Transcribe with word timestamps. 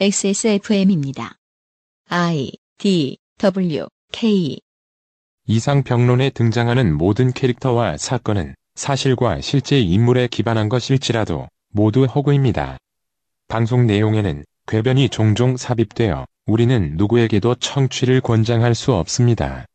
XSFM입니다. 0.00 1.36
I 2.08 2.50
D 2.78 3.18
W 3.38 3.86
K 4.10 4.58
이상평론에 5.46 6.30
등장하는 6.30 6.96
모든 6.96 7.30
캐릭터와 7.30 7.98
사건은 7.98 8.54
사실과 8.74 9.40
실제 9.40 9.78
인물에 9.78 10.28
기반한 10.28 10.68
것일지라도 10.68 11.46
모두 11.68 12.04
허구입니다. 12.04 12.78
방송 13.48 13.86
내용에는 13.86 14.44
궤변이 14.66 15.08
종종 15.10 15.56
삽입되어 15.56 16.24
우리는 16.46 16.96
누구에게도 16.96 17.56
청취를 17.56 18.22
권장할 18.22 18.74
수 18.74 18.94
없습니다. 18.94 19.66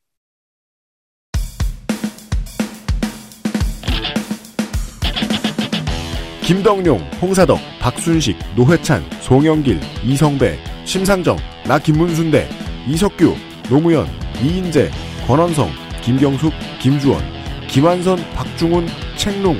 김덕룡, 6.48 6.98
홍사덕, 7.22 7.60
박순식, 7.82 8.38
노회찬, 8.56 9.04
송영길, 9.20 9.82
이성배, 10.02 10.58
심상정, 10.86 11.36
나 11.66 11.78
김문순대, 11.78 12.48
이석규, 12.88 13.36
노무현, 13.68 14.08
이인재, 14.42 14.90
권원성, 15.28 15.70
김경숙, 16.02 16.54
김주원, 16.80 17.22
김한선, 17.68 18.24
박중훈, 18.34 18.88
책롱, 19.18 19.58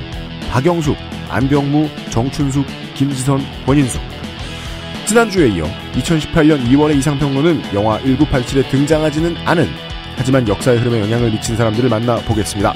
박영숙, 0.50 0.96
안병무, 1.28 1.90
정춘숙, 2.08 2.64
김지선, 2.94 3.42
권인숙. 3.66 4.00
지난주에 5.04 5.48
이어 5.48 5.66
2018년 5.92 6.66
2월의 6.70 6.96
이상평론은 6.96 7.74
영화 7.74 7.98
1987에 7.98 8.66
등장하지는 8.70 9.36
않은 9.44 9.68
하지만 10.16 10.48
역사의 10.48 10.78
흐름에 10.78 11.00
영향을 11.00 11.32
미친 11.32 11.54
사람들을 11.54 11.90
만나 11.90 12.16
보겠습니다. 12.16 12.72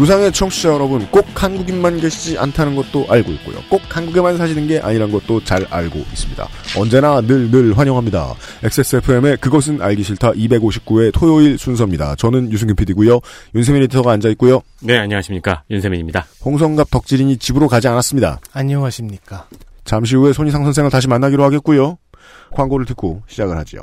지구상의 0.00 0.32
청취자 0.32 0.72
여러분, 0.72 1.06
꼭 1.10 1.26
한국인만 1.34 2.00
계시지 2.00 2.38
않다는 2.38 2.74
것도 2.74 3.04
알고 3.06 3.32
있고요. 3.32 3.58
꼭 3.68 3.82
한국에만 3.86 4.38
사시는 4.38 4.66
게 4.66 4.78
아니란 4.78 5.12
것도 5.12 5.44
잘 5.44 5.66
알고 5.68 5.98
있습니다. 5.98 6.48
언제나 6.78 7.20
늘늘 7.20 7.76
환영합니다. 7.76 8.34
XSFM의 8.62 9.36
그것은 9.36 9.82
알기 9.82 10.02
싫다 10.02 10.32
259회 10.32 11.12
토요일 11.12 11.58
순서입니다. 11.58 12.14
저는 12.16 12.50
유승균 12.50 12.76
PD고요. 12.76 13.20
윤세민 13.54 13.82
에디터가 13.82 14.12
앉아 14.12 14.30
있고요. 14.30 14.62
네, 14.80 14.96
안녕하십니까. 14.96 15.64
윤세민입니다. 15.70 16.26
홍성갑 16.46 16.90
덕질인이 16.90 17.36
집으로 17.36 17.68
가지 17.68 17.86
않았습니다. 17.88 18.40
안녕하십니까. 18.54 19.48
잠시 19.84 20.16
후에 20.16 20.32
손희상 20.32 20.64
선생을 20.64 20.90
다시 20.90 21.08
만나기로 21.08 21.44
하겠고요. 21.44 21.98
광고를 22.52 22.86
듣고 22.86 23.22
시작을 23.26 23.58
하지요. 23.58 23.82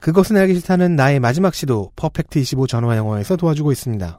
그것은 0.00 0.36
알기 0.36 0.54
싫다는 0.54 0.96
나의 0.96 1.20
마지막 1.20 1.54
시도 1.54 1.92
퍼펙트 1.94 2.40
25 2.40 2.66
전화 2.66 2.96
영어에서 2.96 3.36
도와주고 3.36 3.70
있습니다. 3.70 4.18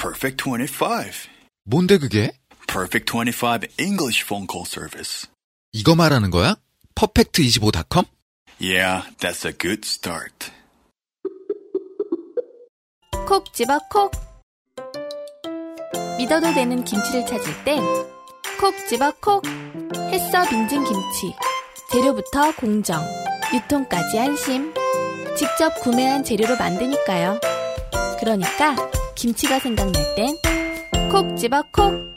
Perfect 0.00 0.42
25. 0.44 1.28
뭔데 1.64 1.98
그게? 1.98 2.32
Perfect 2.66 3.12
25 3.12 3.68
English 3.78 4.24
phone 4.24 4.46
call 4.50 4.64
service. 4.66 5.28
이거 5.72 5.94
말하는 5.94 6.30
거야? 6.30 6.56
퍼펙트25.com? 6.94 8.06
Yeah, 8.60 9.02
that's 9.18 9.44
a 9.46 9.52
good 9.52 9.82
start. 9.84 10.50
콕 13.26 13.52
집어 13.52 13.78
콕 13.90 14.10
믿어도 16.18 16.52
되는 16.54 16.84
김치를 16.84 17.26
찾을 17.26 17.64
땐 17.64 17.80
콕 18.58 18.74
집어 18.88 19.12
콕 19.20 19.44
햇서 20.10 20.48
빙진 20.48 20.82
김치 20.84 21.34
재료부터 21.92 22.56
공정 22.56 23.00
유통까지 23.54 24.18
안심 24.18 24.74
직접 25.36 25.74
구매한 25.80 26.24
재료로 26.24 26.56
만드니까요 26.56 27.38
그러니까 28.18 28.74
김치가 29.16 29.58
생각날 29.58 29.92
땐 30.14 30.36
콕 31.10 31.36
집어 31.36 31.62
콕 31.72 32.10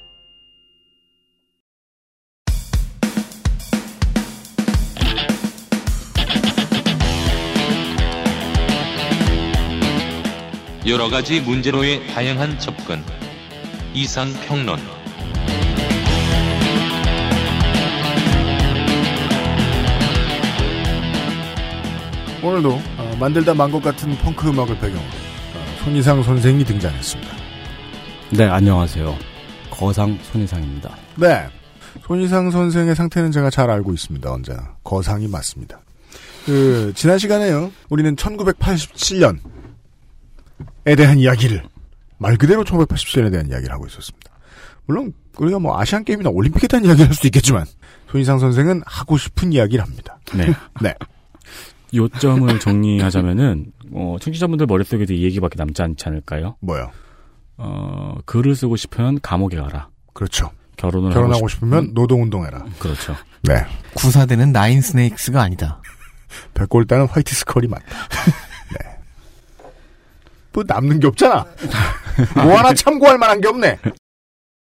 여러 10.86 11.10
가지 11.10 11.40
문제로의 11.40 12.06
다양한 12.08 12.60
접근. 12.60 13.02
이상 13.94 14.32
평론. 14.46 14.80
오늘도 22.42 22.74
어, 22.98 23.16
만들다 23.20 23.54
만 23.54 23.72
것 23.72 23.82
같은 23.82 24.16
펑크 24.18 24.50
음악을 24.50 24.78
배경으로 24.80 25.00
어, 25.02 25.23
손희상 25.84 26.24
선생이 26.24 26.64
등장했습니다. 26.64 27.32
네, 28.38 28.46
안녕하세요. 28.46 29.18
거상 29.70 30.18
손희상입니다. 30.32 30.96
네. 31.18 31.46
손희상 32.06 32.52
선생의 32.52 32.96
상태는 32.96 33.32
제가 33.32 33.50
잘 33.50 33.70
알고 33.70 33.92
있습니다. 33.92 34.32
언제나. 34.32 34.76
거상이 34.86 35.28
맞습니다. 35.28 35.82
그, 36.46 36.94
지난 36.96 37.18
시간에요. 37.18 37.70
우리는 37.90 38.16
1987년에 38.16 39.40
대한 40.96 41.18
이야기를, 41.20 41.64
말 42.18 42.38
그대로 42.38 42.64
1987년에 42.64 43.30
대한 43.32 43.50
이야기를 43.50 43.74
하고 43.74 43.86
있었습니다. 43.86 44.32
물론, 44.86 45.12
우리가 45.38 45.60
뭐 45.60 45.78
아시안 45.78 46.06
게임이나 46.06 46.30
올림픽에 46.30 46.68
대한 46.68 46.86
이야기를 46.86 47.08
할 47.08 47.14
수도 47.14 47.28
있겠지만, 47.28 47.66
손희상 48.10 48.40
선생은 48.40 48.84
하고 48.86 49.18
싶은 49.18 49.52
이야기를 49.52 49.84
합니다. 49.84 50.18
네. 50.34 50.54
네. 50.82 50.94
요점을 51.94 52.58
정리하자면은, 52.62 53.73
어, 53.94 54.18
청취자분들 54.20 54.66
머릿속에도 54.66 55.14
이 55.14 55.24
얘기밖에 55.24 55.56
남지 55.58 55.82
않지 55.82 56.08
않을까요? 56.08 56.56
뭐요? 56.60 56.92
어, 57.58 58.16
글을 58.26 58.56
쓰고 58.56 58.76
싶으면 58.76 59.20
감옥에 59.22 59.58
가라. 59.58 59.90
그렇죠. 60.14 60.52
결혼을 60.78 61.12
결혼하고 61.12 61.36
하고 61.38 61.48
싶으면 61.48 61.92
노동운동해라. 61.94 62.66
그렇죠. 62.80 63.16
네. 63.44 63.66
구사대는 63.94 64.52
나인 64.52 64.82
스네이크스가 64.82 65.42
아니다. 65.42 65.82
백골단은 66.56 67.08
화이트 67.08 67.36
스컬이 67.36 67.68
맞다. 67.68 67.86
네. 68.72 68.98
뭐 70.52 70.64
남는 70.66 71.00
게 71.00 71.08
없잖아. 71.08 71.46
뭐 72.36 72.58
하나 72.58 72.74
참고할 72.74 73.18
만한 73.18 73.40
게 73.42 73.48
없네. 73.48 73.80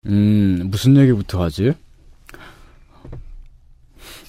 음, 0.07 0.67
무슨 0.69 0.95
얘기부터 0.97 1.43
하지? 1.43 1.73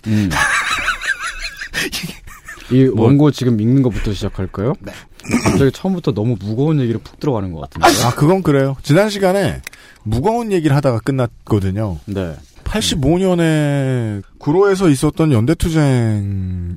음. 0.07 0.31
이 2.71 2.85
원고 2.95 3.31
지금 3.31 3.61
읽는 3.61 3.83
것부터 3.83 4.13
시작할까요? 4.13 4.75
네. 4.81 4.93
갑자기 5.45 5.71
처음부터 5.73 6.13
너무 6.13 6.37
무거운 6.39 6.81
얘기를 6.81 7.01
푹 7.01 7.19
들어가는 7.21 7.53
것 7.53 7.61
같은데. 7.61 7.87
아, 8.05 8.15
그건 8.15 8.43
그래요. 8.43 8.77
지난 8.83 9.11
시간에 9.11 9.63
무거운 10.03 10.53
얘기를 10.53 10.75
하다가 10.77 11.01
끝났거든요. 11.01 11.99
네. 12.07 12.37
85년에 12.65 14.23
구로에서 14.39 14.89
있었던 14.89 15.33
연대투쟁이 15.33 16.77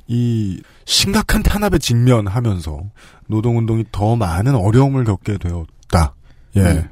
심각한 0.84 1.42
탄압에 1.42 1.78
직면하면서 1.78 2.80
노동운동이 3.26 3.84
더 3.92 4.16
많은 4.16 4.54
어려움을 4.54 5.04
겪게 5.04 5.38
되었다. 5.38 6.14
예. 6.56 6.60
음. 6.60 6.88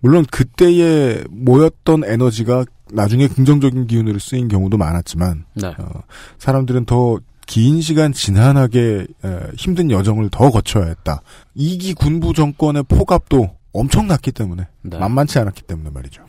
물론 0.00 0.24
그때에 0.30 1.22
모였던 1.30 2.04
에너지가 2.04 2.64
나중에 2.92 3.28
긍정적인 3.28 3.86
기운으로 3.86 4.18
쓰인 4.18 4.48
경우도 4.48 4.76
많았지만 4.76 5.44
네. 5.54 5.68
어, 5.78 6.02
사람들은 6.38 6.84
더 6.84 7.18
긴 7.46 7.80
시간 7.80 8.12
지난하게 8.12 9.06
에, 9.24 9.38
힘든 9.56 9.90
여정을 9.90 10.30
더 10.30 10.50
거쳐야 10.50 10.86
했다. 10.86 11.22
이기 11.54 11.94
군부 11.94 12.32
정권의 12.34 12.84
포갑도 12.84 13.50
엄청났기 13.72 14.32
때문에 14.32 14.68
네. 14.82 14.98
만만치 14.98 15.38
않았기 15.38 15.62
때문에 15.62 15.90
말이죠. 15.90 16.22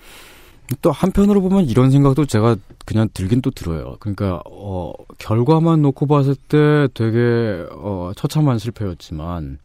또 0.82 0.92
한편으로 0.92 1.42
보면 1.42 1.66
이런 1.66 1.92
생각도 1.92 2.26
제가 2.26 2.56
그냥 2.86 3.10
들긴 3.14 3.42
또 3.42 3.52
들어요. 3.52 3.98
그러니까 4.00 4.42
어 4.50 4.94
결과만 5.20 5.82
놓고 5.82 6.08
봤을 6.08 6.36
때 6.36 6.88
되게 6.94 7.66
어 7.72 8.12
처참한 8.16 8.58
실패였지만 8.60 9.60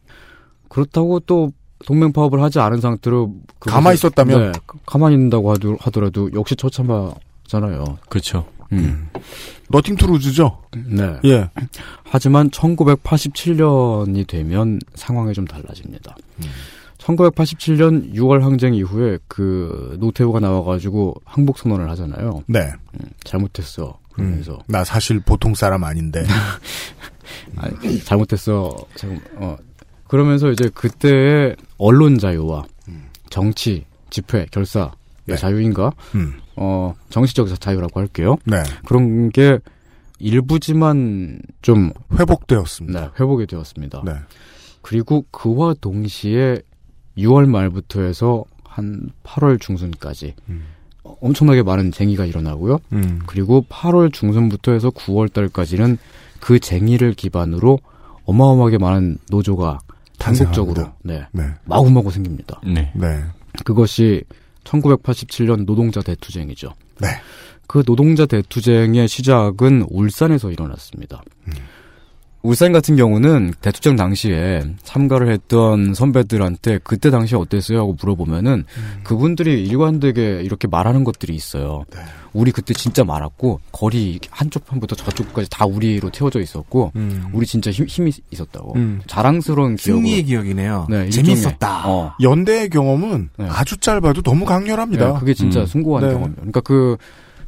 그렇다고 0.67 1.19
또 1.21 1.51
동맹 1.85 2.11
파업을 2.11 2.41
하지 2.43 2.59
않은 2.59 2.81
상태로 2.81 3.33
가만히 3.61 3.95
있었다면? 3.95 4.51
네, 4.51 4.59
가만히 4.85 5.15
있는다고 5.15 5.53
하더- 5.55 5.77
하더라도 5.79 6.29
역시 6.33 6.55
처참하잖아요. 6.57 7.97
그렇죠. 8.09 8.45
음. 8.71 9.09
nothing 9.69 9.95
to 9.95 10.07
lose죠? 10.07 10.63
네. 10.85 11.19
예. 11.25 11.49
하지만 12.03 12.49
1987년이 12.49 14.27
되면 14.27 14.79
상황이 14.95 15.33
좀 15.33 15.45
달라집니다. 15.45 16.15
1987년 16.97 18.13
6월 18.13 18.41
항쟁 18.41 18.73
이후에 18.73 19.19
그 19.27 19.95
노태우가 19.99 20.39
나와가지고 20.39 21.15
항복 21.25 21.57
선언을 21.57 21.89
하잖아요. 21.91 22.43
네. 22.47 22.71
음, 22.95 23.09
잘못했어. 23.23 23.99
그러면서 24.11 24.53
음, 24.53 24.59
나 24.67 24.83
사실 24.83 25.19
보통 25.19 25.55
사람 25.55 25.83
아닌데. 25.83 26.23
아니, 27.57 27.99
잘못했어. 28.03 28.75
지금 28.95 29.19
어 29.35 29.55
그러면서 30.07 30.51
이제 30.51 30.69
그때의 30.73 31.55
언론 31.77 32.17
자유와 32.17 32.65
정치, 33.29 33.85
집회, 34.09 34.45
결사 34.51 34.81
의 34.81 34.89
네. 35.33 35.37
자유인가? 35.37 35.91
음. 36.15 36.35
어 36.55 36.93
정치적 37.09 37.47
자유라고 37.59 37.99
할게요. 37.99 38.37
네. 38.45 38.57
그런 38.85 39.29
게 39.29 39.59
일부지만 40.19 41.39
좀 41.61 41.91
회복되었습니다. 42.17 42.99
네, 42.99 43.07
회복이 43.19 43.47
되었습니다. 43.47 44.01
네. 44.05 44.13
그리고 44.81 45.25
그와 45.31 45.73
동시에 45.79 46.61
6월 47.17 47.47
말부터 47.47 48.01
해서 48.01 48.43
한 48.63 49.09
8월 49.23 49.59
중순까지 49.59 50.35
어, 51.03 51.15
엄청나게 51.21 51.63
많은 51.63 51.91
쟁의가 51.91 52.25
일어나고요. 52.25 52.79
음. 52.93 53.21
그리고 53.25 53.65
8월 53.69 54.13
중순부터 54.13 54.73
해서 54.73 54.89
9월 54.89 55.31
달까지는 55.31 55.97
그 56.39 56.59
쟁의를 56.59 57.13
기반으로 57.13 57.79
어마어마하게 58.25 58.77
많은 58.77 59.17
노조가 59.29 59.79
탄생합니다. 60.17 60.95
네, 61.03 61.25
네. 61.31 61.43
마구마구 61.65 62.11
생깁니다. 62.11 62.59
네. 62.63 62.91
네. 62.93 63.23
그것이 63.65 64.23
1987년 64.69 65.65
노동자 65.65 66.01
대투쟁이죠. 66.01 66.73
네. 66.99 67.07
그 67.67 67.83
노동자 67.83 68.25
대투쟁의 68.25 69.07
시작은 69.07 69.85
울산에서 69.89 70.51
일어났습니다. 70.51 71.23
울산 72.41 72.71
같은 72.71 72.95
경우는 72.95 73.53
대투쟁 73.61 73.97
당시에 73.97 74.63
참가를 74.83 75.29
했던 75.31 75.93
선배들한테 75.93 76.79
그때 76.83 77.09
당시에 77.09 77.37
어땠어요? 77.37 77.79
하고 77.79 77.97
물어보면은 77.99 78.63
그분들이 79.03 79.65
일관되게 79.65 80.41
이렇게 80.43 80.67
말하는 80.67 81.03
것들이 81.03 81.35
있어요. 81.35 81.83
우리 82.31 82.51
그때 82.51 82.73
진짜 82.73 83.03
많았고 83.03 83.59
거리 83.71 84.19
한쪽 84.29 84.65
편부터 84.67 84.95
저쪽까지 84.95 85.49
다 85.49 85.65
우리로 85.65 86.11
태워져 86.11 86.39
있었고 86.39 86.93
우리 87.33 87.45
진짜 87.45 87.71
힘, 87.71 87.85
힘이 87.87 88.13
있었다고 88.31 88.73
음. 88.75 89.01
자랑스러운 89.07 89.75
기억으로 89.75 90.05
승리의 90.05 90.23
기억이네요. 90.23 90.87
네, 90.89 91.09
재밌었다. 91.09 91.89
어. 91.89 92.13
연대의 92.21 92.69
경험은 92.69 93.29
네. 93.37 93.47
아주 93.49 93.77
짧아도 93.77 94.21
너무 94.21 94.45
강렬합니다. 94.45 95.13
네, 95.13 95.19
그게 95.19 95.33
진짜 95.33 95.61
음. 95.61 95.65
숭고한 95.65 96.05
네. 96.05 96.13
경험이에요. 96.13 96.35
그러니까 96.35 96.61
그 96.61 96.97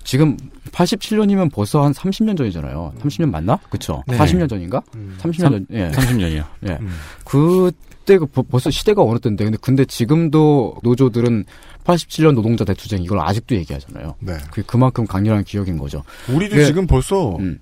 지금 0.03 0.36
87년이면 0.71 1.51
벌써 1.51 1.83
한 1.83 1.92
30년 1.94 2.38
전이잖아요. 2.38 2.94
30년 3.00 3.30
맞나? 3.30 3.57
그쵸? 3.69 4.03
네. 4.07 4.18
40년 4.18 4.50
전인가? 4.50 4.81
30년 5.19 5.51
전, 5.51 5.68
예. 5.71 5.92
30년이요. 5.92 6.44
예. 6.68 6.71
음. 6.81 6.89
그때 7.25 8.18
그 8.18 8.25
벌- 8.25 8.44
벌써 8.50 8.69
시대가 8.69 9.03
어느 9.03 9.19
때인데, 9.19 9.44
근데, 9.45 9.57
근데 9.62 9.86
지금도 9.86 10.77
노조들은 10.83 11.45
87년 11.83 12.33
노동자 12.33 12.63
대투쟁 12.65 13.03
이걸 13.03 13.19
아직도 13.19 13.56
얘기하잖아요. 13.56 14.15
네. 14.19 14.38
그게 14.50 14.62
그만큼 14.65 15.06
강렬한 15.06 15.44
기억인 15.44 15.77
거죠. 15.77 16.03
우리도 16.30 16.56
그게- 16.56 16.65
지금 16.65 16.88
벌써 16.88 17.36
음. 17.38 17.59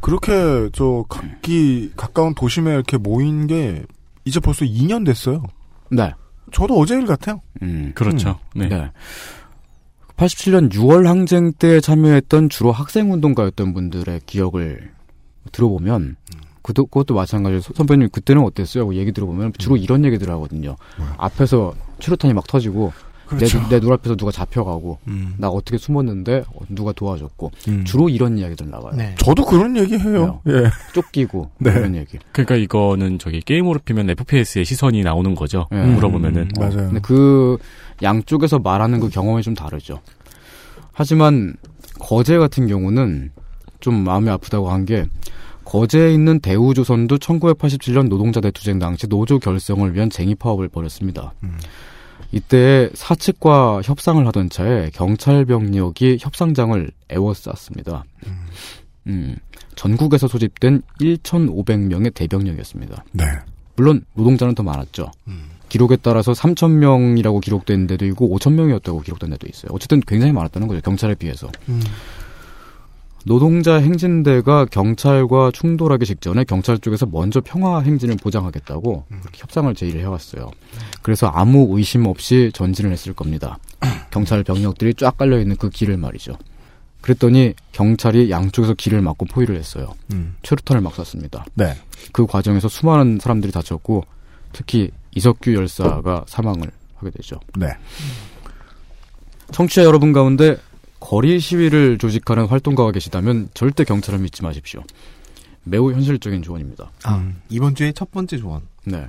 그렇게 0.00 0.68
저 0.74 1.04
각기 1.08 1.90
가까운 1.96 2.34
도심에 2.34 2.72
이렇게 2.72 2.96
모인 2.98 3.46
게 3.46 3.84
이제 4.24 4.38
벌써 4.40 4.64
2년 4.64 5.04
됐어요. 5.06 5.42
네. 5.90 6.12
저도 6.52 6.78
어제 6.78 6.94
일 6.94 7.06
같아요. 7.06 7.40
음. 7.62 7.92
그렇죠. 7.94 8.38
네. 8.54 8.68
네. 8.68 8.90
87년 10.16 10.70
6월 10.72 11.04
항쟁 11.04 11.52
때 11.52 11.80
참여했던 11.80 12.48
주로 12.48 12.70
학생 12.72 13.12
운동가였던 13.12 13.74
분들의 13.74 14.20
기억을 14.26 14.90
들어보면, 15.52 16.16
그도, 16.62 16.86
그것도 16.86 17.14
마찬가지로 17.14 17.60
소- 17.60 17.74
선배님 17.74 18.08
그때는 18.10 18.42
어땠어요? 18.42 18.84
하고 18.84 18.94
얘기 18.94 19.12
들어보면 19.12 19.52
주로 19.58 19.76
이런 19.76 20.04
얘기들 20.04 20.30
하거든요. 20.30 20.76
앞에서 21.18 21.74
최루탄이 21.98 22.32
막 22.32 22.46
터지고, 22.46 22.92
그렇죠. 23.26 23.58
내, 23.62 23.68
내 23.70 23.80
눈앞에서 23.80 24.16
누가 24.16 24.30
잡혀가고, 24.30 24.98
음. 25.08 25.34
나 25.38 25.48
어떻게 25.48 25.78
숨었는데 25.78 26.44
어, 26.46 26.60
누가 26.68 26.92
도와줬고, 26.92 27.50
음. 27.68 27.84
주로 27.84 28.08
이런 28.08 28.38
이야기들 28.38 28.70
나와요. 28.70 28.92
네. 28.96 29.14
저도 29.18 29.44
그런 29.46 29.76
얘기 29.76 29.98
해요. 29.98 30.40
예. 30.46 30.64
쫓기고, 30.92 31.50
네. 31.58 31.70
이런 31.70 31.96
얘기. 31.96 32.18
그러니까 32.32 32.54
이거는 32.56 33.18
저기 33.18 33.40
게임으로 33.40 33.80
피면 33.84 34.10
FPS의 34.10 34.64
시선이 34.64 35.02
나오는 35.02 35.34
거죠. 35.34 35.66
예. 35.72 35.76
물어보면은. 35.76 36.42
음, 36.42 36.48
맞아요. 36.58 36.76
근데 36.76 37.00
그 37.00 37.58
양쪽에서 38.02 38.58
말하는 38.58 39.00
그 39.00 39.08
경험이 39.08 39.42
좀 39.42 39.54
다르죠. 39.54 40.00
하지만 40.92 41.54
거제 41.98 42.38
같은 42.38 42.66
경우는 42.66 43.30
좀 43.80 43.94
마음이 44.04 44.28
아프다고 44.30 44.70
한 44.70 44.84
게 44.84 45.06
거제에 45.64 46.12
있는 46.12 46.40
대우조선도 46.40 47.16
1987년 47.18 48.08
노동자 48.08 48.40
대투쟁 48.40 48.78
당시 48.78 49.06
노조 49.06 49.38
결성을 49.38 49.94
위한 49.94 50.10
쟁의 50.10 50.34
파업을 50.36 50.68
벌였습니다. 50.68 51.32
이때 52.32 52.90
사측과 52.94 53.80
협상을 53.82 54.24
하던 54.26 54.50
차에 54.50 54.90
경찰 54.92 55.44
병력이 55.44 56.18
협상장을 56.20 56.90
에워쌌습니다. 57.08 58.04
음, 59.06 59.36
전국에서 59.74 60.28
소집된 60.28 60.82
1,500명의 61.00 62.12
대병력이었습니다. 62.14 63.04
네. 63.12 63.24
물론 63.76 64.04
노동자는 64.14 64.54
더 64.54 64.62
많았죠. 64.62 65.10
음. 65.28 65.48
기록에 65.74 65.96
따라서 65.96 66.30
3,000명이라고 66.30 67.40
기록된 67.40 67.88
데도 67.88 68.06
있고 68.06 68.28
5,000명이었다고 68.38 69.02
기록된 69.02 69.30
데도 69.30 69.48
있어요. 69.48 69.72
어쨌든 69.72 70.00
굉장히 70.06 70.32
많았다는 70.32 70.68
거죠. 70.68 70.80
경찰에 70.82 71.16
비해서. 71.16 71.50
음. 71.68 71.82
노동자 73.24 73.74
행진대가 73.80 74.66
경찰과 74.66 75.50
충돌하기 75.52 76.06
직전에 76.06 76.44
경찰 76.44 76.78
쪽에서 76.78 77.06
먼저 77.06 77.40
평화 77.40 77.80
행진을 77.80 78.18
보장하겠다고 78.22 79.06
그렇게 79.08 79.40
협상을 79.40 79.74
제의를 79.74 80.00
해왔어요. 80.02 80.52
그래서 81.02 81.26
아무 81.26 81.66
의심 81.76 82.06
없이 82.06 82.52
전진을 82.54 82.92
했을 82.92 83.12
겁니다. 83.12 83.58
경찰 84.12 84.44
병력들이 84.44 84.94
쫙 84.94 85.16
깔려 85.16 85.40
있는 85.40 85.56
그 85.56 85.70
길을 85.70 85.96
말이죠. 85.96 86.38
그랬더니 87.00 87.54
경찰이 87.72 88.30
양쪽에서 88.30 88.74
길을 88.74 89.02
막고 89.02 89.24
포위를 89.24 89.56
했어요. 89.56 89.92
음. 90.12 90.36
최루탄을 90.44 90.82
막 90.82 90.94
쐈습니다. 90.94 91.46
네. 91.54 91.74
그 92.12 92.26
과정에서 92.26 92.68
수많은 92.68 93.18
사람들이 93.20 93.50
다쳤고 93.50 94.04
특히 94.52 94.92
이석규 95.14 95.54
열사가 95.54 96.24
사망을 96.26 96.70
하게 96.96 97.10
되죠. 97.10 97.40
네. 97.56 97.68
청취자 99.52 99.84
여러분 99.84 100.12
가운데 100.12 100.56
거리 101.00 101.38
시위를 101.38 101.98
조직하는 101.98 102.46
활동가가 102.46 102.90
계시다면 102.90 103.48
절대 103.54 103.84
경찰을 103.84 104.18
믿지 104.20 104.42
마십시오. 104.42 104.82
매우 105.64 105.92
현실적인 105.92 106.42
조언입니다. 106.42 106.90
아, 107.04 107.32
이번 107.48 107.74
주에 107.74 107.92
첫 107.92 108.10
번째 108.10 108.38
조언. 108.38 108.62
네. 108.84 109.06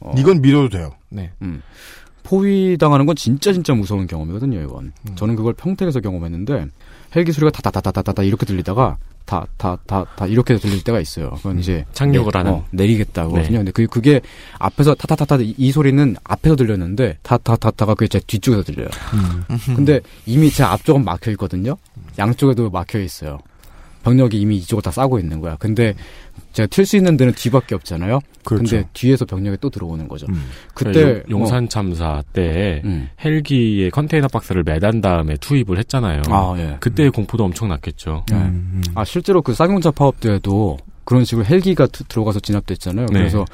어, 0.00 0.14
이건 0.16 0.40
믿어도 0.40 0.68
돼요. 0.68 0.94
네. 1.08 1.32
음. 1.42 1.62
포위 2.22 2.76
당하는 2.76 3.06
건 3.06 3.14
진짜 3.14 3.52
진짜 3.52 3.72
무서운 3.72 4.06
경험이거든요, 4.06 4.60
이건. 4.60 4.92
음. 5.08 5.14
저는 5.14 5.36
그걸 5.36 5.54
평택에서 5.54 6.00
경험했는데 6.00 6.66
헬기 7.14 7.32
소리가 7.32 7.50
다다다다다다 7.50 8.24
이렇게 8.24 8.46
들리다가 8.46 8.96
다 9.26 9.46
다 9.58 9.76
다 9.86 10.06
다 10.16 10.26
이렇게 10.26 10.56
들릴 10.56 10.82
때가 10.84 11.00
있어요. 11.00 11.30
그건 11.36 11.58
이제 11.58 11.84
착륙을 11.92 12.32
내, 12.32 12.38
하는. 12.38 12.52
어, 12.52 12.64
내리겠다고. 12.70 13.36
네. 13.36 13.42
네. 13.48 13.56
근데 13.58 13.72
그 13.72 13.86
그게 13.86 14.20
앞에서 14.58 14.94
타타타타 14.94 15.36
이, 15.42 15.54
이 15.58 15.72
소리는 15.72 16.16
앞에서 16.24 16.56
들렸는데 16.56 17.18
타타타타가 17.22 17.94
그게 17.94 18.08
제 18.08 18.20
뒤쪽에서 18.26 18.62
들려요. 18.62 18.88
근데 19.74 20.00
이미 20.26 20.50
제 20.50 20.62
앞쪽은 20.62 21.04
막혀 21.04 21.30
있거든요. 21.32 21.76
양쪽에도 22.18 22.70
막혀 22.70 23.00
있어요. 23.00 23.38
병력이 24.04 24.40
이미 24.40 24.58
이쪽을 24.58 24.82
다 24.82 24.92
싸고 24.92 25.18
있는 25.18 25.40
거야. 25.40 25.56
근데 25.58 25.94
제가 26.56 26.66
튈 26.68 26.86
수 26.86 26.96
있는 26.96 27.18
데는 27.18 27.34
뒤밖에 27.34 27.74
없잖아요. 27.74 28.20
그렇죠. 28.42 28.64
근데 28.76 28.88
뒤에서 28.94 29.26
병력이 29.26 29.58
또 29.60 29.68
들어오는 29.68 30.08
거죠. 30.08 30.26
음. 30.30 30.46
그때 30.72 31.22
용- 31.28 31.40
용산 31.40 31.68
참사 31.68 32.22
때 32.32 32.80
어, 32.82 32.88
음. 32.88 33.08
헬기에 33.22 33.90
컨테이너 33.90 34.28
박스를 34.28 34.62
매단 34.62 35.02
다음에 35.02 35.36
투입을 35.36 35.76
했잖아요. 35.78 36.22
아, 36.30 36.54
예. 36.56 36.76
그때의 36.80 37.10
공포도 37.10 37.44
엄청 37.44 37.68
났겠죠. 37.68 38.24
네. 38.30 38.36
음, 38.36 38.70
음. 38.76 38.82
아 38.94 39.04
실제로 39.04 39.42
그 39.42 39.52
쌍용차 39.52 39.90
파업 39.90 40.18
때에도 40.20 40.78
그런 41.04 41.24
식으로 41.26 41.44
헬기가 41.44 41.86
드- 41.88 42.04
들어가서 42.04 42.40
진압됐잖아요. 42.40 43.06
네. 43.12 43.18
그래서 43.18 43.44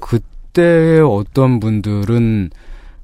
그때 0.00 1.00
어떤 1.00 1.58
분들은 1.58 2.50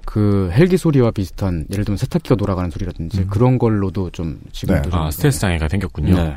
그 0.05 0.51
헬기 0.53 0.77
소리와 0.77 1.11
비슷한 1.11 1.67
예를 1.71 1.85
들면 1.85 1.97
세탁기가 1.97 2.35
돌아가는 2.37 2.71
소리라든지 2.71 3.25
그런 3.27 3.59
걸로도 3.59 4.11
좀 4.11 4.41
지금도 4.53 4.83
네. 4.83 4.91
좀 4.91 4.99
아, 5.01 5.11
스트레스 5.11 5.41
장애가 5.41 5.69
생겼군요. 5.69 6.15
네. 6.15 6.37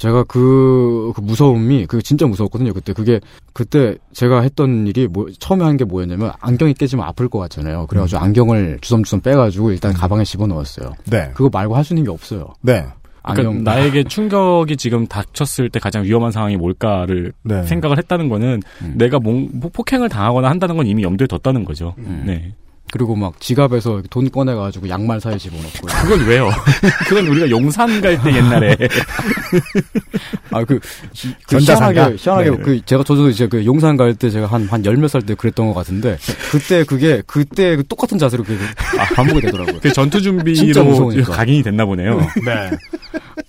제가 0.00 0.24
그, 0.24 1.12
그 1.14 1.20
무서움이 1.20 1.84
그 1.84 2.00
진짜 2.00 2.26
무서웠거든요. 2.26 2.72
그때 2.72 2.94
그게 2.94 3.20
그때 3.52 3.96
제가 4.14 4.40
했던 4.40 4.86
일이 4.86 5.06
뭐 5.06 5.26
처음에 5.38 5.62
한 5.62 5.76
게 5.76 5.84
뭐였냐면 5.84 6.32
안경이 6.40 6.72
깨지면 6.74 7.04
아플 7.06 7.28
것 7.28 7.38
같잖아요. 7.38 7.86
그래가지고 7.86 8.20
안경을 8.22 8.78
주섬주섬 8.80 9.20
빼가지고 9.20 9.72
일단 9.72 9.92
가방에 9.92 10.24
집어 10.24 10.46
넣었어요. 10.46 10.92
네. 11.10 11.30
그거 11.34 11.50
말고 11.52 11.76
할 11.76 11.84
수 11.84 11.92
있는 11.92 12.04
게 12.04 12.10
없어요. 12.10 12.46
네. 12.62 12.86
그러니까 13.22 13.48
안경 13.50 13.62
나에게 13.64 14.04
충격이 14.08 14.78
지금 14.78 15.06
닥쳤을 15.06 15.68
때 15.68 15.78
가장 15.78 16.04
위험한 16.04 16.32
상황이 16.32 16.56
뭘까를 16.56 17.32
네. 17.44 17.62
생각을 17.64 17.98
했다는 17.98 18.30
거는 18.30 18.62
음. 18.82 18.94
내가 18.96 19.18
몽- 19.18 19.50
뭐 19.52 19.70
폭행을 19.70 20.08
당하거나 20.08 20.48
한다는 20.48 20.76
건 20.78 20.86
이미 20.86 21.02
염두에 21.02 21.26
뒀다는 21.26 21.64
거죠. 21.66 21.94
음. 21.98 22.22
네. 22.26 22.54
그리고 22.92 23.14
막 23.14 23.40
지갑에서 23.40 24.02
돈 24.10 24.28
꺼내가지고 24.30 24.88
양말 24.88 25.20
사이에 25.20 25.38
집어넣고. 25.38 25.86
그건 25.86 26.26
왜요? 26.26 26.50
그건 27.06 27.26
우리가 27.28 27.48
용산 27.50 28.00
갈 28.00 28.20
때 28.20 28.34
옛날에. 28.34 28.76
아, 30.50 30.64
그, 30.64 30.80
그 30.80 31.34
전자상가? 31.46 31.92
희한하게, 32.10 32.16
희한하게, 32.18 32.50
네. 32.50 32.56
그, 32.62 32.80
제가 32.84 33.04
저도 33.04 33.28
이제 33.30 33.46
그 33.46 33.64
용산 33.64 33.96
갈 33.96 34.14
때 34.16 34.28
제가 34.30 34.46
한, 34.48 34.66
한 34.66 34.84
열 34.84 34.96
몇 34.96 35.06
살 35.08 35.22
때 35.22 35.34
그랬던 35.34 35.68
것 35.68 35.74
같은데, 35.74 36.18
그때 36.50 36.82
그게, 36.84 37.22
그때 37.26 37.76
그 37.76 37.86
똑같은 37.86 38.18
자세로 38.18 38.42
그게 38.42 38.58
아, 38.98 39.04
반복이 39.14 39.40
되더라고요. 39.42 39.78
그 39.80 39.92
전투 39.92 40.20
준비로. 40.20 41.24
각인이 41.32 41.62
됐나 41.62 41.84
보네요. 41.84 42.18
네. 42.44 42.70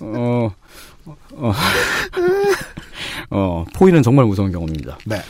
어, 0.01 0.51
어, 1.33 1.53
어, 3.31 3.65
포위는 3.73 4.03
정말 4.03 4.25
무서운 4.25 4.51
경험입니다. 4.51 4.97
네. 5.05 5.21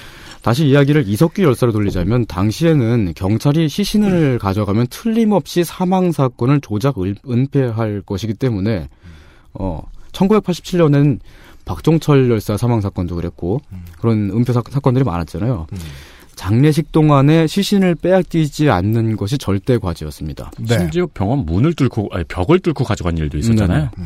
다시 0.41 0.67
이야기를 0.67 1.07
이석규 1.07 1.43
열사로 1.43 1.71
돌리자면 1.71 2.25
당시에는 2.25 3.13
경찰이 3.15 3.69
시신을 3.69 4.39
가져가면 4.39 4.87
틀림없이 4.89 5.63
사망 5.63 6.11
사건을 6.11 6.61
조작 6.61 6.97
을- 6.99 7.15
은폐할 7.29 8.01
것이기 8.05 8.33
때문에 8.33 8.89
어 9.53 9.81
1987년엔 10.13 11.19
박종철 11.65 12.29
열사 12.29 12.57
사망 12.57 12.81
사건도 12.81 13.15
그랬고 13.15 13.61
그런 13.99 14.31
은폐 14.31 14.51
사, 14.51 14.61
사건들이 14.67 15.03
많았잖아요. 15.05 15.67
장례식 16.35 16.91
동안에 16.91 17.45
시신을 17.45 17.95
빼앗기지 17.95 18.69
않는 18.71 19.15
것이 19.17 19.37
절대 19.37 19.77
과제였습니다. 19.77 20.51
네. 20.59 20.79
심지어 20.79 21.07
병원 21.13 21.45
문을 21.45 21.73
뚫고 21.75 22.09
아니 22.11 22.23
벽을 22.23 22.59
뚫고 22.59 22.83
가져간 22.83 23.17
일도 23.17 23.37
있었잖아요. 23.37 23.89
네. 23.95 24.03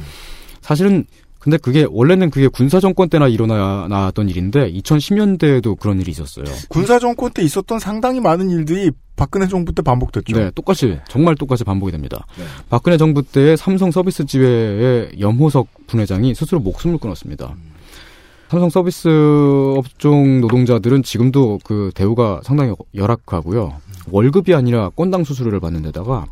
사실은 0.61 1.05
근데 1.45 1.57
그게 1.57 1.85
원래는 1.87 2.31
그게 2.31 2.47
군사 2.47 2.79
정권 2.79 3.07
때나 3.07 3.27
일어나던 3.27 4.29
일인데 4.29 4.73
2010년대에도 4.73 5.77
그런 5.77 6.01
일이 6.01 6.09
있었어요. 6.09 6.45
군사 6.69 6.97
정권 6.97 7.31
때 7.33 7.43
있었던 7.43 7.77
상당히 7.77 8.19
많은 8.19 8.49
일들이 8.49 8.89
박근혜 9.15 9.47
정부 9.47 9.71
때 9.71 9.83
반복됐죠. 9.83 10.35
네, 10.35 10.49
똑같이 10.55 10.97
정말 11.07 11.35
똑같이 11.35 11.63
반복이 11.63 11.91
됩니다. 11.91 12.25
박근혜 12.67 12.97
정부 12.97 13.21
때 13.21 13.55
삼성 13.55 13.91
서비스 13.91 14.25
지회의 14.25 15.11
염호석 15.19 15.67
분회장이 15.85 16.33
스스로 16.33 16.59
목숨을 16.61 16.97
끊었습니다. 16.97 17.53
삼성 18.49 18.71
서비스 18.71 19.07
업종 19.77 20.41
노동자들은 20.41 21.03
지금도 21.03 21.59
그 21.63 21.91
대우가 21.93 22.41
상당히 22.43 22.73
열악하고요. 22.95 23.81
월급이 24.09 24.55
아니라 24.55 24.89
건당 24.89 25.23
수수료를 25.23 25.59
받는 25.59 25.83
데다가 25.83 26.25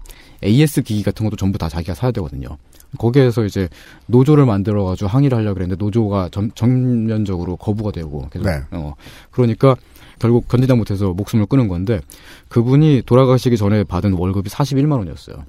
AS 0.43 0.83
기기 0.83 1.03
같은 1.03 1.25
것도 1.25 1.35
전부 1.35 1.57
다 1.57 1.69
자기가 1.69 1.93
사야 1.93 2.11
되거든요. 2.11 2.57
거기에서 2.97 3.45
이제 3.45 3.69
노조를 4.07 4.45
만들어가지고 4.45 5.07
항의를 5.07 5.37
하려고 5.37 5.55
그랬는데 5.55 5.83
노조가 5.83 6.29
전, 6.31 6.51
전면적으로 6.53 7.55
거부가 7.55 7.91
되고 7.91 8.27
계속 8.29 8.45
네. 8.45 8.61
어 8.71 8.93
그러니까 9.31 9.75
결국 10.19 10.47
견디다 10.47 10.75
못해서 10.75 11.13
목숨을 11.13 11.47
끊은 11.47 11.67
건데 11.67 12.01
그분이 12.49 13.03
돌아가시기 13.05 13.57
전에 13.57 13.83
받은 13.83 14.13
월급이 14.13 14.49
41만 14.49 14.97
원이었어요. 14.99 15.43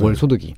월 0.00 0.16
소득이. 0.16 0.54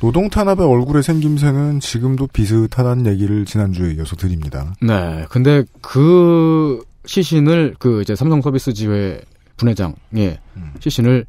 노동 0.00 0.30
탄압의 0.30 0.64
얼굴의 0.64 1.02
생김새는 1.02 1.80
지금도 1.80 2.28
비슷하다는 2.28 3.06
얘기를 3.06 3.44
지난주에 3.44 3.94
이어서 3.94 4.14
드립니다. 4.14 4.74
네. 4.80 5.26
근데 5.28 5.64
그 5.80 6.80
시신을 7.04 7.74
그 7.78 8.02
이제 8.02 8.14
삼성 8.14 8.40
서비스 8.40 8.72
지회 8.72 9.20
분회장의 9.56 10.38
시신을 10.78 11.26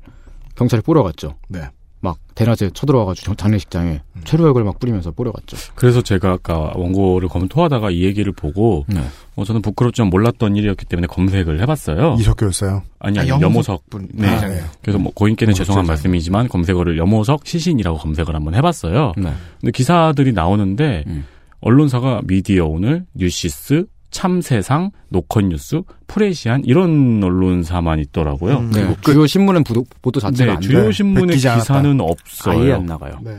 경찰이 0.60 0.84
뿌려갔죠. 0.84 1.36
네. 1.48 1.62
막 2.01 2.18
대낮에 2.34 2.70
쳐들어와가지고 2.74 3.25
정- 3.25 3.36
장례식장에 3.36 4.01
최루액을 4.24 4.63
막 4.63 4.80
뿌리면서 4.80 5.12
뿌려갔죠. 5.12 5.58
그래서 5.75 6.01
제가 6.01 6.32
아까 6.32 6.72
원고를 6.75 7.28
검토하다가 7.28 7.92
이 7.92 8.04
얘기를 8.04 8.32
보고 8.32 8.86
네. 8.88 9.01
어, 9.36 9.44
저는 9.44 9.62
부끄럽지만 9.62 10.10
몰랐던 10.10 10.56
일이었기 10.56 10.86
때문에 10.86 11.08
검색을 11.08 11.60
해봤어요. 11.62 12.16
이석규였어요. 12.20 12.84
아니 13.00 13.18
아, 13.20 13.22
아니 13.24 13.30
염호석 13.32 13.44
염호석 13.51 13.89
분. 13.89 14.08
네. 14.13 14.28
아, 14.30 14.48
네. 14.48 14.62
그래서 14.82 14.98
뭐 14.98 15.12
고인께는 15.13 15.54
죄송한. 15.54 15.86
말씀이지만 15.88 16.48
검색어를 16.48 16.98
염호석 16.98 17.46
시신이라고 17.46 17.98
검색을 17.98 18.34
한번 18.34 18.56
해봤어요. 18.56 19.12
네. 19.18 19.34
근데 19.60 19.72
기사들이 19.72 20.32
나오는데 20.32 21.04
음. 21.08 21.25
언론사가 21.60 22.22
미디어 22.24 22.66
오늘, 22.66 23.06
뉴시스, 23.13 23.86
참세상, 24.12 24.92
노컷뉴스, 25.10 25.82
프레시안 26.08 26.63
이런 26.66 27.22
언론사만 27.24 28.00
있더라고요. 28.00 28.58
음, 28.58 28.72
네. 28.72 28.96
주요 29.01 29.28
신문은 29.28 29.63
보도, 29.63 29.86
보도 30.01 30.20
자체가 30.20 30.51
네, 30.51 30.56
안 30.56 30.62
주요 30.62 30.82
돼요. 30.82 30.92
신문의 30.92 31.28
베끼지 31.28 31.48
않았다. 31.48 31.63
기사는 31.63 32.01
없어요. 32.01 32.60
아예 32.60 32.74
안 32.74 32.86
나가요. 32.86 33.20
네. 33.24 33.38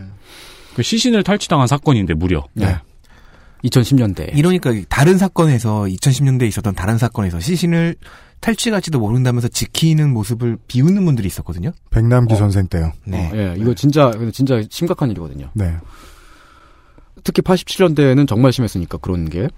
그 0.75 0.83
시신을 0.83 1.23
탈취당한 1.25 1.67
사건인데 1.67 2.15
무려. 2.15 2.45
네. 2.55 2.77
2010년대. 3.65 4.37
이러니까 4.37 4.73
다른 4.89 5.19
사건에서 5.19 5.83
2010년대에 5.83 6.47
있었던 6.49 6.75
다른 6.75 6.99
사건에서 6.99 7.41
시신을 7.41 7.97
탈취할지도 8.41 8.99
모른다면서 8.99 9.49
지키는 9.49 10.13
모습을 10.15 10.57
비웃는 10.67 11.05
분들이 11.05 11.27
있었거든요. 11.27 11.73
백남기 11.91 12.37
선생 12.37 12.69
때요. 12.69 12.93
네. 13.05 13.29
어, 13.31 13.37
예, 13.37 13.55
이거 13.59 13.75
진짜 13.75 14.11
진짜 14.33 14.63
심각한 14.71 15.11
일이거든요. 15.11 15.51
네. 15.53 15.77
특히 17.23 17.43
87년대에는 17.43 18.27
정말 18.27 18.51
심했으니까 18.53 18.97
그런 18.99 19.29
게 19.29 19.49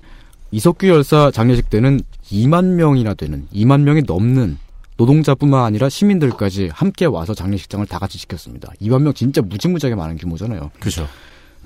이석규 0.52 0.86
열사 0.88 1.30
장례식 1.30 1.70
때는 1.70 2.00
2만 2.30 2.64
명이나 2.74 3.14
되는 3.14 3.46
2만 3.52 3.80
명이 3.82 4.02
넘는 4.06 4.58
노동자뿐만 4.98 5.64
아니라 5.64 5.88
시민들까지 5.88 6.68
함께 6.72 7.06
와서 7.06 7.34
장례식장을 7.34 7.84
다 7.86 7.98
같이 7.98 8.18
지켰습니다. 8.18 8.72
2만 8.80 9.02
명 9.02 9.12
진짜 9.14 9.40
무지무지하게 9.40 9.96
많은 9.96 10.16
규모잖아요. 10.16 10.70
그죠. 10.78 11.08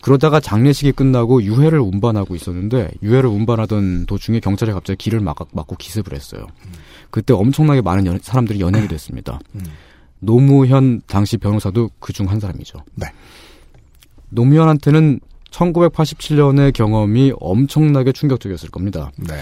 그러다가 0.02 0.38
장례식이 0.40 0.92
끝나고 0.92 1.42
유해를 1.42 1.80
운반하고 1.80 2.36
있었는데 2.36 2.92
유해를 3.02 3.28
운반하던 3.28 4.06
도중에 4.06 4.40
경찰이 4.40 4.70
갑자기 4.72 4.96
길을 4.98 5.20
막, 5.20 5.36
막고 5.52 5.74
기습을 5.76 6.14
했어요. 6.14 6.46
그때 7.10 7.34
엄청나게 7.34 7.80
많은 7.82 8.06
연- 8.06 8.20
사람들이 8.22 8.60
연행이 8.60 8.86
됐습니다. 8.88 9.40
노무현 10.20 11.02
당시 11.06 11.36
변호사도 11.38 11.90
그 11.98 12.12
중 12.12 12.28
한 12.28 12.38
사람이죠. 12.40 12.78
네. 12.94 13.06
노무현한테는 14.30 15.20
1987년의 15.50 16.72
경험이 16.72 17.32
엄청나게 17.38 18.12
충격적이었을 18.12 18.70
겁니다. 18.70 19.10
네. 19.16 19.34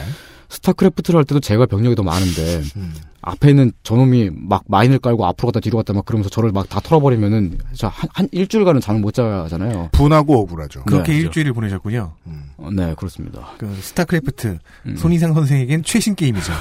스타크래프트를 0.54 1.18
할 1.18 1.24
때도 1.24 1.40
제가 1.40 1.66
병력이 1.66 1.96
더 1.96 2.02
많은데 2.02 2.62
음. 2.76 2.94
앞에 3.26 3.50
있는 3.50 3.72
저놈이 3.84 4.30
막 4.34 4.64
mine을 4.66 4.98
깔고 4.98 5.24
앞으로 5.24 5.46
갔다 5.48 5.60
뒤로 5.60 5.78
갔다 5.78 5.94
막 5.94 6.04
그러면서 6.04 6.28
저를 6.28 6.52
막 6.52 6.68
다 6.68 6.80
털어버리면은 6.80 7.58
한, 7.82 8.08
한 8.12 8.28
일주일간은 8.32 8.80
잠을 8.80 9.00
못 9.00 9.14
자잖아요. 9.14 9.90
분하고 9.92 10.40
억울하죠. 10.42 10.82
그렇게 10.84 11.12
네, 11.12 11.18
일주일을 11.20 11.52
보내셨군요. 11.54 12.12
어, 12.58 12.68
네, 12.72 12.94
그렇습니다. 12.96 13.50
그 13.58 13.74
스타크래프트 13.80 14.58
음. 14.86 14.96
손이상 14.96 15.34
선생에겐 15.34 15.82
최신 15.84 16.14
게임이죠. 16.14 16.52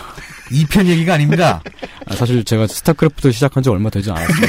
2편 0.52 0.86
얘기가 0.88 1.14
아닙니다. 1.16 1.62
아, 2.08 2.16
사실 2.16 2.44
제가 2.44 2.68
스타크래프트 2.68 3.32
시작한 3.32 3.64
지 3.64 3.70
얼마 3.70 3.90
되지 3.90 4.12
않았어요. 4.12 4.28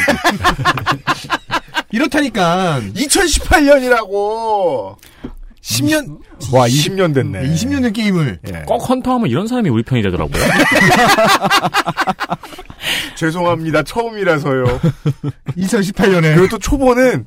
이렇다니까 1.93 2.81
2018년이라고! 2.95 4.97
10년 5.64 6.18
와, 6.52 6.68
20년 6.68 7.14
됐네. 7.14 7.40
20년 7.42 7.83
된 7.83 7.92
게임을 7.94 8.38
예. 8.49 8.62
꼭 8.66 8.87
헌터하면 8.88 9.30
이런 9.30 9.47
사람이 9.47 9.71
우리 9.71 9.83
편이 9.83 10.02
되더라고요. 10.02 10.42
죄송합니다. 13.16 13.83
처음이라서요. 13.85 14.64
2018년에 15.56 16.35
그리고 16.35 16.49
또 16.49 16.59
초보는, 16.59 17.25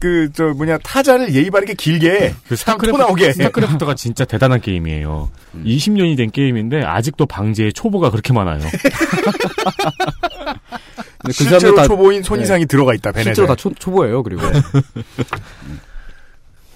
그, 0.00 0.30
저, 0.32 0.44
뭐냐, 0.44 0.78
타자를 0.78 1.34
예의 1.34 1.50
바르게 1.50 1.74
길게, 1.74 2.34
그토 2.48 2.96
나오게. 2.96 3.32
스타크래프트가 3.34 3.94
진짜 3.96 4.24
대단한 4.24 4.60
게임이에요. 4.62 5.30
20년이 5.64 6.16
된 6.16 6.30
게임인데 6.30 6.84
아직도 6.84 7.26
방제에 7.26 7.72
초보가 7.72 8.10
그렇게 8.10 8.32
많아요. 8.32 8.60
그 11.24 11.32
실제로 11.32 11.74
다 11.74 11.86
초보인 11.86 12.22
손 12.22 12.40
이상이 12.40 12.64
들어가 12.66 12.94
있다, 12.94 13.10
베네에. 13.12 13.24
실제로 13.24 13.48
다 13.48 13.54
초, 13.56 13.72
초보예요. 13.74 14.22
그리고 14.22 14.42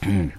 음. 0.04 0.30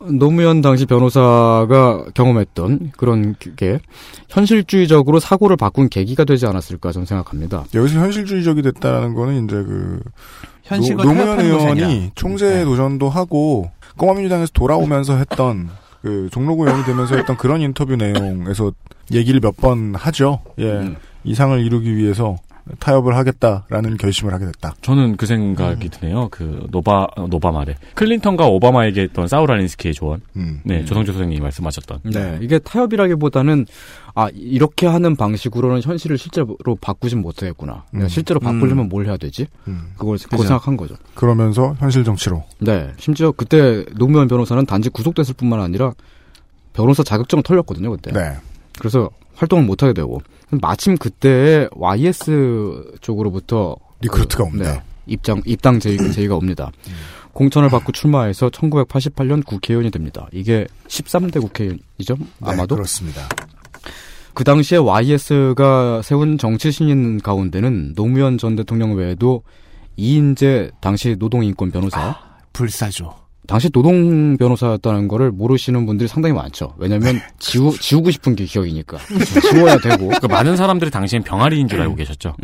노무현 0.00 0.60
당시 0.60 0.86
변호사가 0.86 2.04
경험했던 2.14 2.92
그런 2.96 3.34
게 3.56 3.80
현실주의적으로 4.28 5.18
사고를 5.18 5.56
바꾼 5.56 5.88
계기가 5.88 6.24
되지 6.24 6.46
않았을까 6.46 6.92
저는 6.92 7.04
생각합니다. 7.06 7.64
여기서 7.74 7.98
현실주의적이 7.98 8.62
됐다라는 8.62 9.14
거는 9.14 9.44
이제 9.44 9.56
그, 9.56 10.00
현실과 10.62 11.02
노, 11.02 11.14
무현 11.14 11.40
의원이. 11.40 12.12
총재 12.14 12.48
네. 12.48 12.64
도전도 12.64 13.08
하고 13.08 13.70
꼬마민주당에서 13.96 14.52
돌아오면서 14.54 15.16
했던 15.16 15.68
그 16.02 16.28
종로구 16.30 16.64
의원이 16.66 16.84
되면서 16.84 17.16
했던 17.16 17.36
그런 17.36 17.60
인터뷰 17.60 17.96
내용에서 17.96 18.70
얘기를 19.12 19.40
몇 19.40 19.56
번 19.56 19.96
하죠. 19.96 20.40
예. 20.58 20.64
음. 20.70 20.96
이상을 21.24 21.58
이루기 21.60 21.96
위해서 21.96 22.36
타협을 22.78 23.16
하겠다라는 23.16 23.96
결심을 23.96 24.32
하게 24.32 24.46
됐다. 24.46 24.74
저는 24.82 25.16
그 25.16 25.26
생각이 25.26 25.88
드네요. 25.88 26.28
그 26.30 26.66
노바 26.70 27.08
노바 27.28 27.50
말에 27.52 27.76
클린턴과 27.94 28.46
오바마에게 28.46 29.02
했던 29.02 29.26
사울 29.28 29.44
알린스키의 29.44 29.94
조언. 29.94 30.20
음. 30.36 30.60
네, 30.64 30.84
조성주 30.84 31.12
선생님이 31.12 31.40
말씀하셨던. 31.40 32.00
네, 32.04 32.38
이게 32.40 32.58
타협이라기보다는 32.58 33.66
아 34.14 34.28
이렇게 34.34 34.86
하는 34.86 35.16
방식으로는 35.16 35.82
현실을 35.82 36.18
실제로 36.18 36.56
바꾸진 36.80 37.20
못하겠구나. 37.20 37.84
내가 37.92 38.06
음. 38.06 38.08
실제로 38.08 38.40
바꾸려면 38.40 38.88
뭘 38.88 39.06
해야 39.06 39.16
되지? 39.16 39.46
음. 39.66 39.92
그걸 39.96 40.18
그거 40.18 40.36
그죠. 40.38 40.48
생각한 40.48 40.76
거죠. 40.76 40.96
그러면서 41.14 41.76
현실 41.78 42.04
정치로. 42.04 42.44
네, 42.58 42.92
심지어 42.98 43.32
그때 43.32 43.84
노무현 43.96 44.28
변호사는 44.28 44.64
단지 44.66 44.88
구속됐을 44.88 45.34
뿐만 45.34 45.60
아니라 45.60 45.92
변호사 46.72 47.02
자격증을 47.02 47.42
털렸거든요 47.42 47.90
그때. 47.90 48.12
네. 48.12 48.36
그래서 48.78 49.10
활동을 49.38 49.64
못 49.64 49.82
하게 49.82 49.92
되고 49.92 50.20
마침 50.50 50.96
그때 50.98 51.68
YS 51.72 52.98
쪽으로부터 53.00 53.76
recruit가 54.00 54.44
옵니다. 54.44 54.72
네, 54.72 54.82
입장 55.06 55.40
입당 55.46 55.80
제의, 55.80 55.96
제의가 56.12 56.34
옵니다. 56.34 56.70
공천을 57.32 57.68
받고 57.68 57.92
출마해서 57.92 58.50
1988년 58.50 59.44
국회의원이 59.46 59.90
됩니다. 59.90 60.26
이게 60.32 60.66
13대 60.88 61.40
국회의원이죠? 61.40 62.16
아마도 62.40 62.74
네, 62.74 62.78
그렇습니다. 62.78 63.28
그 64.34 64.44
당시에 64.44 64.78
YS가 64.78 66.02
세운 66.02 66.38
정치 66.38 66.70
신인 66.72 67.18
가운데는 67.18 67.94
노무현 67.94 68.38
전 68.38 68.56
대통령 68.56 68.94
외에도 68.94 69.42
이인제 69.96 70.70
당시 70.80 71.16
노동인권 71.18 71.70
변호사 71.70 72.16
불사조. 72.52 73.14
당시 73.48 73.70
노동 73.70 74.36
변호사였다는 74.36 75.08
거를 75.08 75.30
모르시는 75.32 75.86
분들이 75.86 76.06
상당히 76.06 76.34
많죠. 76.34 76.74
왜냐면 76.76 77.18
지우, 77.40 77.72
지우고 77.76 78.10
싶은 78.10 78.36
게 78.36 78.44
기억이니까. 78.44 78.98
지워야 79.50 79.78
되고. 79.78 79.96
그러니까 80.04 80.28
많은 80.28 80.54
사람들이 80.56 80.90
당시엔 80.90 81.22
병아리인 81.22 81.66
줄 81.66 81.80
알고 81.80 81.94
계셨죠. 81.94 82.34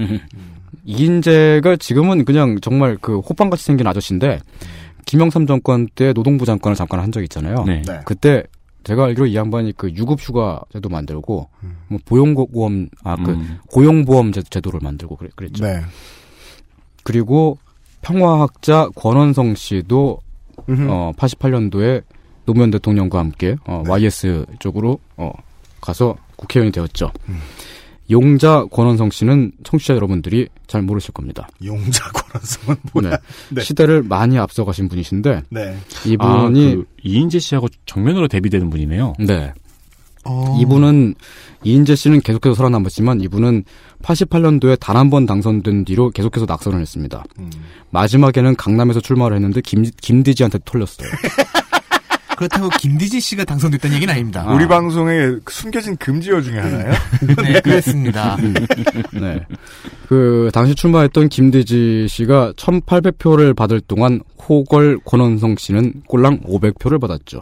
이인재가 0.87 1.77
지금은 1.77 2.25
그냥 2.25 2.59
정말 2.61 2.97
그 3.01 3.19
호빵같이 3.21 3.63
생긴 3.65 3.87
아저씨인데 3.87 4.41
김영삼 5.05 5.47
정권 5.47 5.87
때 5.95 6.15
노동부 6.15 6.47
장관을 6.47 6.75
잠깐 6.75 7.01
한 7.01 7.13
적이 7.13 7.25
있잖아요. 7.25 7.65
네. 7.67 7.83
네. 7.87 8.01
그때 8.07 8.43
제가 8.85 9.05
알기로 9.05 9.27
이 9.27 9.37
양반이 9.37 9.75
그 9.77 9.91
유급휴가 9.91 10.63
제도 10.73 10.89
만들고 10.89 11.49
뭐 11.89 11.99
보용보험 12.07 12.89
아그 13.03 13.31
음. 13.31 13.59
고용보험 13.71 14.33
제- 14.33 14.43
제도를 14.43 14.81
만들고 14.83 15.17
그랬, 15.17 15.37
그랬 15.37 15.53
죠. 15.55 15.65
네. 15.65 15.81
그리고 17.03 17.59
평화학자 18.01 18.89
권원성 18.95 19.55
씨도 19.55 20.19
음흠. 20.69 20.87
어 20.91 21.13
88년도에 21.17 22.03
노무현 22.47 22.71
대통령과 22.71 23.19
함께 23.19 23.57
어 23.67 23.83
YS 23.87 24.47
쪽으로 24.59 24.99
어 25.17 25.33
가서 25.81 26.17
국회의원이 26.37 26.73
되었죠. 26.73 27.11
음. 27.29 27.39
용자 28.11 28.67
권원성 28.71 29.11
씨는 29.11 29.53
청취자 29.63 29.95
여러분들이 29.95 30.49
잘 30.67 30.83
모르실 30.83 31.13
겁니다. 31.13 31.49
용자 31.65 32.05
권한성은 32.11 32.77
뭐야? 32.93 33.11
네. 33.11 33.17
네. 33.51 33.61
시대를 33.63 34.03
많이 34.03 34.39
앞서가신 34.39 34.89
분이신데 34.89 35.43
네. 35.49 35.77
이분이 36.07 36.73
아, 36.73 36.75
그 36.75 36.85
이인재 37.03 37.39
씨하고 37.39 37.69
정면으로 37.87 38.29
데뷔되는 38.29 38.69
분이네요. 38.69 39.15
네. 39.21 39.53
어. 40.25 40.59
이분은 40.61 41.15
이인재 41.65 41.95
씨는 41.97 42.21
계속해서 42.21 42.55
살아남았지만 42.55 43.21
이분은 43.23 43.65
88년도에 44.03 44.79
단 44.81 44.97
한 44.97 45.11
번 45.11 45.27
당선된 45.27 45.85
뒤로 45.85 46.11
계속해서 46.11 46.47
낙선을 46.47 46.81
했습니다. 46.81 47.25
음. 47.39 47.51
마지막에는 47.91 48.57
강남에서 48.57 49.01
출마를 49.01 49.37
했는데 49.37 49.61
김, 49.61 49.85
김디지한테 50.03 50.59
털렸어요. 50.65 51.09
그렇다고 52.37 52.69
김디지 52.81 53.21
씨가 53.21 53.45
당선됐다는 53.45 53.95
얘기는 53.97 54.13
아닙니다. 54.13 54.45
우리 54.53 54.67
방송에 54.67 55.37
숨겨진 55.49 55.97
금지어 55.97 56.41
중에 56.41 56.59
하나예요? 56.59 56.93
네, 57.45 57.61
그렇습니다. 57.63 58.37
네. 59.13 59.41
그 60.09 60.51
당시 60.53 60.75
출마했던 60.75 61.29
김대지 61.29 62.07
씨가 62.09 62.55
1,800표를 62.57 63.55
받을 63.55 63.81
동안 63.81 64.21
호걸 64.49 64.99
권원성 65.05 65.55
씨는 65.59 66.03
꼴랑 66.09 66.41
500표를 66.41 67.01
받았죠. 67.01 67.41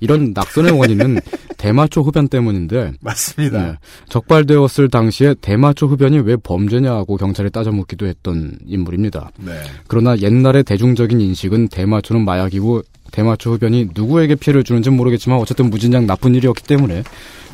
이런 0.00 0.32
낙선의 0.34 0.72
원인은 0.72 1.20
대마초 1.56 2.02
흡연 2.02 2.28
때문인데 2.28 2.92
맞습니다. 3.00 3.62
네. 3.62 3.78
적발되었을 4.08 4.88
당시에 4.88 5.34
대마초 5.40 5.86
흡연이 5.86 6.18
왜 6.18 6.36
범죄냐고 6.36 7.16
경찰에 7.16 7.48
따져 7.48 7.72
묻기도 7.72 8.06
했던 8.06 8.58
인물입니다. 8.66 9.30
네. 9.38 9.52
그러나 9.88 10.16
옛날의 10.18 10.64
대중적인 10.64 11.20
인식은 11.20 11.68
대마초는 11.68 12.24
마약이고 12.24 12.82
대마초 13.12 13.54
흡연이 13.54 13.88
누구에게 13.94 14.34
피해를 14.34 14.64
주는지는 14.64 14.96
모르겠지만 14.96 15.38
어쨌든 15.38 15.70
무진장 15.70 16.06
나쁜 16.06 16.34
일이었기 16.34 16.64
때문에 16.64 17.02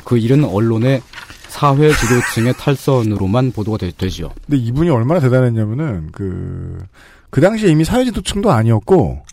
그 0.03 0.17
일은 0.17 0.43
언론의 0.43 1.01
사회 1.47 1.91
지도층의 1.91 2.55
탈선으로만 2.57 3.51
보도가 3.51 3.77
되, 3.77 3.91
되지요. 3.91 4.31
근데 4.47 4.57
이분이 4.57 4.89
얼마나 4.89 5.19
대단했냐면은 5.19 6.09
그, 6.11 6.83
그 7.29 7.41
당시에 7.41 7.69
이미 7.69 7.85
사회 7.85 8.03
지도층도 8.05 8.51
아니었고, 8.51 9.23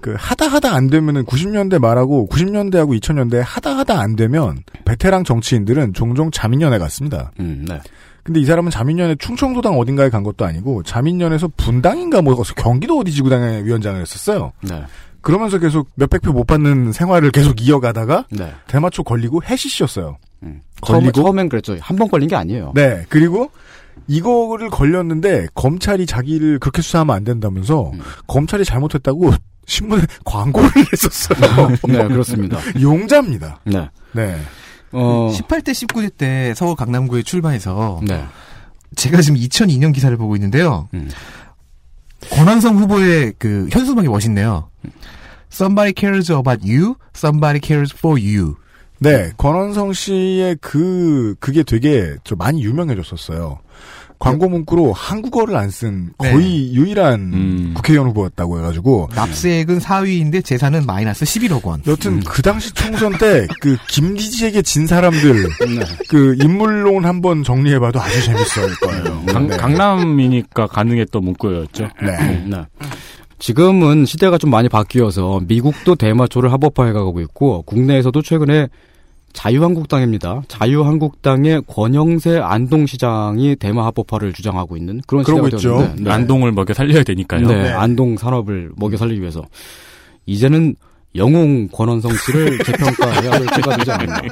그 0.00 0.14
하다 0.18 0.46
하다 0.48 0.74
안 0.74 0.88
되면은 0.88 1.24
90년대 1.24 1.78
말하고 1.80 2.28
90년대하고 2.30 3.00
2000년대 3.00 3.42
하다 3.44 3.78
하다 3.78 3.98
안 4.00 4.14
되면 4.16 4.62
베테랑 4.84 5.24
정치인들은 5.24 5.94
종종 5.94 6.30
자민련에 6.30 6.78
갔습니다. 6.78 7.32
음, 7.40 7.64
네. 7.68 7.80
근데 8.22 8.40
이 8.40 8.44
사람은 8.44 8.70
자민련에 8.70 9.14
충청도당 9.16 9.78
어딘가에 9.78 10.10
간 10.10 10.22
것도 10.22 10.44
아니고 10.44 10.82
자민련에서 10.82 11.48
분당인가 11.56 12.22
뭐 12.22 12.34
경기도 12.56 12.98
어디 12.98 13.12
지구당의 13.12 13.64
위원장을 13.64 14.00
했었어요. 14.00 14.52
네. 14.62 14.82
그러면서 15.20 15.58
계속 15.58 15.88
몇백 15.94 16.22
표 16.22 16.32
못 16.32 16.44
받는 16.46 16.92
생활을 16.92 17.30
계속 17.30 17.60
이어가다가 17.60 18.26
네. 18.30 18.52
대마초 18.68 19.02
걸리고 19.04 19.42
해시씨였어요. 19.44 20.18
음. 20.42 20.60
처음에, 20.84 21.10
처음엔 21.12 21.48
그랬죠. 21.48 21.76
한 21.80 21.96
번 21.96 22.08
걸린 22.08 22.28
게 22.28 22.36
아니에요. 22.36 22.72
네. 22.74 23.04
그리고 23.08 23.50
이거를 24.08 24.70
걸렸는데 24.70 25.48
검찰이 25.54 26.06
자기를 26.06 26.58
그렇게 26.58 26.82
수사하면 26.82 27.16
안 27.16 27.24
된다면서 27.24 27.90
음. 27.94 28.00
검찰이 28.26 28.64
잘못했다고 28.64 29.30
신문에 29.66 30.04
광고를 30.24 30.70
했었어요. 30.92 31.68
네, 31.88 32.08
그렇습니다. 32.08 32.58
용자입니다. 32.80 33.60
네. 33.64 33.90
네. 34.12 34.38
어, 34.92 35.30
18대 35.32 35.70
19대 35.70 36.16
때 36.16 36.54
서울 36.56 36.76
강남구에 36.76 37.22
출마해서 37.22 38.00
네. 38.04 38.24
제가 38.94 39.20
지금 39.20 39.38
2002년 39.38 39.92
기사를 39.92 40.16
보고 40.16 40.36
있는데요. 40.36 40.88
음. 40.94 41.10
권한성 42.30 42.78
후보의 42.78 43.34
그 43.38 43.68
현수막이 43.70 44.08
멋있네요. 44.08 44.70
Somebody 45.52 45.92
cares 45.96 46.32
about 46.32 46.66
you, 46.66 46.94
somebody 47.14 47.60
cares 47.62 47.94
for 47.96 48.20
you. 48.20 48.54
네. 48.98 49.32
권원성 49.36 49.92
씨의 49.92 50.56
그, 50.60 51.34
그게 51.40 51.62
되게 51.62 52.16
좀 52.24 52.38
많이 52.38 52.62
유명해졌었어요. 52.64 53.58
광고 54.18 54.48
문구로 54.48 54.92
한국어를 54.92 55.56
안 55.56 55.70
쓴 55.70 56.10
거의 56.16 56.72
유일한 56.74 57.20
음. 57.34 57.72
국회의원 57.74 58.08
후보였다고 58.08 58.58
해가지고 58.58 59.10
납세액은 59.14 59.78
4위인데 59.78 60.44
재산은 60.44 60.86
마이너스 60.86 61.24
11억 61.24 61.64
원. 61.64 61.82
여튼 61.86 62.20
그 62.20 62.40
당시 62.40 62.72
총선 62.72 63.12
때 63.18 63.46
그 63.60 63.76
김기지에게 63.88 64.62
진 64.62 64.86
사람들 64.86 65.34
네. 65.42 65.84
그 66.08 66.34
인물론 66.40 67.04
한번 67.04 67.42
정리해봐도 67.44 68.00
아주 68.00 68.22
재밌을 68.24 68.74
거예요. 68.76 69.22
강, 69.26 69.46
네. 69.48 69.56
강남이니까 69.56 70.66
가능했던 70.68 71.22
문구였죠. 71.24 71.88
네. 72.02 72.44
네. 72.46 72.64
지금은 73.38 74.06
시대가 74.06 74.38
좀 74.38 74.50
많이 74.50 74.68
바뀌어서 74.68 75.40
미국도 75.46 75.96
대마초를 75.96 76.52
합법화해가고 76.52 77.20
있고 77.20 77.62
국내에서도 77.62 78.22
최근에 78.22 78.68
자유한국당입니다. 79.36 80.42
자유한국당의 80.48 81.62
권영세 81.66 82.38
안동시장이 82.38 83.56
대마 83.56 83.84
합법화를 83.86 84.32
주장하고 84.32 84.76
있는 84.78 85.02
그런 85.06 85.22
그러고 85.24 85.46
있죠. 85.48 85.92
네. 85.98 86.10
안동을 86.10 86.52
먹여 86.52 86.72
살려야 86.72 87.02
되니까요. 87.04 87.46
네, 87.46 87.62
네. 87.64 87.68
안동 87.70 88.16
산업을 88.16 88.70
먹여 88.76 88.96
살리기 88.96 89.20
위해서 89.20 89.42
이제는 90.24 90.74
영웅 91.14 91.68
권원성 91.68 92.12
씨를 92.16 92.58
재평가해야 92.64 93.32
할 93.32 93.46
때가 93.46 93.76
되지 93.76 93.92
않나. 93.92 94.20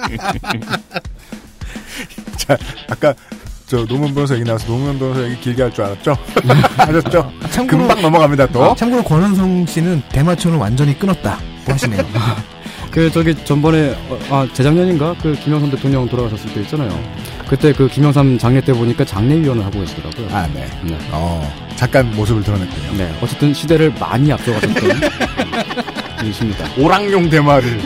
자, 2.37 2.57
아까 2.91 3.15
저 3.67 3.85
노무현 3.87 4.13
변호사 4.15 4.35
얘기 4.35 4.45
나와서 4.45 4.67
노무현 4.67 4.99
변호사 4.99 5.23
얘기 5.25 5.41
길게 5.41 5.63
할 5.63 5.73
줄 5.73 5.85
알았죠? 5.85 6.17
아셨죠? 6.79 7.31
참고로, 7.51 7.79
금방 7.87 8.03
넘어갑니다 8.03 8.47
또. 8.49 8.75
참고로 8.75 9.03
권한성 9.05 9.67
씨는 9.67 10.03
대마초는 10.13 10.59
완전히 10.59 10.99
끊었다. 10.99 11.39
고 11.67 11.73
하시네요. 11.73 12.03
그 12.95 13.11
저기 13.11 13.35
전번에 13.45 13.91
어, 14.09 14.19
아 14.31 14.49
재작년인가 14.53 15.17
그 15.21 15.33
김영삼 15.35 15.69
대통령 15.73 16.09
돌아가셨을 16.09 16.55
때 16.55 16.61
있잖아요. 16.61 16.97
그때 17.49 17.73
그 17.73 17.89
김영삼 17.89 18.39
장례 18.39 18.61
때 18.61 18.73
보니까 18.73 19.05
장례위원을 19.05 19.65
하고 19.65 19.81
계시더라고요. 19.81 20.29
아, 20.31 20.47
네. 20.55 20.65
네. 20.85 20.97
어, 21.11 21.53
잠깐 21.75 22.09
모습을 22.15 22.45
드러냈군요. 22.45 22.97
네. 22.97 23.13
어쨌든 23.21 23.53
시대를 23.53 23.93
많이 23.99 24.33
앞서가셨던 24.33 24.75
분이십니다. 26.19 26.67
오랑용 26.79 27.29
대마를. 27.29 27.81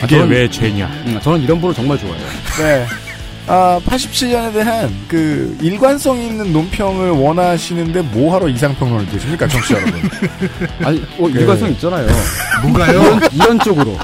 그게 0.00 0.16
저는- 0.18 0.28
왜 0.30 0.48
죄냐? 0.48 0.86
음, 1.06 1.20
저는 1.22 1.42
이런 1.42 1.60
분을 1.60 1.74
정말 1.74 1.98
좋아해요. 1.98 2.26
네. 2.58 2.86
아, 3.48 3.80
87년에 3.84 4.52
대한 4.52 4.94
그 5.08 5.56
일관성 5.60 6.16
있는 6.18 6.52
논평을 6.52 7.10
원하시는데 7.10 8.02
뭐하러 8.02 8.48
이상평론을 8.48 9.06
드십니까, 9.06 9.48
청취자 9.48 9.80
여러분? 9.80 10.00
아니, 10.84 10.98
어, 11.18 11.28
그- 11.30 11.38
일관성 11.40 11.70
있잖아요. 11.72 12.06
뭔가요? 12.62 13.00
이런, 13.02 13.20
이런 13.32 13.58
쪽으로. 13.58 13.98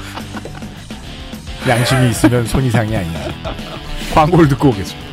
양심이 1.67 2.09
있으면 2.09 2.45
손이상이 2.45 2.95
아니다. 2.95 3.19
광고를 4.13 4.47
듣고 4.49 4.69
오겠습니다. 4.69 5.09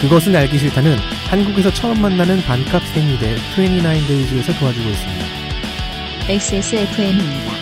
그것은 0.00 0.34
알기 0.36 0.58
싫다는 0.58 0.96
한국에서 1.28 1.72
처음 1.74 2.00
만나는 2.00 2.40
반값 2.44 2.80
생리대 2.94 3.36
29데이즈에서 3.56 4.56
도와주고 4.58 4.88
있습니다. 4.90 5.26
XSFM입니다. 6.28 7.57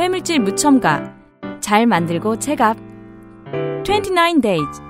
유해물질 0.00 0.40
무첨가. 0.40 1.12
잘 1.60 1.84
만들고 1.84 2.38
체갑 2.38 2.78
29 3.84 4.40
days. 4.40 4.80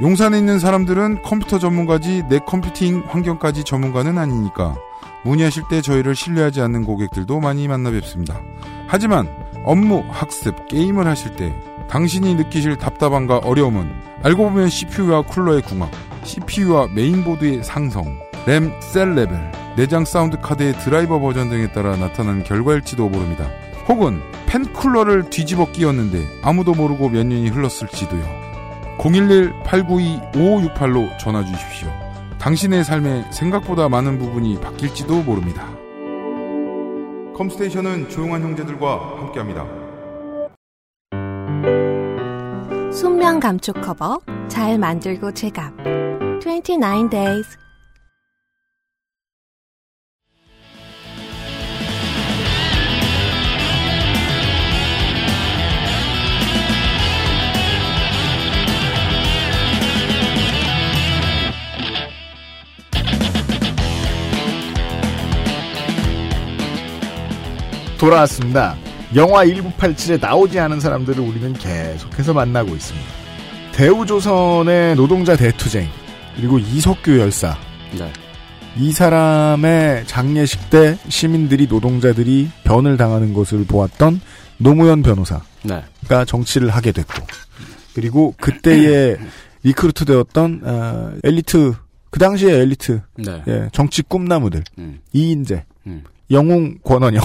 용산에 0.00 0.38
있는 0.38 0.58
사람들은 0.58 1.22
컴퓨터 1.22 1.58
전문가지 1.58 2.22
내 2.30 2.38
컴퓨팅 2.38 3.02
환경까지 3.06 3.64
전문가는 3.64 4.16
아니니까 4.16 4.74
문의하실 5.26 5.64
때 5.68 5.82
저희를 5.82 6.14
신뢰하지 6.14 6.62
않는 6.62 6.84
고객들도 6.84 7.40
많이 7.40 7.68
만나 7.68 7.90
뵙습니다. 7.90 8.40
하지만 8.86 9.28
업무, 9.66 10.02
학습, 10.08 10.66
게임을 10.68 11.06
하실 11.06 11.36
때 11.36 11.54
당신이 11.90 12.36
느끼실 12.36 12.78
답답함과 12.78 13.40
어려움은 13.44 13.92
알고 14.22 14.44
보면 14.44 14.70
CPU와 14.70 15.26
쿨러의 15.26 15.60
궁합, 15.60 15.90
CPU와 16.24 16.86
메인보드의 16.94 17.64
상성, 17.64 18.27
램, 18.46 18.72
셀 18.80 19.14
레벨, 19.14 19.38
내장 19.76 20.04
사운드 20.04 20.38
카드의 20.40 20.72
드라이버 20.78 21.20
버전 21.20 21.50
등에 21.50 21.70
따라 21.72 21.96
나타난 21.96 22.42
결과일지도 22.42 23.08
모릅니다. 23.08 23.46
혹은 23.88 24.20
팬 24.46 24.64
쿨러를 24.72 25.30
뒤집어 25.30 25.70
끼웠는데 25.70 26.26
아무도 26.42 26.74
모르고 26.74 27.10
몇 27.10 27.24
년이 27.26 27.48
흘렀을지도요. 27.50 28.48
011-892-5568로 28.98 31.16
전화 31.18 31.44
주십시오. 31.44 31.88
당신의 32.38 32.84
삶에 32.84 33.30
생각보다 33.30 33.88
많은 33.88 34.18
부분이 34.18 34.60
바뀔지도 34.60 35.22
모릅니다. 35.22 35.64
컴스테이션은 37.36 38.08
조용한 38.08 38.42
형제들과 38.42 39.18
함께합니다. 39.18 39.64
순면 42.92 43.38
감촉 43.38 43.80
커버 43.80 44.18
잘 44.48 44.76
만들고 44.78 45.32
제갑 45.34 45.72
29 46.40 47.08
days 47.10 47.56
돌아왔습니다. 67.98 68.76
영화 69.14 69.44
1987에 69.44 70.20
나오지 70.20 70.58
않은 70.60 70.80
사람들을 70.80 71.22
우리는 71.22 71.52
계속해서 71.52 72.32
만나고 72.32 72.74
있습니다. 72.74 73.06
대우조선의 73.72 74.96
노동자 74.96 75.36
대투쟁 75.36 75.88
그리고 76.36 76.58
이석규 76.58 77.18
열사 77.18 77.56
네. 77.96 78.10
이 78.76 78.92
사람의 78.92 80.06
장례식 80.06 80.70
때 80.70 80.98
시민들이 81.08 81.66
노동자들이 81.66 82.48
변을 82.64 82.96
당하는 82.96 83.34
것을 83.34 83.64
보았던 83.64 84.20
노무현 84.58 85.02
변호사가 85.02 85.44
네. 85.64 85.84
정치를 86.26 86.70
하게 86.70 86.92
됐고 86.92 87.24
그리고 87.94 88.34
그때의 88.40 89.18
recruit 89.64 90.04
되었던 90.04 90.60
어, 90.64 91.12
엘리트 91.24 91.74
그 92.10 92.18
당시의 92.18 92.60
엘리트 92.60 93.00
네. 93.16 93.42
예, 93.48 93.68
정치 93.72 94.02
꿈나무들 94.02 94.62
음. 94.78 95.00
이인제 95.12 95.64
음. 95.86 96.04
영웅 96.30 96.78
권원영 96.84 97.22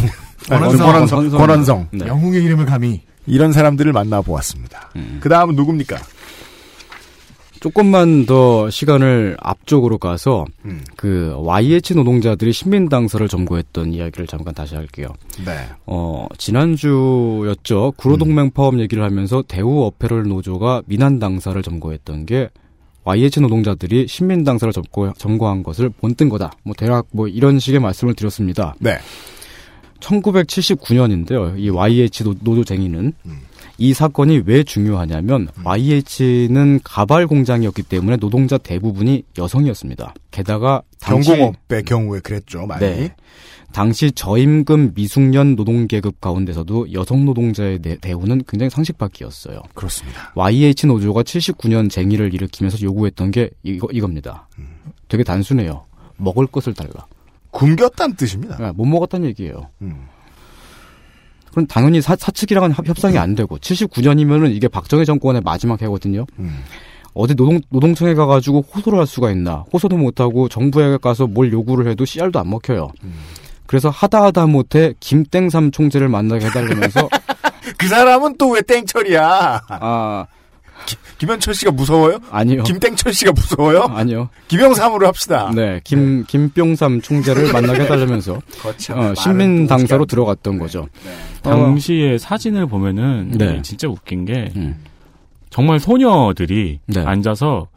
권원성. 0.48 0.86
권원성 0.86 1.30
권원성. 1.30 1.88
네. 1.92 2.08
영웅의 2.08 2.44
이름을 2.44 2.66
감히 2.66 3.02
이런 3.26 3.52
사람들을 3.52 3.92
만나보았습니다. 3.94 4.92
음. 4.96 5.18
그 5.22 5.30
다음은 5.30 5.56
누굽니까? 5.56 5.98
조금만 7.64 8.26
더 8.26 8.70
시간을 8.70 9.38
앞쪽으로 9.40 9.98
가서 9.98 10.44
음. 10.66 10.84
그 10.98 11.34
YH 11.38 11.96
노동자들이 11.96 12.52
신민당사를 12.52 13.26
점거했던 13.30 13.94
이야기를 13.94 14.28
잠깐 14.28 14.54
다시 14.54 14.76
할게요. 14.76 15.08
네. 15.46 15.70
어, 15.86 16.28
지난주였죠. 16.38 17.94
구로동맹 17.96 18.52
파업 18.52 18.78
얘기를 18.80 19.02
하면서 19.02 19.42
대우 19.48 19.86
어페럴 19.86 20.24
노조가 20.24 20.82
민한당사를 20.88 21.62
점거했던 21.64 22.26
게 22.26 22.50
YH 23.06 23.42
노동자들이 23.42 24.08
신민당사를 24.08 24.72
점거, 24.72 25.14
점거한 25.18 25.64
것을 25.64 25.90
본뜬 25.90 26.30
거다. 26.30 26.52
뭐 26.64 26.74
대략 26.78 27.08
뭐 27.12 27.28
이런 27.28 27.60
식의 27.60 27.80
말씀을 27.80 28.14
드렸습니다. 28.14 28.76
네. 28.80 28.98
1979년인데요. 30.00 31.58
이 31.58 31.70
YH 31.70 32.24
노, 32.24 32.36
노조쟁이는 32.42 33.14
음. 33.26 33.40
이 33.78 33.94
사건이 33.94 34.44
왜 34.46 34.64
중요하냐면 34.64 35.48
YH는 35.64 36.82
가발 36.84 37.28
공장이었기 37.28 37.84
때문에 37.84 38.18
노동자 38.18 38.58
대부분이 38.58 39.24
여성이었습니다. 39.38 40.14
게다가 40.32 40.84
당시 41.00 41.30
경공업의 41.30 41.84
경우에 41.84 42.20
그랬죠, 42.20 42.66
많이. 42.66 42.82
네. 42.82 43.16
당시 43.74 44.12
저임금 44.12 44.94
미숙년 44.94 45.56
노동계급 45.56 46.22
가운데서도 46.22 46.94
여성 46.94 47.26
노동자의 47.26 47.80
대- 47.80 47.98
대우는 47.98 48.44
굉장히 48.48 48.70
상식밖이었어요. 48.70 49.62
그렇습니다. 49.74 50.32
YH 50.36 50.86
노조가 50.88 51.24
79년 51.24 51.90
쟁의를 51.90 52.34
일으키면서 52.34 52.80
요구했던 52.82 53.32
게 53.32 53.50
이거, 53.64 53.88
이겁니다. 53.92 54.48
되게 55.08 55.24
단순해요. 55.24 55.84
먹을 56.18 56.46
것을 56.48 56.74
달라. 56.74 57.08
굶겼다는 57.52 58.16
뜻입니다. 58.16 58.58
네, 58.58 58.72
못 58.72 58.86
먹었다는 58.86 59.28
얘기예요. 59.30 59.70
음. 59.82 60.06
그럼 61.52 61.68
당연히 61.68 62.02
사, 62.02 62.16
사측이랑은 62.16 62.72
협- 62.74 62.88
협상이 62.88 63.18
안 63.18 63.36
되고 63.36 63.58
79년이면은 63.58 64.56
이게 64.56 64.68
박정희 64.68 65.06
정권의 65.06 65.42
마지막 65.44 65.82
해거든요. 65.82 66.26
음. 66.40 66.60
어디 67.16 67.36
노동 67.36 67.60
노동청에 67.70 68.16
가가지고 68.16 68.62
호소를 68.74 68.98
할 68.98 69.06
수가 69.06 69.30
있나? 69.32 69.66
호소도 69.72 69.98
못하고 69.98 70.50
정부에 70.50 70.98
가서 70.98 71.28
뭘 71.28 71.52
요구를 71.54 71.88
해도 71.88 72.06
씨알도 72.06 72.40
안 72.40 72.50
먹혀요. 72.50 72.90
음. 73.04 73.14
그래서 73.74 73.90
하다 73.90 74.26
하다 74.26 74.46
못해 74.46 74.94
김땡삼 75.00 75.72
총재를 75.72 76.08
만나게 76.08 76.46
해달라면서 76.46 77.10
그 77.80 77.88
사람은 77.88 78.38
또 78.38 78.52
왜 78.52 78.62
땡철이야? 78.62 79.62
아 79.68 80.26
김현철 81.18 81.56
씨가 81.56 81.72
무서워요? 81.72 82.20
아니요. 82.30 82.62
김땡철 82.62 83.14
씨가 83.14 83.32
무서워요? 83.32 83.86
아니요. 83.96 84.30
김영삼으로 84.48 85.08
합시다. 85.08 85.52
네, 85.56 85.82
김 85.84 86.24
김뿅삼 86.28 87.02
총재를 87.02 87.52
만나게 87.52 87.82
해달라면서 87.82 88.40
거참 88.62 88.94
어, 89.00 89.02
말은 89.02 89.16
신민 89.16 89.64
또 89.64 89.70
당사로 89.70 90.04
어떻게 90.04 90.12
들어갔던 90.18 90.60
거죠. 90.60 90.88
당시의 91.42 92.20
사진을 92.20 92.68
보면은 92.68 93.32
네. 93.32 93.60
진짜 93.64 93.88
웃긴 93.88 94.26
게 94.26 94.52
음. 94.56 94.84
정말 95.50 95.80
소녀들이 95.80 96.80
네. 96.86 97.04
앉아서 97.04 97.70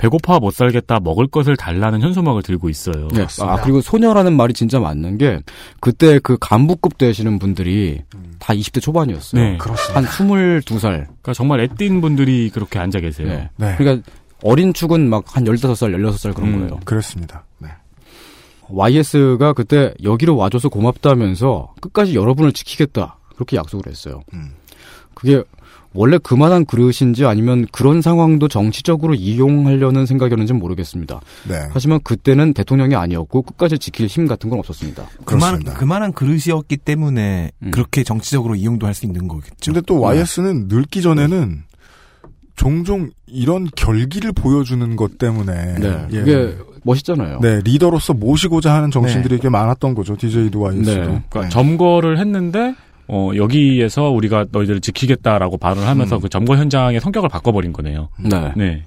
배고파 0.00 0.38
못 0.38 0.54
살겠다 0.54 0.98
먹을 1.00 1.26
것을 1.26 1.58
달라는 1.58 2.00
현수막을 2.00 2.42
들고 2.42 2.70
있어요. 2.70 3.08
네. 3.08 3.26
아, 3.42 3.56
그리고 3.56 3.82
소녀라는 3.82 4.34
말이 4.34 4.54
진짜 4.54 4.80
맞는 4.80 5.18
게, 5.18 5.40
그때 5.78 6.18
그 6.20 6.38
간부급 6.40 6.96
되시는 6.96 7.38
분들이 7.38 8.00
다 8.38 8.54
20대 8.54 8.80
초반이었어요. 8.80 9.42
네. 9.42 9.58
한 9.92 10.04
22살. 10.06 10.80
그러니까 10.80 11.34
정말 11.34 11.60
애띤 11.60 12.00
분들이 12.00 12.48
그렇게 12.48 12.78
앉아 12.78 13.00
계세요. 13.00 13.28
네. 13.28 13.50
네. 13.56 13.74
그러니까 13.76 14.10
어린 14.42 14.72
축은 14.72 15.10
막 15.10 15.24
한 15.26 15.44
15살, 15.44 15.94
16살 15.94 16.34
그런 16.34 16.54
음. 16.54 16.58
거예요. 16.60 16.80
그렇습니다. 16.86 17.44
네. 17.58 17.68
YS가 18.68 19.52
그때 19.52 19.92
여기로 20.02 20.34
와줘서 20.34 20.70
고맙다면서 20.70 21.74
끝까지 21.82 22.14
여러분을 22.14 22.52
지키겠다. 22.52 23.18
그렇게 23.34 23.58
약속을 23.58 23.90
했어요. 23.90 24.22
음. 24.32 24.54
그게 25.12 25.42
원래 25.92 26.18
그만한 26.18 26.64
그릇인지 26.66 27.24
아니면 27.26 27.66
그런 27.72 28.00
상황도 28.00 28.46
정치적으로 28.46 29.14
이용하려는 29.14 30.06
생각이었는지는 30.06 30.60
모르겠습니다. 30.60 31.20
네. 31.48 31.56
하지만 31.72 31.98
그때는 32.04 32.54
대통령이 32.54 32.94
아니었고 32.94 33.42
끝까지 33.42 33.78
지킬 33.78 34.06
힘 34.06 34.28
같은 34.28 34.50
건 34.50 34.60
없었습니다. 34.60 35.04
그만. 35.24 35.64
그만한 35.64 36.12
그릇이었기 36.12 36.76
때문에 36.76 37.50
음. 37.62 37.70
그렇게 37.72 38.04
정치적으로 38.04 38.54
이용도 38.54 38.86
할 38.86 38.94
수 38.94 39.06
있는 39.06 39.26
거겠죠. 39.28 39.72
근데 39.72 39.80
또 39.86 40.00
YS는 40.00 40.66
늙기 40.68 41.00
전에는 41.02 41.62
종종 42.56 43.08
이런 43.26 43.68
결기를 43.74 44.32
보여주는 44.32 44.94
것 44.96 45.16
때문에 45.18 45.74
네. 45.78 46.06
예. 46.12 46.18
그게 46.20 46.56
멋있잖아요. 46.82 47.40
네, 47.40 47.60
리더로서 47.64 48.12
모시고자 48.14 48.74
하는 48.74 48.90
정신들이 48.90 49.38
꽤 49.38 49.48
많았던 49.48 49.94
거죠. 49.94 50.16
DJ도 50.16 50.60
YS도. 50.60 50.90
네. 50.90 51.22
그러니까 51.30 51.48
점거를 51.48 52.18
했는데 52.18 52.74
어, 53.12 53.32
여기에서 53.34 54.10
우리가 54.10 54.46
너희들을 54.52 54.80
지키겠다라고 54.80 55.58
발언을 55.58 55.86
하면서 55.86 56.16
음. 56.16 56.20
그 56.20 56.28
점거 56.28 56.56
현장의 56.56 57.00
성격을 57.00 57.28
바꿔버린 57.28 57.72
거네요. 57.72 58.08
네. 58.20 58.52
네. 58.56 58.84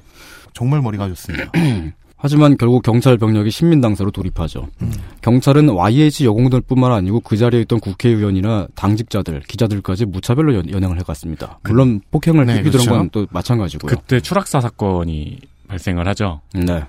정말 0.54 0.82
머리가 0.82 1.10
좋습니다. 1.10 1.52
하지만 2.16 2.56
결국 2.58 2.84
경찰 2.84 3.18
병력이 3.18 3.52
신민당사로 3.52 4.12
돌입하죠. 4.12 4.70
경찰은 5.22 5.68
YH 5.68 6.24
여공들뿐만 6.24 6.94
아니고 6.94 7.20
그 7.20 7.36
자리에 7.36 7.60
있던 7.64 7.82
국회의원이나 7.82 8.68
당직자들, 8.76 9.42
기자들까지 9.42 10.06
무차별로 10.06 10.56
연, 10.56 10.72
연행을 10.72 10.98
해갔습니다. 11.00 11.60
물론 11.64 12.00
폭행을 12.12 12.46
네, 12.46 12.54
휘두른 12.60 12.72
그렇죠. 12.72 12.92
건또 12.92 13.28
마찬가지고요. 13.30 13.90
그때 13.90 14.22
추락사 14.22 14.62
사건이 14.62 15.40
발생을 15.68 16.08
하죠. 16.08 16.40
네. 16.54 16.86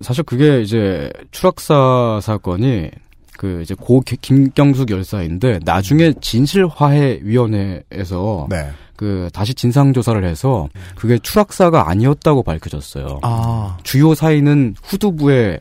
사실 0.00 0.24
그게 0.24 0.60
이제 0.60 1.08
추락사 1.30 2.18
사건이 2.20 2.90
그 3.38 3.60
이제 3.62 3.74
고 3.74 4.00
기- 4.00 4.16
김경숙 4.16 4.90
열사인데 4.90 5.60
나중에 5.64 6.12
진실화해위원회에서 6.20 8.46
네. 8.50 8.70
그 8.96 9.28
다시 9.32 9.54
진상 9.54 9.92
조사를 9.92 10.22
해서 10.24 10.68
그게 10.96 11.18
추락사가 11.18 11.88
아니었다고 11.90 12.42
밝혀졌어요. 12.42 13.20
아, 13.22 13.76
주요 13.82 14.14
사인은 14.14 14.74
후두부에 14.82 15.58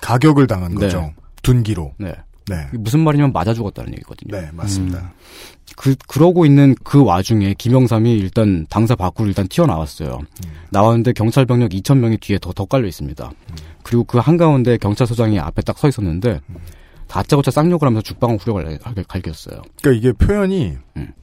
가격을 0.00 0.46
당한 0.46 0.74
네. 0.74 0.80
거죠. 0.80 1.12
둔기로. 1.42 1.92
네. 1.98 2.12
네. 2.46 2.56
무슨 2.72 3.00
말이냐면 3.00 3.32
맞아 3.32 3.54
죽었다는 3.54 3.92
얘기거든요. 3.94 4.38
네, 4.38 4.50
맞습니다. 4.52 5.12
그 5.76 5.94
그러고 6.06 6.44
있는 6.44 6.74
그 6.84 7.02
와중에 7.02 7.54
김영삼이 7.56 8.12
일단 8.12 8.66
당사 8.68 8.94
밖으로 8.94 9.28
일단 9.28 9.48
튀어나왔어요. 9.48 10.18
나왔는데 10.68 11.14
경찰 11.14 11.46
병력 11.46 11.70
2천 11.70 11.96
명이 11.98 12.18
뒤에 12.18 12.38
더, 12.38 12.52
더 12.52 12.66
깔려 12.66 12.86
있습니다. 12.86 13.30
그리고 13.82 14.04
그 14.04 14.18
한가운데 14.18 14.76
경찰서장이 14.76 15.40
앞에 15.40 15.62
딱 15.62 15.78
서 15.78 15.88
있었는데 15.88 16.40
다짜고짜 17.06 17.50
쌍욕을 17.50 17.86
하면서 17.86 18.02
죽방을 18.02 18.38
후려갈 18.38 18.78
갈겼어요. 19.08 19.62
그러니까 19.80 19.90
이게 19.92 20.12
표현이 20.12 20.76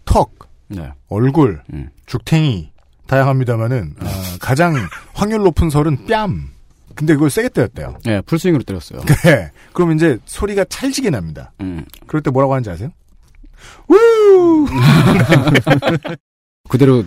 턱, 0.05 0.33
네. 0.67 0.89
얼굴, 1.09 1.61
죽탱이 2.05 2.71
다양합니다만은 3.07 3.95
아, 3.99 4.05
가장 4.39 4.75
확률 5.13 5.43
높은 5.43 5.69
설은 5.69 6.05
뺨. 6.05 6.49
근데 6.95 7.13
그걸 7.13 7.29
세게 7.29 7.49
때렸대요. 7.49 7.97
네, 8.05 8.21
풀스윙으로 8.21 8.63
때렸어요. 8.63 9.01
네. 9.23 9.51
그럼 9.73 9.93
이제 9.93 10.17
소리가 10.25 10.65
찰지게 10.65 11.09
납니다. 11.09 11.51
음. 11.61 11.85
그럴 12.07 12.21
때 12.21 12.31
뭐라고 12.31 12.53
하는지 12.53 12.69
아세요? 12.69 12.89
우! 13.87 14.67
그대로 16.69 17.03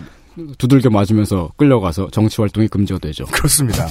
두들겨 0.58 0.90
맞으면서 0.90 1.50
끌려가서 1.56 2.08
정치 2.10 2.40
활동이 2.40 2.68
금지가 2.68 2.98
되죠. 2.98 3.24
그렇습니다. 3.26 3.88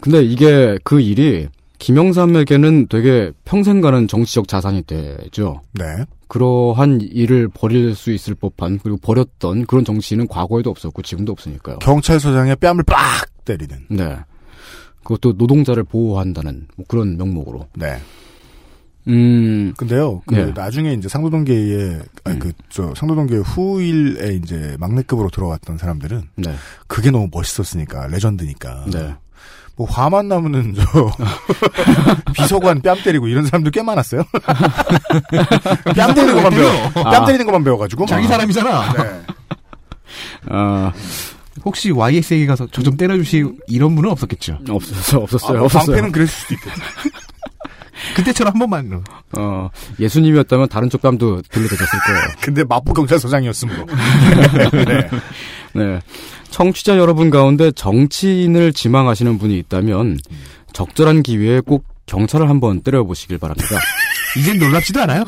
근데 0.00 0.22
이게 0.22 0.78
그 0.84 1.00
일이 1.00 1.48
김영삼에게는 1.78 2.88
되게 2.88 3.32
평생 3.44 3.80
가는 3.80 4.08
정치적 4.08 4.48
자산이 4.48 4.82
되죠. 4.82 5.62
네. 5.72 5.84
그러한 6.28 7.00
일을 7.00 7.48
벌일 7.48 7.94
수 7.94 8.12
있을 8.12 8.34
법한 8.34 8.80
그리고 8.82 8.98
벌였던 8.98 9.66
그런 9.66 9.84
정치인은 9.84 10.28
과거에도 10.28 10.70
없었고 10.70 11.02
지금도 11.02 11.32
없으니까요. 11.32 11.78
경찰서장의 11.80 12.56
뺨을 12.56 12.82
빡 12.84 13.26
때리는. 13.44 13.86
네. 13.90 14.16
그것도 15.02 15.34
노동자를 15.36 15.84
보호한다는 15.84 16.66
뭐 16.76 16.86
그런 16.88 17.16
명목으로. 17.16 17.68
네. 17.76 17.98
음. 19.06 19.74
근데요, 19.76 20.22
그 20.26 20.34
네. 20.34 20.52
나중에 20.54 20.94
이제 20.94 21.08
상도동계의 21.08 22.00
아니 22.24 22.38
그저 22.38 22.94
상도동계 22.96 23.36
후일에 23.36 24.34
이제 24.36 24.76
막내급으로 24.80 25.28
들어갔던 25.28 25.76
사람들은 25.76 26.22
네. 26.36 26.54
그게 26.86 27.10
너무 27.10 27.28
멋있었으니까 27.30 28.06
레전드니까. 28.06 28.86
네. 28.90 29.14
뭐 29.76 29.88
화만 29.90 30.28
나면은 30.28 30.74
저 30.74 31.10
비서관 32.32 32.80
뺨 32.80 32.96
때리고 33.02 33.26
이런 33.26 33.44
사람들 33.44 33.72
꽤 33.72 33.82
많았어요. 33.82 34.22
뺨 35.96 36.14
때리는 36.14 36.34
것만 36.34 36.52
배워. 36.52 36.90
뺨 37.10 37.24
때리는 37.26 37.44
것만 37.44 37.64
배워가지고. 37.64 38.06
자기 38.06 38.26
사람이잖아. 38.28 38.92
네. 38.92 39.22
아, 40.48 40.92
혹시 41.64 41.90
YS에게 41.90 42.46
가서 42.46 42.66
저 42.70 42.82
좀 42.82 42.96
때려주시 42.96 43.44
이런 43.66 43.94
분은 43.96 44.10
없었겠죠. 44.10 44.58
없었어, 44.68 45.18
없었어요. 45.18 45.50
아, 45.50 45.58
뭐 45.58 45.64
없었어요. 45.66 45.86
방패는 45.86 46.12
그랬을 46.12 46.28
수도 46.32 46.54
있겠지. 46.54 46.80
그때처럼 48.16 48.52
한 48.52 48.58
번만. 48.60 49.02
어, 49.36 49.70
예수님이었다면 49.98 50.68
다른 50.68 50.90
쪽 50.90 51.00
뺨도 51.02 51.42
들려대줬을 51.42 51.98
거예요. 52.06 52.20
근데 52.40 52.62
마포 52.64 52.92
경찰서장이었으므로. 52.92 53.86
네. 54.84 55.10
네. 55.72 56.00
청취자 56.58 56.98
여러분 56.98 57.30
가운데 57.30 57.72
정치인을 57.72 58.72
지망하시는 58.72 59.38
분이 59.38 59.58
있다면 59.58 60.18
적절한 60.72 61.24
기회에 61.24 61.58
꼭 61.58 61.84
경찰을 62.06 62.48
한번 62.48 62.80
때려보시길 62.80 63.38
바랍니다. 63.38 63.76
이젠 64.38 64.60
놀랍지도 64.60 65.00
않아요? 65.02 65.24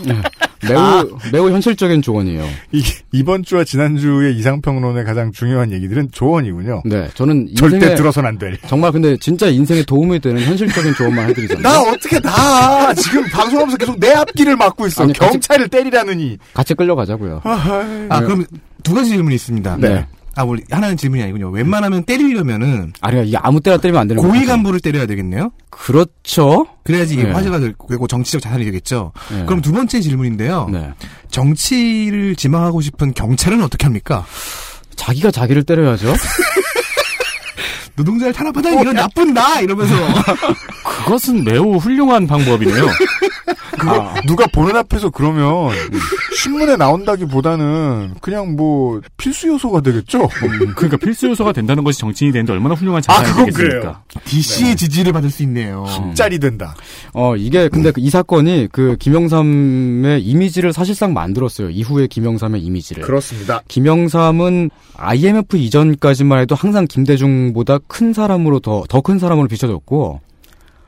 매우 0.69 1.19
매우 1.33 1.51
현실적인 1.51 2.01
조언이에요. 2.01 2.45
이, 2.71 2.81
이번 3.11 3.43
주와 3.43 3.65
지난 3.65 3.97
주의 3.97 4.37
이상평론의 4.37 5.05
가장 5.05 5.33
중요한 5.33 5.73
얘기들은 5.73 6.11
조언이군요. 6.13 6.83
네, 6.85 7.09
저는 7.15 7.49
절대 7.57 7.75
인생에 7.77 7.95
들어선 7.97 8.25
안 8.25 8.39
될. 8.39 8.57
정말 8.69 8.93
근데 8.93 9.17
진짜 9.17 9.49
인생에 9.49 9.83
도움이 9.83 10.21
되는 10.21 10.41
현실적인 10.41 10.95
조언만 10.95 11.29
해드리잖아요. 11.31 11.63
나 11.63 11.81
어떻게 11.81 12.21
나 12.21 12.95
지금 12.95 13.25
방송하면서 13.31 13.77
계속 13.79 13.99
내 13.99 14.13
앞길을 14.13 14.55
막고 14.57 14.87
있어. 14.87 15.03
아니, 15.03 15.13
같이- 15.13 15.33
경찰을 15.33 15.67
때리라느니. 15.69 16.39
같이 16.55 16.75
끌려가자고요. 16.75 17.41
아, 17.45 18.21
그럼 18.21 18.45
두 18.85 18.95
가지 18.95 19.11
질문이 19.11 19.35
있습니다. 19.35 19.77
네. 19.81 20.07
아, 20.37 20.45
우리 20.45 20.63
하나는 20.71 20.97
질문이 20.99 21.23
아니군요. 21.23 21.49
웬만하면 21.49 22.05
때리려면은 22.05 22.93
아니야, 23.01 23.23
이게 23.23 23.37
아무 23.39 23.61
때나 23.61 23.79
때리면 23.79 24.01
안 24.03 24.07
되는 24.09 24.23
고위. 24.23 24.45
간부를 24.45 24.81
때려야 24.81 25.07
되겠네요. 25.07 25.51
그렇죠. 25.71 26.67
그래야지 26.85 27.15
이게 27.15 27.25
네. 27.25 27.33
화제가 27.33 27.59
되고 27.59 28.07
정치적 28.07 28.43
자산이 28.43 28.65
되겠죠. 28.67 29.13
네. 29.31 29.45
그럼 29.47 29.63
두 29.63 29.73
번째 29.73 30.01
질문인데요. 30.01 30.69
네. 30.71 30.93
정치를 31.31 32.37
지망하고 32.37 32.81
싶은 32.83 33.15
경찰은 33.15 33.63
어떻게 33.63 33.85
합니까? 33.87 34.27
자기가 34.95 35.31
자기를 35.31 35.63
때려야죠. 35.65 36.15
노동자를 37.97 38.33
탄압하다 38.33 38.71
이건 38.81 38.95
나쁜 38.95 39.35
나 39.35 39.61
이러면서 39.61 39.95
그것은 41.05 41.45
매우 41.45 41.77
훌륭한 41.77 42.27
방법이네요. 42.27 42.87
그거 43.79 44.15
누가 44.27 44.47
보는 44.47 44.75
앞에서 44.77 45.11
그러면 45.11 45.71
신문에 46.37 46.77
나온다기보다는 46.77 48.15
그냥 48.21 48.57
뭐 48.57 49.01
필수 49.17 49.49
요소가 49.49 49.81
되겠죠. 49.81 50.29
그러니까 50.75 50.97
필수 50.97 51.27
요소가 51.29 51.53
된다는 51.53 51.85
것이 51.85 51.99
정치인이 52.01 52.33
되는데 52.33 52.53
얼마나 52.53 52.75
훌륭한 52.75 52.99
아, 52.99 53.01
자산이 53.01 53.29
그건 53.29 53.45
되겠습니까? 53.47 53.79
그래요. 53.81 54.23
DC의 54.25 54.77
지지를 54.77 55.13
받을 55.13 55.31
수 55.31 55.43
있네요. 55.43 55.87
짤이 56.15 56.39
된다. 56.39 56.75
어, 57.13 57.37
이게 57.37 57.69
근데 57.69 57.91
그이 57.91 58.11
사건이 58.11 58.69
그 58.73 58.97
김영삼의 58.99 60.23
이미지를 60.23 60.73
사실상 60.73 61.13
만들었어요. 61.13 61.71
이후에 61.71 62.07
김영삼의 62.07 62.61
이미지를. 62.63 63.03
그렇습니다. 63.03 63.63
김영삼은 63.69 64.71
IMF 64.97 65.57
이전까지만 65.57 66.41
해도 66.41 66.55
항상 66.55 66.87
김대중보다 66.87 67.79
큰 67.89 68.13
사람으로 68.13 68.61
더, 68.61 68.85
더 68.89 69.01
큰 69.01 69.19
사람으로 69.19 69.49
비춰졌고, 69.49 70.21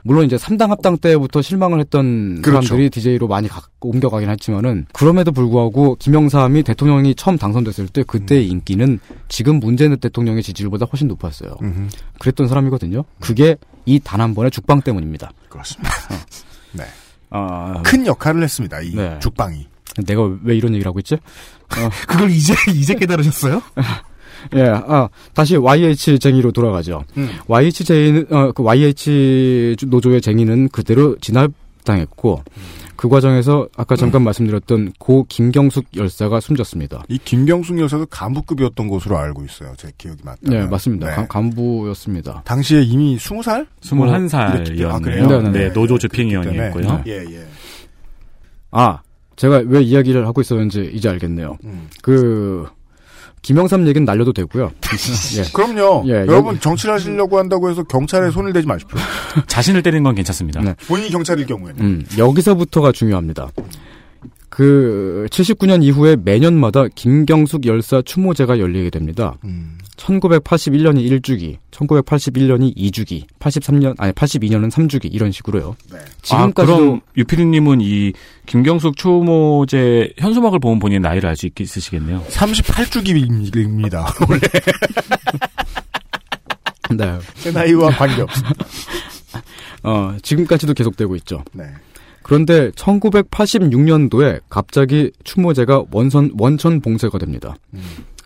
물론 0.05 0.25
이제 0.25 0.37
3당 0.37 0.69
합당 0.69 0.97
때부터 0.97 1.43
실망을 1.43 1.81
했던 1.81 2.41
그렇죠. 2.41 2.67
사람들이 2.69 2.89
DJ로 2.91 3.27
많이 3.29 3.47
가- 3.49 3.61
옮겨가긴 3.81 4.31
했지만은, 4.31 4.87
그럼에도 4.93 5.33
불구하고 5.33 5.97
김영삼이 5.97 6.63
대통령이 6.63 7.15
처음 7.15 7.37
당선됐을 7.37 7.89
때 7.89 8.03
그때의 8.05 8.49
인기는 8.49 9.01
지금 9.29 9.61
문재인 9.61 9.97
대통령의 9.99 10.43
지지율보다 10.43 10.87
훨씬 10.87 11.09
높았어요. 11.09 11.57
음흠. 11.61 11.89
그랬던 12.21 12.49
사람이거든요. 12.49 13.05
그게 13.21 13.57
이 13.87 13.99
단 14.01 14.21
한 14.21 14.35
번의 14.35 14.51
죽방 14.51 14.81
때문입니다. 14.81 15.31
그렇습니다. 15.49 15.91
네. 16.73 16.85
아, 17.31 17.83
큰 17.85 18.07
역할을 18.07 18.43
했습니다. 18.43 18.81
이 18.81 18.95
네. 18.95 19.19
죽방이. 19.21 19.67
내가 20.07 20.23
왜 20.45 20.57
이런 20.57 20.73
얘기를 20.75 20.89
하고 20.89 20.99
있지? 21.01 21.17
그걸 22.09 22.31
이제 22.31 22.55
이제 22.75 22.95
깨달으셨어요? 22.95 23.61
예, 24.55 24.63
아, 24.63 25.09
다시 25.35 25.57
YH 25.57 26.19
쟁의로 26.19 26.53
돌아가죠. 26.53 27.05
음. 27.17 27.29
YH 27.47 27.85
쟁의는, 27.85 28.27
어, 28.31 28.53
그 28.53 28.63
YH 28.63 29.77
노조의 29.87 30.21
쟁의는 30.21 30.69
그대로 30.71 31.17
진압당했고, 31.21 32.43
그 32.97 33.09
과정에서 33.09 33.69
아까 33.77 33.95
잠깐 33.95 34.25
말씀드렸던 34.25 34.95
고 34.99 35.25
김경숙 35.29 35.87
열사가 35.97 36.41
숨졌습니다. 36.41 37.05
이 37.09 37.17
김경숙 37.25 37.79
여사도 37.79 38.07
간부급이었던 38.07 38.89
것으로 38.89 39.17
알고 39.19 39.45
있어요. 39.45 39.73
제 39.77 39.93
기억이 39.97 40.19
맞다면. 40.25 40.61
네, 40.61 40.67
맞습니다. 40.67 41.07
네. 41.09 41.15
간- 41.15 41.29
간부였습니다. 41.29 42.43
당시에 42.45 42.83
이미 42.83 43.17
20살? 43.17 43.67
21살이었네요. 43.83 44.89
아, 44.89 44.99
그래요? 44.99 45.27
네, 45.29 45.39
네, 45.43 45.51
네, 45.51 45.59
네. 45.69 45.73
노조 45.73 45.97
집행위원이었고요. 45.97 47.05
예, 47.07 47.13
예. 47.31 47.47
아, 48.73 49.01
제가 49.37 49.63
왜 49.67 49.81
이야기를 49.83 50.27
하고 50.27 50.41
있었는지 50.41 50.91
이제 50.93 51.09
알겠네요. 51.09 51.57
음. 51.65 51.89
그, 52.03 52.67
김영삼 53.43 53.87
얘기는 53.89 54.05
날려도 54.05 54.33
되고요. 54.33 54.71
예. 55.39 55.43
그럼요. 55.53 56.05
예, 56.07 56.13
여러분 56.27 56.55
여기- 56.55 56.61
정치를 56.61 56.95
하시려고 56.95 57.39
한다고 57.39 57.71
해서 57.71 57.83
경찰에 57.85 58.31
손을 58.31 58.53
대지 58.53 58.67
마십시오. 58.67 58.99
자신을 59.47 59.83
때리는 59.83 60.03
건 60.03 60.15
괜찮습니다. 60.15 60.61
네. 60.61 60.75
본인이 60.87 61.11
경찰일 61.11 61.47
경우에는. 61.47 61.85
음, 61.85 62.05
여기서부터가 62.17 62.93
중요합니다. 62.93 63.49
그 64.49 65.27
79년 65.31 65.83
이후에 65.83 66.17
매년마다 66.17 66.87
김경숙 66.95 67.67
열사 67.67 68.01
추모제가 68.03 68.59
열리게 68.59 68.91
됩니다. 68.91 69.35
음. 69.45 69.79
1981년이 69.97 71.21
1주기, 71.21 71.57
1981년이 71.73 72.77
2주기, 72.77 73.25
83년 73.41 73.95
아니 73.99 74.13
82년은 74.13 74.71
3주기 74.71 75.13
이런 75.13 75.33
식으로요. 75.33 75.77
네. 75.93 75.99
아, 75.99 76.03
지금까지도 76.23 76.77
그럼 76.79 77.01
유피디님은 77.17 77.81
이 77.81 78.13
김경숙 78.47 78.97
추모제 78.97 80.13
현수막을 80.19 80.61
보면 80.61 80.79
본인 80.79 81.03
나이를 81.03 81.29
알 81.29 81.37
수 81.37 81.49
있으시겠네요. 81.59 82.23
38주기입니다. 82.29 84.05
원래 84.29 84.41
네. 86.97 87.19
제 87.35 87.53
나이와 87.53 87.91
관계 87.91 88.23
없습니다. 88.23 88.65
어, 89.83 90.17
지금까지도 90.23 90.75
계속되고 90.75 91.15
있죠. 91.17 91.45
네. 91.53 91.65
그런데 92.29 92.71
1986년도에 92.73 94.41
갑자기 94.51 95.11
추모제가 95.25 95.85
원선 95.91 96.31
원천 96.39 96.83
봉쇄가 96.83 97.17
됩니다. 97.17 97.57
음. 97.73 97.81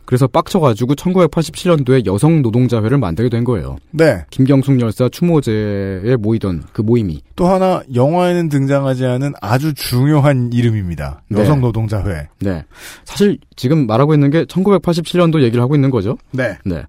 그래서 0.05 0.27
빡쳐가지고 0.27 0.97
1987년도에 0.97 2.05
여성 2.07 2.43
노동자회를 2.43 2.99
만들게 2.99 3.31
된 3.31 3.45
거예요. 3.45 3.77
네. 3.93 4.25
김경숙 4.31 4.81
열사 4.81 5.09
추모제에 5.09 6.17
모이던 6.17 6.65
그 6.73 6.83
모임이 6.83 7.23
또 7.37 7.47
하나 7.47 7.81
영화에는 7.95 8.49
등장하지 8.49 9.07
않은 9.07 9.35
아주 9.41 9.73
중요한 9.73 10.51
이름입니다. 10.53 11.23
네. 11.29 11.41
여성 11.41 11.61
노동자회. 11.61 12.27
네. 12.41 12.65
사실 13.05 13.39
지금 13.55 13.87
말하고 13.87 14.15
있는 14.15 14.31
게 14.31 14.45
1987년도 14.47 15.43
얘기를 15.43 15.63
하고 15.63 15.77
있는 15.77 15.91
거죠. 15.91 16.19
네. 16.33 16.59
네. 16.65 16.83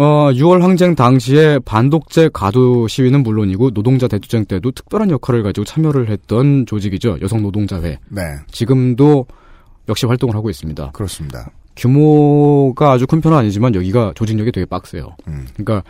어, 0.00 0.32
6월 0.32 0.62
항쟁 0.62 0.94
당시에 0.94 1.58
반독재 1.58 2.30
가두 2.32 2.86
시위는 2.88 3.22
물론이고 3.22 3.72
노동자 3.72 4.08
대투쟁 4.08 4.46
때도 4.46 4.70
특별한 4.70 5.10
역할을 5.10 5.42
가지고 5.42 5.66
참여를 5.66 6.08
했던 6.08 6.64
조직이죠. 6.64 7.18
여성 7.20 7.42
노동자회. 7.42 7.98
네. 8.08 8.22
지금도 8.50 9.26
역시 9.90 10.06
활동을 10.06 10.34
하고 10.34 10.48
있습니다. 10.48 10.92
그렇습니다. 10.92 11.50
규모가 11.76 12.92
아주 12.92 13.06
큰 13.06 13.20
편은 13.20 13.36
아니지만 13.36 13.74
여기가 13.74 14.14
조직력이 14.14 14.52
되게 14.52 14.64
빡세요. 14.64 15.16
음. 15.28 15.46
그러니까 15.54 15.82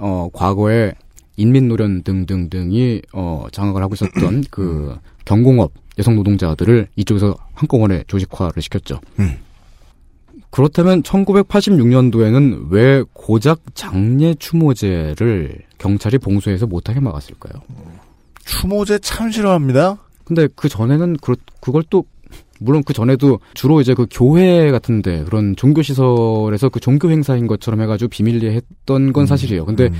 어 0.00 0.28
과거에 0.32 0.90
인민노련 1.36 2.02
등등등이 2.02 3.02
어 3.12 3.46
장악을 3.52 3.80
하고 3.80 3.94
있었던 3.94 4.42
그 4.50 4.96
경공업 5.24 5.70
여성 6.00 6.16
노동자들을 6.16 6.88
이쪽에서 6.96 7.36
한꺼번에 7.54 8.02
조직화를 8.08 8.60
시켰죠. 8.60 8.98
음. 9.20 9.36
그렇다면 10.54 11.02
1986년도에는 11.02 12.70
왜 12.70 13.02
고작 13.12 13.74
장례 13.74 14.34
추모제를 14.34 15.58
경찰이 15.78 16.18
봉쇄해서 16.18 16.68
못하게 16.68 17.00
막았을까요? 17.00 17.60
추모제 18.44 19.00
참 19.00 19.32
싫어합니다. 19.32 19.98
근데 20.22 20.46
그 20.54 20.68
전에는 20.68 21.16
그 21.20 21.34
그걸 21.60 21.82
또 21.90 22.04
물론 22.64 22.82
그 22.84 22.92
전에도 22.92 23.40
주로 23.54 23.80
이제 23.80 23.94
그 23.94 24.06
교회 24.10 24.70
같은데 24.70 25.24
그런 25.24 25.54
종교 25.56 25.82
시설에서 25.82 26.68
그 26.68 26.80
종교 26.80 27.10
행사인 27.10 27.46
것처럼 27.46 27.80
해가지고 27.82 28.08
비밀리에 28.08 28.52
했던 28.52 29.12
건 29.12 29.26
사실이에요. 29.26 29.64
근데 29.64 29.90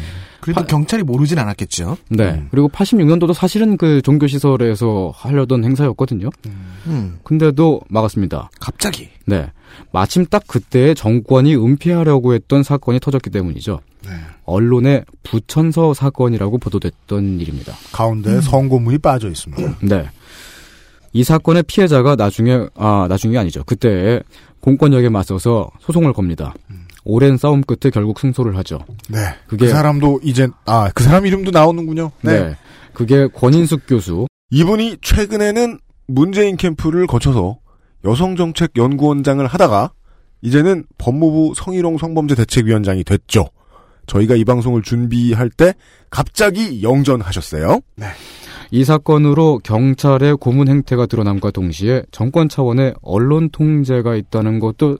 그래도 0.41 0.65
경찰이 0.65 1.03
모르진 1.03 1.39
않았겠죠. 1.39 1.97
네. 2.11 2.45
그리고 2.51 2.69
86년도도 2.69 3.33
사실은 3.33 3.77
그 3.77 4.03
종교 4.03 4.27
시설에서 4.27 5.13
하려던 5.15 5.65
행사였거든요. 5.65 6.29
음. 6.87 7.19
근데도 7.23 7.81
막았습니다. 7.89 8.51
갑자기. 8.61 9.09
네. 9.27 9.51
마침 9.91 10.27
딱 10.27 10.45
그때 10.47 10.95
정권이 10.95 11.57
은폐하려고 11.57 12.35
했던 12.35 12.63
사건이 12.63 13.01
터졌기 13.01 13.31
때문이죠. 13.31 13.81
네. 14.05 14.11
언론에 14.45 15.05
부천서 15.23 15.95
사건이라고 15.95 16.59
보도됐던 16.59 17.41
일입니다. 17.41 17.73
가운데 17.93 18.41
성고문이 18.41 18.99
빠져 18.99 19.29
있습니다. 19.29 19.79
네. 19.83 20.09
이 21.15 21.25
사건의 21.25 21.63
피해자가 21.63 22.17
나중에 22.17 22.67
아 22.75 23.07
나중이 23.09 23.39
아니죠. 23.39 23.63
그때 23.65 24.21
공권력에 24.61 25.09
맞서서 25.09 25.71
소송을 25.81 26.13
겁니다. 26.13 26.53
오랜 27.05 27.37
싸움 27.37 27.63
끝에 27.63 27.91
결국 27.93 28.19
승소를 28.19 28.57
하죠. 28.59 28.81
네. 29.09 29.19
그게 29.47 29.67
그 29.67 29.73
사람도 29.73 30.21
이제 30.23 30.49
아 30.67 30.91
그 30.95 31.05
사람 31.05 31.25
이름도 31.27 31.51
나오는군요. 31.51 32.11
네. 32.23 32.57
그게 32.93 33.29
권인숙 33.29 33.83
교수. 33.87 34.27
이분이 34.51 34.99
최근에는 35.03 35.79
문재인 36.09 36.57
캠프를 36.57 37.07
거쳐서 37.07 37.59
여성정책연구원장을 38.05 39.47
하다가 39.47 39.93
이제는 40.43 40.85
법무부 40.99 41.55
성희롱 41.57 41.99
성범죄 41.99 42.35
대책위원장이 42.35 43.05
됐죠. 43.05 43.47
저희가 44.07 44.35
이 44.37 44.45
방송을 44.45 44.83
준비할 44.83 45.49
때 45.49 45.75
갑자기 46.11 46.83
영전하셨어요. 46.83 47.81
네. 47.97 48.07
이 48.75 48.83
사건으로 48.83 49.61
경찰의 49.63 50.37
고문 50.39 50.67
행태가 50.67 51.07
드러남과 51.07 51.53
동시에 51.53 52.03
정권 52.11 52.49
차원의 52.49 52.95
언론 53.03 53.49
통제가 53.51 54.17
있다는 54.17 54.59
것도 54.59 54.99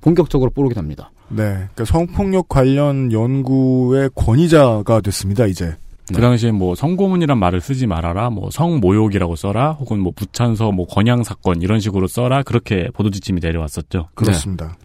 본격적으로 0.00 0.50
뽀록이 0.52 0.74
납니다. 0.74 1.12
네. 1.28 1.42
그러니까 1.44 1.84
성폭력 1.84 2.48
관련 2.48 3.12
연구의 3.12 4.08
권위자가 4.14 5.02
됐습니다, 5.02 5.44
이제. 5.44 5.76
그 6.08 6.18
당시에 6.22 6.50
뭐 6.50 6.74
성고문이란 6.74 7.36
말을 7.36 7.60
쓰지 7.60 7.86
말아라, 7.86 8.30
뭐 8.30 8.48
성모욕이라고 8.50 9.36
써라, 9.36 9.72
혹은 9.72 10.00
뭐 10.00 10.14
부찬서, 10.16 10.72
뭐 10.72 10.86
권양 10.86 11.22
사건 11.22 11.60
이런 11.60 11.78
식으로 11.78 12.06
써라 12.06 12.42
그렇게 12.42 12.88
보도 12.94 13.10
지침이 13.10 13.38
내려왔었죠. 13.42 14.08
그렇습니다. 14.14 14.78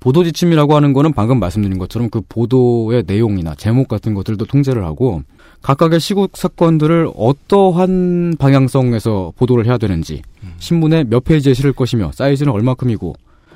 보도 0.00 0.24
지침이라고 0.24 0.74
하는 0.74 0.92
거는 0.92 1.12
방금 1.12 1.38
말씀드린 1.38 1.78
것처럼 1.78 2.10
그 2.10 2.20
보도의 2.28 3.04
내용이나 3.06 3.54
제목 3.54 3.86
같은 3.86 4.12
것들도 4.12 4.44
통제를 4.44 4.84
하고 4.84 5.22
각각의 5.64 5.98
시국 5.98 6.36
사건들을 6.36 7.10
어떠한 7.16 8.36
방향성에서 8.38 9.32
보도를 9.34 9.64
해야 9.64 9.78
되는지 9.78 10.20
신문에 10.58 11.04
몇 11.04 11.24
페이지에 11.24 11.54
실을 11.54 11.72
것이며 11.72 12.10
사이즈는 12.12 12.52
얼마큼이고 12.52 13.14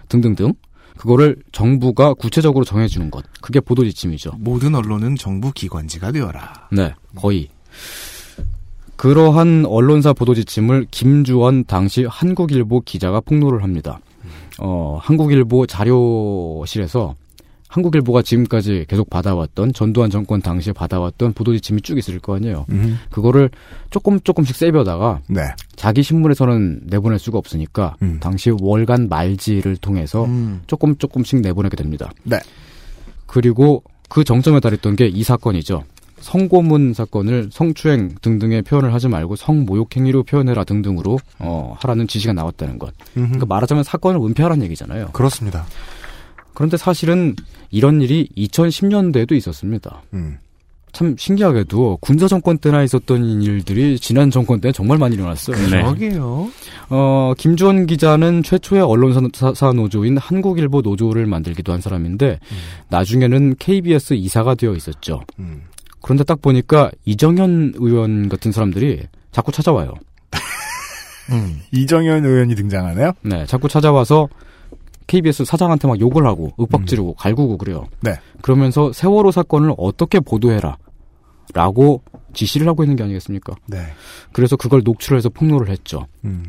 등등등 0.09 0.55
그거를 0.97 1.37
정부가 1.53 2.15
구체적으로 2.15 2.65
정해주는 2.65 3.11
것 3.11 3.25
그게 3.43 3.61
보도 3.61 3.85
지침이죠. 3.85 4.33
모든 4.39 4.75
언론은 4.75 5.17
정부 5.17 5.53
기관지가 5.53 6.13
되어라. 6.13 6.69
네, 6.73 6.95
거의. 7.15 7.49
그러한 8.97 9.67
언론사 9.67 10.15
보도 10.15 10.35
지침을 10.35 10.87
김주원 10.91 11.67
당시 11.67 12.07
한국일보 12.07 12.81
기자가 12.87 13.21
폭로를 13.21 13.63
합니다. 13.63 14.01
어, 14.59 14.99
한국일보 15.01 15.67
자료실에서 15.67 17.15
한국일보가 17.69 18.23
지금까지 18.23 18.87
계속 18.89 19.11
받아왔던 19.11 19.73
전두환 19.73 20.11
정권 20.11 20.41
당시에 20.41 20.73
받아왔던 20.73 21.35
보도 21.35 21.53
지침이 21.55 21.83
쭉 21.83 21.99
있을 21.99 22.19
거 22.19 22.37
아니에요. 22.37 22.65
음. 22.71 22.99
그거를 23.11 23.51
조금 23.91 24.19
조금씩 24.21 24.57
세벼다가 24.57 25.21
네. 25.29 25.43
자기 25.77 26.03
신문에서는 26.03 26.83
내보낼 26.87 27.19
수가 27.19 27.39
없으니까 27.39 27.97
당시 28.21 28.51
월간 28.61 29.09
말지를 29.09 29.77
통해서 29.77 30.27
조금 30.67 30.97
조금씩 30.97 31.41
내보내게 31.41 31.77
됩니다. 31.77 32.11
네. 32.25 32.39
그리고 33.27 33.83
그 34.09 34.25
정점에 34.25 34.61
달했던 34.61 34.97
게 34.97 35.07
이 35.09 35.23
사건이죠. 35.23 35.85
성고문 36.21 36.95
사건을 36.95 37.51
성추행 37.53 38.17
등등의 38.23 38.63
표현을 38.63 38.93
하지 38.93 39.07
말고 39.09 39.37
성모욕 39.37 39.95
행위로 39.97 40.25
표현해라 40.25 40.65
등등으로 40.65 41.19
어, 41.39 41.77
하라는 41.81 42.09
지시가 42.09 42.33
나왔다는 42.33 42.79
것. 42.79 42.93
그러니까 43.15 43.47
말하자면 43.47 43.85
사건을 43.85 44.21
은폐하라는 44.21 44.65
얘기잖아요. 44.65 45.11
그렇습니다. 45.13 45.65
그런데 46.59 46.77
사실은 46.77 47.37
이런 47.71 48.03
일이 48.03 48.29
2010년대에도 48.37 49.31
있었습니다. 49.31 50.03
음. 50.13 50.39
참 50.91 51.15
신기하게도 51.17 51.99
군사 52.01 52.27
정권 52.27 52.59
때나 52.59 52.83
있었던 52.83 53.43
일들이 53.43 53.97
지난 54.01 54.33
정권 54.33 54.61
때 54.61 54.73
정말 54.73 54.99
많이 54.99 55.15
일어났어요. 55.15 55.57
네. 55.57 55.83
그러게요. 55.83 56.51
어, 56.91 57.33
김주원 57.39 57.87
기자는 57.87 58.43
최초의 58.43 58.83
언론사 58.83 59.73
노조인 59.73 60.19
한국일보 60.19 60.81
노조를 60.81 61.27
만들기도 61.27 61.73
한 61.73 61.81
사람인데 61.81 62.41
나중에는 62.89 63.55
KBS 63.61 64.15
이사가 64.15 64.57
되어 64.57 64.75
있었죠. 64.75 65.23
음. 65.39 65.63
그런데 66.03 66.25
딱 66.25 66.43
보니까 66.43 66.91
이정현 67.05 67.75
의원 67.77 68.29
같은 68.29 68.51
사람들이 68.51 69.05
자꾸 69.31 69.53
찾아와요. 69.53 69.95
이정현 71.71 72.25
의원이 72.25 72.57
등장하네요. 72.57 73.13
네, 73.23 73.47
자꾸 73.47 73.69
찾아와서 73.69 74.29
KBS 75.09 75.45
사장한테 75.45 75.89
막 75.89 75.99
욕을 76.01 76.25
하고 76.27 76.53
윽박 76.61 76.87
지르고 76.87 77.15
갈구고 77.15 77.59
그래요. 77.59 77.87
네. 78.03 78.13
그러면서 78.43 78.93
세월호 78.93 79.33
사건을 79.33 79.75
어떻게 79.77 80.21
보도해라. 80.21 80.77
라고 81.55 82.03
지시를 82.35 82.69
하고 82.69 82.85
있는 82.85 82.95
게 82.95 83.03
아니겠습니까? 83.05 83.55
네. 83.69 83.79
그래서 84.33 84.55
그걸 84.57 84.83
녹취해서 84.85 85.31
폭로를 85.31 85.71
했죠. 85.71 86.07
음. 86.27 86.45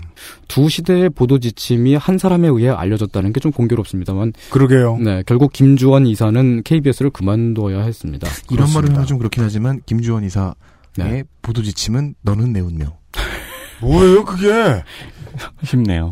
두 0.49 0.67
시대의 0.67 1.09
보도 1.09 1.39
지침이 1.39 1.95
한 1.95 2.17
사람에 2.17 2.49
의해 2.49 2.67
알려졌다는 2.69 3.31
게 3.31 3.39
좀 3.39 3.53
공교롭습니다만. 3.53 4.33
그러게요. 4.51 4.97
네, 4.97 5.23
결국 5.25 5.53
김주원 5.53 6.05
이사는 6.05 6.63
KBS를 6.63 7.11
그만둬야 7.11 7.81
했습니다. 7.83 8.27
이런 8.51 8.73
말을 8.73 8.89
하면 8.91 9.05
좀 9.05 9.17
그렇긴 9.19 9.41
하지만 9.41 9.79
김주원 9.85 10.25
이사의 10.25 10.53
네. 10.97 11.23
보도 11.41 11.63
지침은 11.63 12.15
너는 12.21 12.51
내 12.51 12.59
운명. 12.59 12.91
뭐예요, 13.81 14.25
그게? 14.25 14.83
쉽네요. 15.63 16.11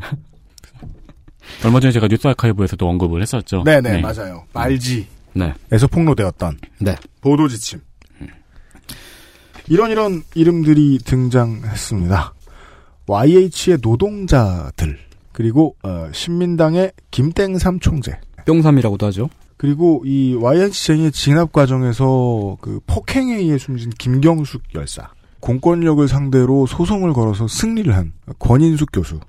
얼마 1.63 1.79
전에 1.79 1.91
제가 1.91 2.07
뉴스 2.07 2.27
아카이브에서도 2.27 2.87
언급을 2.87 3.21
했었죠. 3.21 3.63
네네, 3.63 4.01
맞아요. 4.01 4.45
말지에서 4.53 5.07
네. 5.33 5.53
폭로되었던 5.91 6.57
네. 6.79 6.95
보도 7.21 7.47
지침. 7.47 7.81
이런 9.69 9.91
이런 9.91 10.23
이름들이 10.33 10.99
등장했습니다. 10.99 12.33
YH의 13.07 13.79
노동자들 13.81 14.97
그리고 15.31 15.75
어, 15.83 16.09
신민당의 16.11 16.91
김땡삼 17.11 17.79
총재 17.79 18.19
뿅삼이라고도 18.45 19.05
하죠. 19.07 19.29
그리고 19.57 20.03
이 20.05 20.35
YH쟁의 20.35 21.11
진압 21.11 21.51
과정에서 21.51 22.57
그 22.61 22.79
폭행에 22.85 23.35
의해 23.35 23.57
숨진 23.57 23.89
김경숙 23.89 24.61
열사 24.75 25.09
공권력을 25.39 26.07
상대로 26.07 26.65
소송을 26.65 27.13
걸어서 27.13 27.47
승리를 27.47 27.93
한 27.95 28.13
권인숙 28.39 28.89
교수 28.93 29.19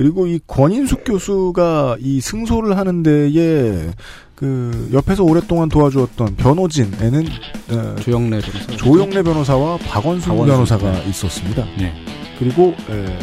그리고 0.00 0.26
이 0.26 0.40
권인숙 0.46 1.04
교수가 1.04 1.98
이 2.00 2.22
승소를 2.22 2.78
하는 2.78 3.02
데에 3.02 3.90
그 4.34 4.88
옆에서 4.94 5.24
오랫동안 5.24 5.68
도와주었던 5.68 6.36
변호진에는 6.36 7.26
어, 7.68 7.96
조영래 7.96 8.40
변호사 8.40 8.76
조영래 8.78 9.22
변호사와 9.22 9.76
박원순 9.76 10.30
박원순, 10.30 10.46
변호사가 10.46 10.90
네. 10.90 11.10
있었습니다. 11.10 11.66
네. 11.76 11.92
그리고 12.38 12.74
에, 12.88 13.18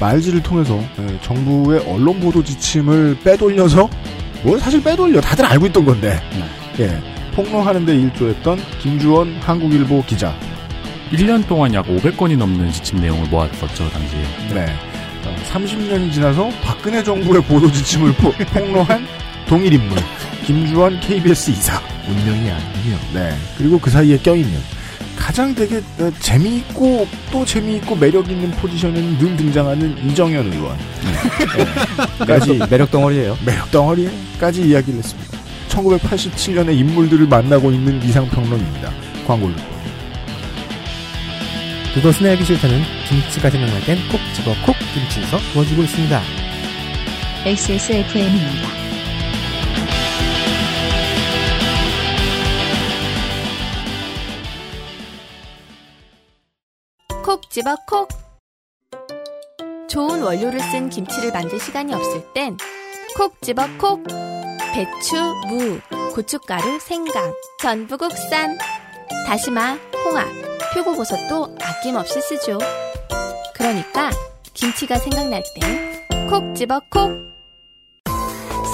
말지를 0.00 0.42
통해서 0.42 0.78
에, 0.78 1.20
정부의 1.20 1.80
언론 1.80 2.18
보도 2.18 2.42
지침을 2.42 3.18
빼돌려서 3.22 3.90
뭐 4.42 4.58
사실 4.58 4.82
빼돌려 4.82 5.20
다들 5.20 5.44
알고 5.44 5.66
있던 5.66 5.84
건데 5.84 6.18
예, 6.80 6.98
폭로하는데 7.34 7.94
일조했던 7.94 8.58
김주원 8.80 9.36
한국일보 9.42 10.02
기자 10.06 10.34
1년 11.10 11.46
동안 11.46 11.74
약 11.74 11.84
500건이 11.88 12.38
넘는 12.38 12.72
지침 12.72 13.02
내용을 13.02 13.28
모았었죠, 13.28 13.90
당시에. 13.90 14.22
네. 14.54 14.91
30년이 15.52 16.12
지나서 16.12 16.48
박근혜 16.62 17.02
정부의 17.02 17.42
보도 17.42 17.70
지침을 17.70 18.12
포- 18.14 18.32
폭로한 18.52 19.06
동일 19.46 19.72
인물 19.74 19.96
김주원 20.46 20.98
KBS 21.00 21.50
이사 21.50 21.80
운명이 22.08 22.50
아니에요. 22.50 22.98
네. 23.14 23.36
그리고 23.56 23.78
그 23.78 23.90
사이에 23.90 24.16
껴있는 24.18 24.58
가장 25.16 25.54
되게 25.54 25.76
어, 26.00 26.10
재미있고 26.18 27.06
또 27.30 27.44
재미있고 27.44 27.94
매력 27.94 28.28
있는 28.28 28.50
포지션은 28.52 29.18
늘 29.18 29.36
등장하는 29.36 29.96
이정현 30.10 30.52
의원. 30.52 30.76
네. 32.18 32.26
까지 32.26 32.58
매력 32.68 32.90
덩어리예요. 32.90 33.38
매력 33.44 33.70
덩어리까지 33.70 34.62
이야기를 34.68 34.98
했습니다. 34.98 35.38
1987년의 35.68 36.76
인물들을 36.78 37.26
만나고 37.28 37.70
있는 37.70 38.02
이상평론입니다. 38.02 38.90
광고를. 39.26 39.54
그것은 41.94 42.26
알기 42.26 42.42
싫다는 42.44 42.82
김치가 43.06 43.50
생각날 43.50 43.78
땐꼭 43.82 44.18
집어 44.34 44.52
콕 44.64 44.74
김치에서 44.94 45.36
도와주고 45.52 45.82
있습니다. 45.82 46.22
XSFM입니다. 47.44 48.68
콕 57.22 57.50
집어 57.50 57.76
콕. 57.86 58.08
좋은 59.88 60.22
원료를 60.22 60.60
쓴 60.60 60.88
김치를 60.88 61.30
만들 61.30 61.60
시간이 61.60 61.92
없을 61.92 62.22
땐 62.32 62.56
콕 63.14 63.40
집어 63.42 63.66
콕. 63.76 64.02
배추, 64.72 65.16
무, 65.48 65.78
고춧가루, 66.14 66.80
생강, 66.80 67.34
전부 67.60 67.98
국산. 67.98 68.56
다시마, 69.26 69.78
홍합, 70.04 70.26
표고버섯도 70.74 71.56
아낌없이 71.60 72.20
쓰죠. 72.20 72.58
그러니까 73.54 74.10
김치가 74.54 74.96
생각날 74.98 75.42
땐 75.54 75.92
콕 76.32 76.54
집어 76.54 76.80
콕. 76.88 77.12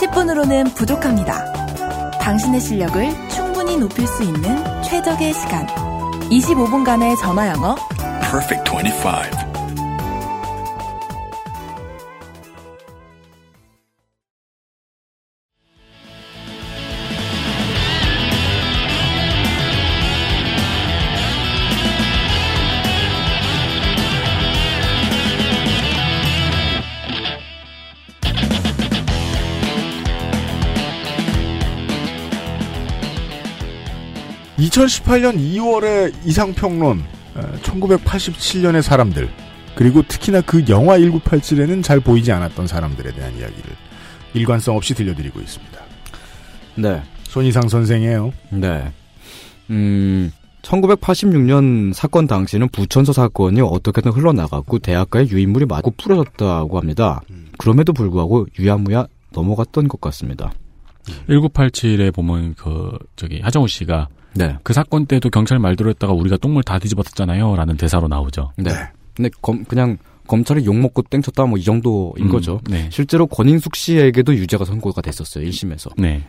10분으로는 0.01 0.73
부족합니다. 0.77 1.53
당신의 2.21 2.61
실력을 2.61 3.29
충분히 3.29 3.77
높일 3.77 4.07
수 4.07 4.23
있는 4.23 4.83
최적의 4.83 5.33
시간. 5.35 5.67
25분간의 6.31 7.19
전화 7.21 7.49
영어. 7.49 7.75
Perfect 8.21 8.71
25. 8.71 9.48
이천십팔 34.79 35.23
년 35.23 35.37
2월의 35.37 36.15
이상평론, 36.25 37.03
1987년의 37.63 38.81
사람들, 38.81 39.29
그리고 39.75 40.03
특히나 40.07 40.41
그 40.41 40.65
영화 40.69 40.99
1987에는 40.99 41.83
잘 41.83 41.99
보이지 41.99 42.31
않았던 42.31 42.69
사람들에 42.69 43.13
대한 43.13 43.33
이야기를 43.33 43.65
일관성 44.35 44.77
없이 44.77 44.95
들려드리고 44.95 45.41
있습니다. 45.41 45.81
네. 46.77 47.03
손이상 47.25 47.69
선생이에요. 47.69 48.33
네. 48.51 48.93
음, 49.71 50.31
1986년 50.63 51.93
사건 51.93 52.29
당시는 52.29 52.69
부천서 52.69 53.13
사건이 53.13 53.61
어떻게든 53.61 54.13
흘러나갔고 54.13 54.79
대학가의 54.79 55.31
유인물이 55.31 55.67
맞고 55.67 55.95
풀어졌다고 55.97 56.79
합니다. 56.79 57.21
그럼에도 57.59 57.93
불구하고 57.93 58.47
유야무야 58.57 59.09
넘어갔던 59.33 59.89
것 59.89 60.01
같습니다. 60.01 60.53
1987에 61.29 62.15
보면 62.15 62.55
그 62.55 62.97
저기 63.17 63.41
하정우 63.41 63.67
씨가 63.67 64.09
네. 64.39 64.57
그 64.63 64.73
사건 64.73 65.07
때도 65.07 65.31
경찰 65.31 65.59
말대로 65.59 65.91
했다가 65.91 66.13
우리가 66.13 66.37
똥물 66.39 66.63
다 66.63 66.79
뒤집었잖아요. 66.79 67.57
라는 67.57 67.77
대사로 67.77 68.09
나오죠. 68.09 68.53
네. 68.57 68.71
근데 69.15 69.31
검, 69.43 69.65
그냥 69.65 69.99
검찰이 70.29 70.65
욕먹고 70.65 71.03
땡쳤다 71.03 71.47
뭐 71.47 71.59
이 71.59 71.65
정도인 71.65 72.27
음, 72.27 72.29
거죠. 72.29 72.61
네. 72.71 72.89
실제로 72.93 73.27
권인숙 73.27 73.75
씨에게도 73.75 74.35
유죄가 74.35 74.65
선고가 74.65 75.01
됐었어요. 75.03 75.45
1심에서. 75.45 75.91
네. 76.01 76.23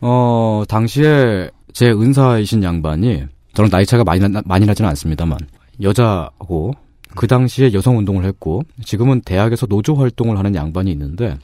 어, 0.00 0.64
당시에 0.68 1.50
제 1.72 1.90
은사이신 1.90 2.62
양반이 2.62 3.24
저는 3.54 3.70
나이 3.70 3.84
차가 3.86 4.04
많이, 4.04 4.20
나, 4.28 4.42
많이 4.44 4.66
나지는 4.66 4.88
않습니다만 4.90 5.38
여자고 5.82 6.72
그 7.14 7.26
당시에 7.26 7.72
여성 7.72 7.98
운동을 7.98 8.24
했고 8.24 8.62
지금은 8.84 9.20
대학에서 9.22 9.66
노조 9.66 9.94
활동을 9.94 10.38
하는 10.38 10.54
양반이 10.54 10.90
있는데 10.92 11.36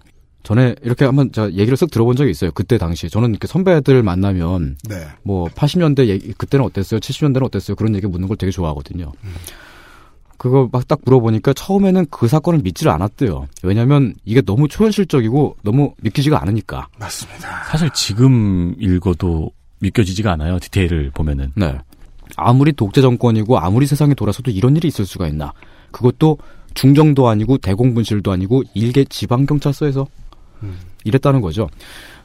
전에 0.44 0.76
이렇게 0.82 1.06
한번 1.06 1.32
제가 1.32 1.52
얘기를 1.52 1.74
쓱 1.74 1.90
들어본 1.90 2.16
적이 2.16 2.30
있어요. 2.30 2.52
그때 2.52 2.78
당시에 2.78 3.08
저는 3.08 3.30
이렇게 3.30 3.48
선배들 3.48 4.02
만나면 4.02 4.76
네. 4.88 5.06
뭐 5.22 5.46
80년대 5.48 6.06
얘기 6.06 6.32
그때는 6.34 6.64
어땠어요? 6.66 7.00
70년대는 7.00 7.44
어땠어요? 7.44 7.74
그런 7.74 7.96
얘기 7.96 8.06
묻는 8.06 8.28
걸 8.28 8.36
되게 8.36 8.52
좋아하거든요. 8.52 9.10
그거 10.36 10.68
막 10.70 10.86
딱 10.86 11.00
물어보니까 11.04 11.54
처음에는 11.54 12.06
그 12.10 12.28
사건을 12.28 12.60
믿지를 12.60 12.92
않았대요. 12.92 13.46
왜냐면 13.62 14.14
이게 14.26 14.42
너무 14.42 14.68
초현실적이고 14.68 15.56
너무 15.62 15.94
믿기지가 16.02 16.42
않으니까. 16.42 16.88
맞습니다. 16.98 17.64
사실 17.64 17.88
지금 17.94 18.74
읽어도 18.78 19.50
믿겨지지가 19.80 20.32
않아요. 20.32 20.58
디테일을 20.58 21.12
보면은. 21.14 21.52
네. 21.54 21.78
아무리 22.36 22.72
독재 22.72 23.00
정권이고 23.00 23.58
아무리 23.58 23.86
세상이 23.86 24.14
돌아서도 24.14 24.50
이런 24.50 24.76
일이 24.76 24.88
있을 24.88 25.06
수가 25.06 25.28
있나. 25.28 25.54
그것도 25.90 26.36
중정도 26.74 27.28
아니고 27.28 27.58
대공분실도 27.58 28.32
아니고 28.32 28.64
일개 28.74 29.04
지방 29.04 29.46
경찰서에서 29.46 30.06
이랬다는 31.04 31.40
거죠. 31.40 31.68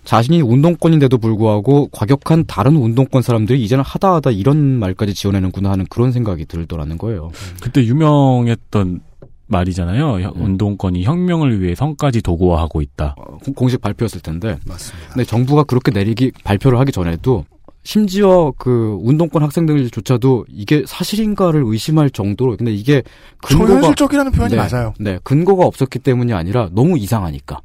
자신이 0.05 0.41
운동권인데도 0.41 1.17
불구하고 1.17 1.89
과격한 1.91 2.45
다른 2.47 2.75
운동권 2.77 3.21
사람들이 3.21 3.61
이제는 3.63 3.83
하다 3.83 4.15
하다 4.15 4.31
이런 4.31 4.57
말까지 4.79 5.13
지어내는구나 5.13 5.69
하는 5.71 5.85
그런 5.89 6.11
생각이 6.11 6.45
들더라는 6.45 6.97
거예요. 6.97 7.31
그때 7.61 7.83
유명했던 7.83 9.01
말이잖아요. 9.47 10.21
형- 10.21 10.33
운동권이 10.37 11.03
혁명을 11.03 11.61
위해 11.61 11.75
성까지 11.75 12.21
도구화하고 12.21 12.81
있다. 12.81 13.15
공- 13.43 13.53
공식 13.53 13.81
발표였을 13.81 14.21
텐데. 14.21 14.57
맞습니다. 14.65 15.09
근데 15.13 15.25
정부가 15.25 15.63
그렇게 15.63 15.91
내리기 15.91 16.31
발표를 16.43 16.79
하기 16.79 16.91
전에도 16.91 17.45
심지어 17.83 18.53
그 18.57 18.97
운동권 19.01 19.41
학생들조차도 19.41 20.45
이게 20.49 20.83
사실인가를 20.85 21.63
의심할 21.65 22.09
정도로 22.11 22.57
근데 22.57 22.71
이게 22.71 23.01
근거가 23.41 23.67
초현실적이라는 23.79 24.31
표현이 24.31 24.55
네, 24.55 24.61
맞아요. 24.69 24.93
네, 24.99 25.17
근거가 25.23 25.65
없었기 25.65 25.99
때문이 25.99 26.31
아니라 26.33 26.69
너무 26.71 26.97
이상하니까. 26.97 27.59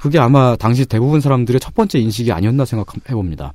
그게 0.00 0.18
아마 0.18 0.56
당시 0.56 0.86
대부분 0.86 1.20
사람들의 1.20 1.60
첫 1.60 1.74
번째 1.74 1.98
인식이 1.98 2.32
아니었나 2.32 2.64
생각해 2.64 3.12
봅니다. 3.12 3.52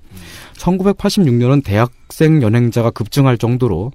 1986년은 0.58 1.64
대학생 1.64 2.42
연행자가 2.42 2.92
급증할 2.92 3.38
정도로 3.38 3.92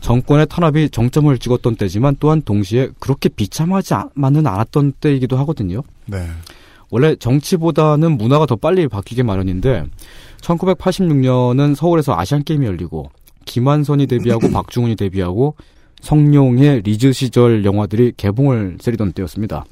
정권의 0.00 0.46
탄압이 0.48 0.90
정점을 0.90 1.36
찍었던 1.38 1.76
때지만 1.76 2.16
또한 2.18 2.40
동시에 2.42 2.88
그렇게 2.98 3.28
비참하지만은 3.28 4.46
않았던 4.46 4.94
때이기도 5.00 5.36
하거든요. 5.38 5.82
네. 6.06 6.26
원래 6.90 7.14
정치보다는 7.14 8.16
문화가 8.16 8.46
더 8.46 8.56
빨리 8.56 8.88
바뀌게 8.88 9.22
마련인데 9.22 9.84
1986년은 10.40 11.74
서울에서 11.74 12.18
아시안 12.18 12.42
게임이 12.42 12.66
열리고 12.66 13.10
김한선이 13.44 14.06
데뷔하고 14.06 14.50
박중훈이 14.52 14.96
데뷔하고 14.96 15.54
성룡의 16.00 16.80
리즈 16.82 17.12
시절 17.12 17.64
영화들이 17.64 18.14
개봉을 18.16 18.78
세리던 18.80 19.12
때였습니다. 19.12 19.66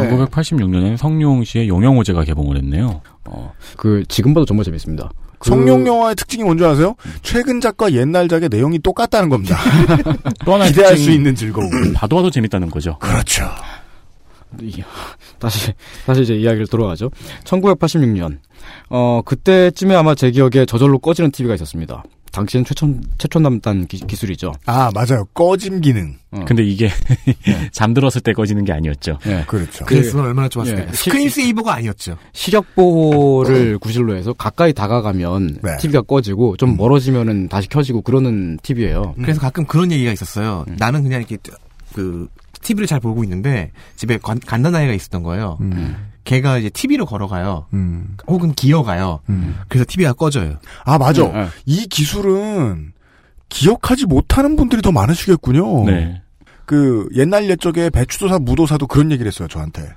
네. 0.00 0.10
1986년에 0.10 0.96
성룡 0.96 1.44
씨의 1.44 1.68
용영호제가 1.68 2.24
개봉을 2.24 2.56
했네요. 2.58 3.00
어, 3.26 3.52
그 3.76 4.02
지금 4.08 4.34
봐도 4.34 4.44
정말 4.44 4.64
재밌습니다. 4.64 5.10
그- 5.38 5.48
성룡 5.50 5.86
영화의 5.86 6.14
특징이 6.14 6.44
뭔지 6.44 6.64
아세요? 6.64 6.94
최근 7.22 7.60
작과 7.60 7.92
옛날 7.92 8.28
작의 8.28 8.48
내용이 8.48 8.78
똑같다는 8.78 9.28
겁니다. 9.28 9.56
또 10.44 10.54
하나의 10.54 10.70
기대할 10.72 10.96
수 10.96 11.10
있는 11.10 11.34
즐거움. 11.34 11.68
봐도 11.94 12.16
봐도 12.16 12.30
재밌다는 12.30 12.70
거죠. 12.70 12.96
그렇죠. 12.98 13.44
이- 14.60 14.82
다시 15.38 15.72
다시 16.06 16.22
이제 16.22 16.34
이야기를 16.36 16.66
돌아가죠. 16.66 17.10
1986년 17.44 18.38
어 18.90 19.22
그때쯤에 19.24 19.94
아마 19.94 20.14
제 20.14 20.30
기억에 20.30 20.66
저절로 20.66 20.98
꺼지는 20.98 21.30
TV가 21.32 21.54
있었습니다. 21.54 22.04
당시엔 22.32 22.64
최첨 22.64 23.00
최첨단단 23.18 23.86
기, 23.86 23.98
기술이죠. 23.98 24.52
아 24.66 24.90
맞아요. 24.94 25.24
꺼짐 25.34 25.80
기능. 25.80 26.16
근데 26.46 26.62
이게 26.64 26.88
잠들었을 27.72 28.22
때 28.22 28.32
꺼지는 28.32 28.64
게 28.64 28.72
아니었죠. 28.72 29.18
네. 29.24 29.44
그렇죠. 29.46 29.84
그랬으면 29.84 30.24
얼마나 30.24 30.48
좋았을까요? 30.48 30.86
예, 30.88 30.92
스크린 30.92 31.28
세이버가 31.28 31.74
아니었죠. 31.74 32.16
시력 32.32 32.74
보호를 32.74 33.78
구실로 33.78 34.16
해서 34.16 34.32
가까이 34.32 34.72
다가가면 34.72 35.58
네. 35.62 35.76
TV가 35.78 36.00
꺼지고 36.02 36.56
좀 36.56 36.76
멀어지면은 36.76 37.48
다시 37.48 37.68
켜지고 37.68 38.00
그러는 38.00 38.58
TV예요. 38.62 39.14
그래서 39.20 39.40
가끔 39.40 39.66
그런 39.66 39.92
얘기가 39.92 40.10
있었어요. 40.10 40.64
나는 40.78 41.02
그냥 41.02 41.20
이렇게 41.20 41.36
그 41.94 42.26
TV를 42.62 42.86
잘 42.86 42.98
보고 43.00 43.22
있는데 43.24 43.70
집에 43.96 44.16
간- 44.18 44.40
갓난아이가 44.40 44.94
있었던 44.94 45.22
거예요. 45.22 45.58
걔가 46.24 46.58
이제 46.58 46.70
TV로 46.70 47.06
걸어가요. 47.06 47.66
음. 47.72 48.16
혹은 48.26 48.52
기어가요. 48.52 49.20
그래서 49.68 49.84
TV가 49.88 50.12
꺼져요. 50.12 50.58
아 50.84 50.98
맞아. 50.98 51.22
네, 51.24 51.32
네. 51.32 51.48
이 51.66 51.86
기술은 51.86 52.92
기억하지 53.48 54.06
못하는 54.06 54.56
분들이 54.56 54.82
더 54.82 54.92
많으시겠군요. 54.92 55.84
네. 55.84 56.22
그 56.64 57.08
옛날 57.16 57.48
옛적에 57.50 57.90
배추도사 57.90 58.38
무도사도 58.38 58.86
그런 58.86 59.10
얘기를 59.10 59.30
했어요 59.30 59.48
저한테. 59.48 59.90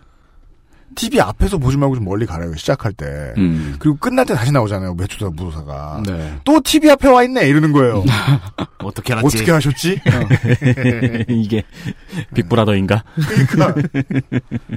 TV 0.94 1.20
앞에서 1.20 1.58
보지 1.58 1.78
말고 1.78 1.96
좀 1.96 2.06
멀리 2.06 2.26
가라요. 2.26 2.56
시작할 2.56 2.94
때. 2.94 3.06
음. 3.38 3.76
그리고 3.80 3.98
끝날 3.98 4.26
때 4.26 4.34
다시 4.34 4.52
나오잖아요. 4.52 4.94
매추사 4.96 5.30
무도사가. 5.36 6.04
네. 6.06 6.34
또 6.44 6.62
TV 6.62 6.90
앞에 6.92 7.10
와 7.10 7.24
있네 7.24 7.48
이러는 7.50 7.72
거예요. 7.74 8.04
어떻게 8.84 9.14
알았지? 9.14 9.26
어떻게 9.38 9.52
하셨지? 9.52 10.00
이게 11.28 11.64
빅브라더인가? 12.34 13.04
그러니까 13.50 13.82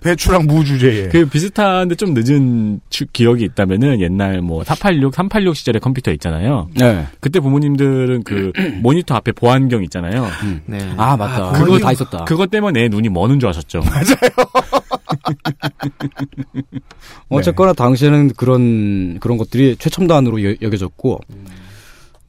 배추랑 0.03 0.47
무 0.47 0.65
주제에. 0.65 1.09
그 1.09 1.27
비슷한데 1.27 1.95
좀 1.95 2.15
늦은 2.15 2.81
추- 2.91 3.07
기억이 3.13 3.45
있다면은 3.45 4.01
옛날 4.01 4.41
뭐 4.41 4.65
486, 4.65 5.15
386 5.15 5.57
시절에 5.57 5.79
컴퓨터 5.79 6.11
있잖아요. 6.13 6.69
네. 6.75 7.07
그때 7.21 7.39
부모님들은 7.39 8.25
그 8.25 8.53
모니터 8.83 9.15
앞에 9.15 9.33
보안경 9.33 9.85
있잖아요. 9.85 10.27
네. 10.67 10.79
아, 10.97 11.17
맞다. 11.17 11.53
그거 11.53 11.65
그거 11.67 11.79
다 11.79 11.93
있었다. 11.93 12.25
그것 12.25 12.51
때문에 12.51 12.81
내 12.81 12.89
눈이 12.89 13.09
머는 13.11 13.39
줄 13.39 13.49
아셨죠? 13.51 13.83
어쨌거나 17.29 17.72
당시에는 17.72 18.33
그런 18.37 19.18
그런 19.20 19.39
것들이 19.39 19.76
최첨단으로 19.76 20.45
여, 20.45 20.55
여겨졌고 20.61 21.20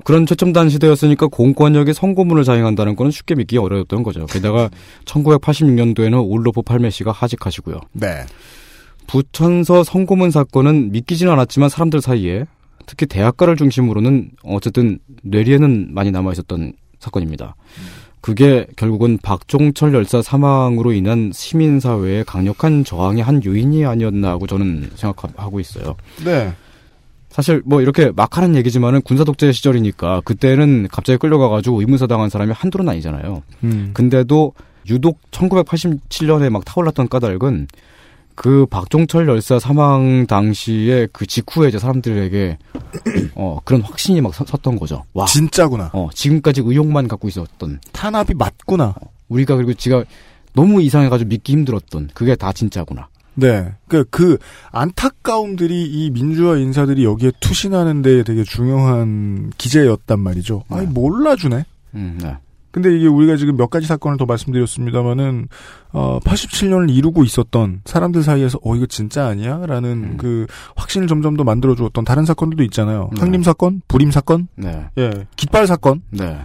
그런 0.03 0.25
최첨단 0.25 0.69
시대였으니까 0.69 1.27
공권력이 1.27 1.93
성고문을 1.93 2.43
자행한다는 2.43 2.95
거는 2.95 3.11
쉽게 3.11 3.35
믿기 3.35 3.57
어려웠던 3.57 4.03
거죠. 4.03 4.25
게다가 4.25 4.69
1986년도에는 5.05 6.27
올로프 6.27 6.61
팔메 6.61 6.89
씨가 6.89 7.11
하직하시고요. 7.11 7.79
네. 7.93 8.23
부천서 9.07 9.83
성고문 9.83 10.31
사건은 10.31 10.91
믿기지는 10.91 11.31
않았지만 11.33 11.69
사람들 11.69 12.01
사이에 12.01 12.45
특히 12.85 13.05
대학가를 13.05 13.55
중심으로는 13.55 14.31
어쨌든 14.43 14.99
뇌리에는 15.23 15.93
많이 15.93 16.11
남아 16.11 16.31
있었던 16.31 16.73
사건입니다. 16.99 17.55
그게 18.21 18.67
결국은 18.75 19.17
박종철 19.21 19.93
열사 19.93 20.21
사망으로 20.21 20.91
인한 20.91 21.31
시민사회의 21.33 22.25
강력한 22.25 22.83
저항의 22.83 23.23
한 23.23 23.43
요인이 23.43 23.85
아니었나 23.85 24.29
하고 24.29 24.45
저는 24.47 24.91
생각하고 24.95 25.59
있어요. 25.59 25.95
네. 26.23 26.53
사실 27.29 27.61
뭐 27.63 27.81
이렇게 27.81 28.11
막 28.15 28.37
하는 28.37 28.55
얘기지만은 28.55 29.01
군사 29.01 29.23
독재 29.23 29.51
시절이니까 29.51 30.21
그때는 30.25 30.87
갑자기 30.91 31.17
끌려가가지고 31.17 31.79
의문사 31.79 32.07
당한 32.07 32.29
사람이 32.29 32.51
한둘은 32.53 32.89
아니잖아요. 32.89 33.43
음. 33.63 33.91
근데도 33.93 34.53
유독 34.89 35.19
1987년에 35.31 36.49
막 36.49 36.65
타올랐던 36.65 37.07
까닭은 37.07 37.67
그 38.41 38.65
박종철 38.67 39.27
열사 39.27 39.59
사망 39.59 40.25
당시에 40.25 41.09
그 41.11 41.25
직후에 41.27 41.67
이제 41.67 41.77
사람들에게 41.77 42.57
어 43.35 43.59
그런 43.65 43.81
확신이 43.81 44.21
막 44.21 44.33
서- 44.33 44.45
섰던 44.45 44.79
거죠. 44.79 45.03
와 45.11 45.25
진짜구나. 45.25 45.89
어 45.91 46.07
지금까지 46.13 46.61
의혹만 46.63 47.09
갖고 47.09 47.27
있었던 47.27 47.81
탄압이 47.91 48.35
맞구나. 48.35 48.95
우리가 49.27 49.57
그리고 49.57 49.73
지가 49.73 50.05
너무 50.53 50.81
이상해가지고 50.81 51.27
믿기 51.27 51.51
힘들었던 51.51 52.11
그게 52.13 52.37
다 52.37 52.53
진짜구나. 52.53 53.09
네. 53.35 53.73
그, 53.89 54.05
그, 54.09 54.37
안타까움들이 54.71 55.83
이 55.85 56.09
민주화 56.09 56.57
인사들이 56.57 57.03
여기에 57.03 57.33
투신하는 57.41 58.01
데 58.01 58.23
되게 58.23 58.43
중요한 58.43 59.51
기제였단 59.57 60.17
말이죠. 60.19 60.63
아니, 60.69 60.87
몰라주네. 60.87 61.65
음, 61.95 62.19
네. 62.21 62.37
근데 62.71 62.95
이게 62.95 63.07
우리가 63.07 63.35
지금 63.35 63.57
몇 63.57 63.69
가지 63.69 63.87
사건을 63.87 64.17
더 64.17 64.25
말씀드렸습니다만은, 64.25 65.47
어, 65.91 66.19
87년을 66.23 66.89
이루고 66.95 67.23
있었던 67.23 67.81
사람들 67.85 68.21
사이에서, 68.23 68.59
어, 68.63 68.75
이거 68.75 68.85
진짜 68.85 69.25
아니야? 69.27 69.61
라는 69.65 70.17
그 70.17 70.45
확신을 70.75 71.07
점점 71.07 71.35
더 71.35 71.43
만들어 71.43 71.75
주었던 71.75 72.05
다른 72.05 72.25
사건들도 72.25 72.63
있잖아요. 72.65 73.09
네. 73.15 73.19
항림 73.21 73.43
사건, 73.43 73.81
불임 73.87 74.11
사건, 74.11 74.47
네. 74.55 74.85
예, 74.97 75.11
깃발 75.35 75.65
사건. 75.67 76.01
네. 76.11 76.37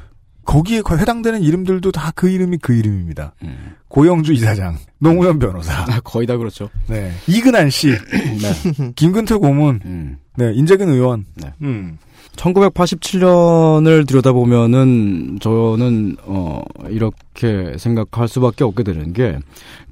거기에 0.46 0.82
거- 0.82 0.96
해당되는 0.96 1.40
이름들도 1.42 1.90
다 1.90 2.12
그 2.14 2.28
이름이 2.28 2.58
그 2.58 2.74
이름입니다. 2.74 3.34
음. 3.42 3.74
고영주 3.88 4.32
이사장, 4.34 4.76
노무현 4.98 5.38
변호사, 5.38 5.84
거의 6.04 6.26
다 6.26 6.36
그렇죠. 6.36 6.68
네, 6.86 7.12
이근한 7.26 7.70
씨, 7.70 7.88
네. 7.90 8.92
김근태 8.94 9.36
고문, 9.36 9.80
음. 9.86 10.18
네, 10.36 10.52
인재근 10.54 10.88
의원. 10.90 11.24
네. 11.36 11.50
음. 11.62 11.96
1987년을 12.36 14.06
들여다보면은 14.06 15.38
저는 15.40 16.16
어 16.24 16.62
이렇게 16.88 17.74
생각할 17.78 18.28
수밖에 18.28 18.64
없게 18.64 18.82
되는 18.82 19.12
게 19.12 19.38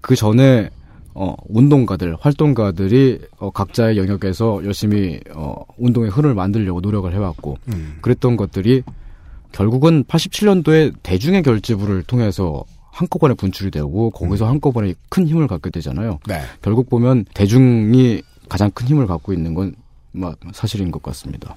그 0.01 0.16
전에 0.16 0.68
어 1.14 1.34
운동가들 1.49 2.16
활동가들이 2.18 3.20
어 3.38 3.51
각자의 3.51 3.97
영역에서 3.99 4.62
열심히 4.64 5.20
어 5.32 5.55
운동의 5.78 6.11
흐름을 6.11 6.34
만들려고 6.34 6.80
노력을 6.80 7.12
해 7.12 7.16
왔고 7.18 7.57
음. 7.68 7.99
그랬던 8.01 8.36
것들이 8.36 8.82
결국은 9.53 10.03
87년도에 10.05 10.95
대중의 11.05 11.43
결집을 11.45 12.03
통해서 12.03 12.64
한꺼번에 12.90 13.34
분출이 13.34 13.70
되고 13.70 14.11
거기서 14.11 14.49
한꺼번에 14.49 14.95
큰 15.09 15.28
힘을 15.28 15.47
갖게 15.47 15.70
되잖아요. 15.70 16.18
네. 16.26 16.40
결국 16.62 16.90
보면 16.90 17.26
대중이 17.34 18.22
가장 18.49 18.70
큰 18.72 18.88
힘을 18.88 19.07
갖고 19.07 19.32
있는 19.32 19.55
건 19.55 19.74
마- 20.11 20.34
사실인 20.53 20.90
것 20.90 21.01
같습니다. 21.03 21.55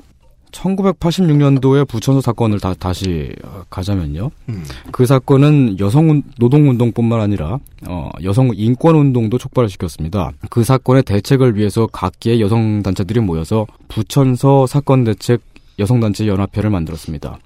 1986년도에 0.55 1.87
부천서 1.87 2.21
사건을 2.21 2.59
다, 2.59 2.73
다시 2.73 3.33
어, 3.43 3.63
가자면요. 3.69 4.31
음. 4.49 4.63
그 4.91 5.05
사건은 5.05 5.77
여성 5.79 6.21
노동운동뿐만 6.37 7.19
아니라 7.19 7.59
어, 7.87 8.09
여성 8.23 8.51
인권운동도 8.53 9.37
촉발시켰습니다. 9.37 10.31
그 10.49 10.63
사건의 10.63 11.03
대책을 11.03 11.55
위해서 11.55 11.87
각계의 11.87 12.41
여성 12.41 12.83
단체들이 12.83 13.19
모여서 13.19 13.65
부천서 13.87 14.67
사건 14.67 15.03
대책 15.03 15.41
여성단체 15.77 16.27
연합회를 16.27 16.69
만들었습니다. 16.69 17.37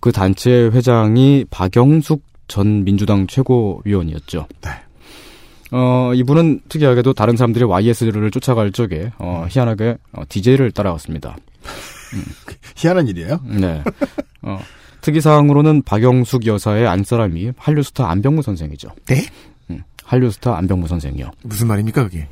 그 0.00 0.12
단체의 0.12 0.72
회장이 0.72 1.44
박영숙 1.50 2.22
전 2.48 2.84
민주당 2.84 3.26
최고위원이었죠. 3.26 4.46
어, 5.70 6.12
이분은 6.14 6.60
특이하게도 6.68 7.14
다른 7.14 7.36
사람들이 7.36 7.64
YS를 7.64 8.30
쫓아갈 8.30 8.72
적에, 8.72 9.12
어, 9.18 9.46
희한하게, 9.48 9.96
어, 10.12 10.22
DJ를 10.28 10.70
따라갔습니다. 10.72 11.36
희한한 12.76 13.08
일이에요? 13.08 13.40
네. 13.44 13.82
어, 14.42 14.58
특이사항으로는 15.00 15.82
박영숙 15.82 16.46
여사의 16.46 16.86
안사람이 16.86 17.52
한류스타 17.56 18.10
안병무 18.10 18.42
선생이죠. 18.42 18.88
네? 19.06 19.22
음, 19.70 19.82
한류스타 20.04 20.56
안병무 20.56 20.88
선생이요. 20.88 21.30
무슨 21.42 21.66
말입니까 21.66 22.04
그게? 22.04 22.28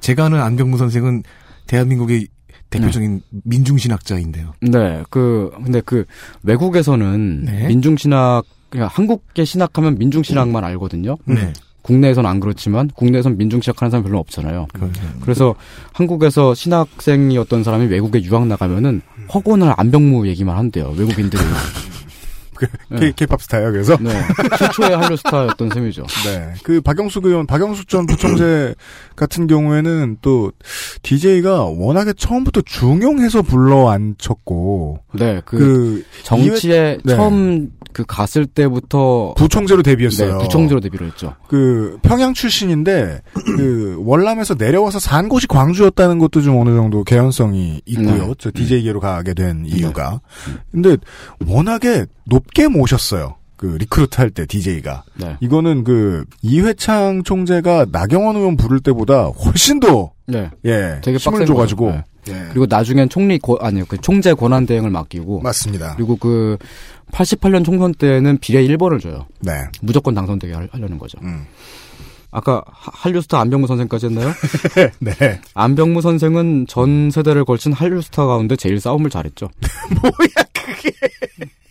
제가 0.00 0.26
아는 0.26 0.40
안병무 0.40 0.78
선생은 0.78 1.22
대한민국의 1.66 2.28
대표적인 2.70 3.22
민중신학자인데요. 3.44 4.52
네, 4.60 5.02
그, 5.10 5.50
근데 5.62 5.80
그, 5.80 6.04
외국에서는 6.42 7.44
네. 7.44 7.66
민중신학, 7.68 8.44
그냥 8.68 8.88
한국계 8.90 9.44
신학하면 9.44 9.96
민중신학만 9.98 10.64
알거든요. 10.64 11.16
네. 11.24 11.52
국내에선 11.88 12.26
안 12.26 12.38
그렇지만, 12.38 12.90
국내에선 12.94 13.38
민중신학 13.38 13.80
하는 13.80 13.90
사람 13.90 14.04
별로 14.04 14.18
없잖아요. 14.18 14.66
그래서 15.22 15.54
한국에서 15.94 16.54
신학생이었던 16.54 17.64
사람이 17.64 17.86
외국에 17.86 18.22
유학 18.24 18.46
나가면은 18.46 19.00
허구나 19.32 19.74
안병무 19.78 20.28
얘기만 20.28 20.54
한대요. 20.54 20.94
외국인들이. 20.98 21.42
K, 22.98 23.12
K-팝 23.12 23.40
스타예요, 23.42 23.72
그래서? 23.72 23.96
네. 24.00 24.10
최초의 24.58 24.96
한류 24.96 25.16
스타였던 25.16 25.70
셈이죠. 25.72 26.04
네. 26.26 26.54
그 26.62 26.80
박영숙 26.80 27.24
의원, 27.26 27.46
박영숙 27.46 27.88
전 27.88 28.06
부총재 28.06 28.74
같은 29.16 29.46
경우에는 29.46 30.18
또 30.22 30.52
DJ가 31.02 31.64
워낙에 31.64 32.12
처음부터 32.16 32.62
중용해서 32.62 33.42
불러 33.42 33.88
앉혔고 33.90 35.00
네, 35.14 35.40
그, 35.44 35.56
그 35.58 36.04
정치에 36.24 36.70
이회- 36.74 36.98
네. 37.04 37.16
처음 37.16 37.70
그 37.92 38.04
갔을 38.06 38.46
때부터 38.46 39.34
부총재로 39.36 39.82
데뷔했어요. 39.82 40.36
네, 40.38 40.44
부총재로 40.44 40.80
데뷔를 40.80 41.08
했죠. 41.08 41.34
그 41.48 41.98
평양 42.02 42.32
출신인데 42.34 43.22
그 43.32 43.96
월남에서 44.04 44.54
내려와서 44.54 45.00
산 45.00 45.28
곳이 45.28 45.46
광주였다는 45.48 46.18
것도 46.18 46.42
좀 46.42 46.58
어느 46.60 46.70
정도 46.76 47.02
개연성이 47.02 47.80
있고요. 47.86 48.26
네. 48.28 48.34
저 48.38 48.50
DJ계로 48.52 49.00
가게 49.00 49.34
된 49.34 49.64
이유가. 49.66 50.20
근데 50.70 50.96
워낙에 51.46 52.06
높게 52.28 52.68
모셨어요. 52.68 53.36
그 53.56 53.66
recruit 53.66 54.20
할 54.20 54.30
때 54.30 54.46
DJ가. 54.46 55.02
네. 55.16 55.36
이거는 55.40 55.82
그 55.82 56.24
이회창 56.42 57.24
총재가 57.24 57.86
나경원 57.90 58.36
의원 58.36 58.56
부를 58.56 58.78
때보다 58.80 59.24
훨씬 59.24 59.80
더 59.80 60.12
네. 60.26 60.48
예, 60.64 61.00
되게 61.02 61.16
힘을 61.18 61.44
줘가지고. 61.44 61.90
네. 61.90 62.04
예. 62.28 62.32
그리고 62.50 62.66
나중엔 62.68 63.08
총리 63.08 63.38
고, 63.38 63.56
아니요 63.60 63.84
그 63.88 63.96
총재 64.00 64.32
권한 64.34 64.64
대행을 64.66 64.90
맡기고 64.90 65.40
맞습니다. 65.40 65.94
그리고 65.96 66.16
그 66.16 66.56
88년 67.10 67.64
총선 67.64 67.92
때는 67.94 68.38
비례 68.38 68.62
1번을 68.66 69.00
줘요. 69.00 69.26
네. 69.40 69.52
무조건 69.80 70.14
당선되게 70.14 70.52
하- 70.52 70.68
하려는 70.70 70.98
거죠. 70.98 71.18
음. 71.22 71.44
아까 72.30 72.62
하- 72.70 72.92
한류스타 72.94 73.40
안병무 73.40 73.66
선생까지 73.66 74.06
했나요? 74.06 74.30
네. 75.00 75.40
안병무 75.54 76.02
선생은 76.02 76.66
전 76.68 77.10
세대를 77.10 77.44
걸친 77.46 77.72
한류스타 77.72 78.26
가운데 78.26 78.54
제일 78.54 78.78
싸움을 78.78 79.08
잘했죠. 79.10 79.48
뭐야 80.00 80.44
그게? 80.52 80.90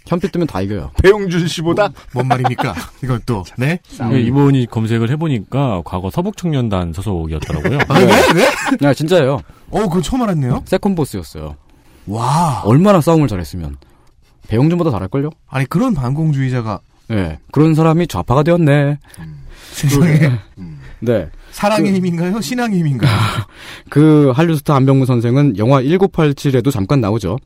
현피 0.08 0.32
뜨면 0.32 0.47
다 0.47 0.62
이겨요. 0.62 0.91
배용준 1.03 1.47
씨보다 1.47 1.89
뭔 2.14 2.28
말입니까? 2.28 2.74
이건 3.03 3.22
또 3.26 3.43
네? 3.58 3.80
예, 4.12 4.20
이분이 4.22 4.68
검색을 4.68 5.10
해보니까 5.12 5.82
과거 5.86 6.10
서북청년단 6.10 6.93
소속이었더라고요. 6.93 7.80
아, 7.88 7.99
네? 7.99 8.05
네? 8.34 8.78
네, 8.80 8.93
진짜예요. 8.93 9.41
어, 9.70 9.80
그거 9.82 10.01
처음 10.01 10.24
알았네요. 10.24 10.64
second 10.66 10.95
보스였어요. 10.95 11.55
와. 12.08 12.62
얼마나 12.64 13.01
싸움을 13.01 13.28
잘했으면. 13.28 13.78
배용준보다 14.47 14.91
잘할걸요? 14.91 15.30
아니 15.49 15.66
그런 15.66 15.93
반공주의자가 15.93 16.80
네. 17.10 17.38
그런 17.51 17.76
사람이 17.76 18.08
좌파가 18.08 18.43
되었네. 18.43 18.97
세상에. 19.72 20.32
네. 20.99 21.30
사랑의 21.58 21.91
힘인가요? 21.95 22.39
신앙의 22.39 22.78
힘인가요? 22.80 23.10
그 23.89 24.32
한류스타 24.36 24.76
안병무 24.76 25.08
선생은 25.08 25.58
영화 25.58 25.82
1987에도 25.82 26.72
잠깐 26.72 27.01
나오죠. 27.01 27.38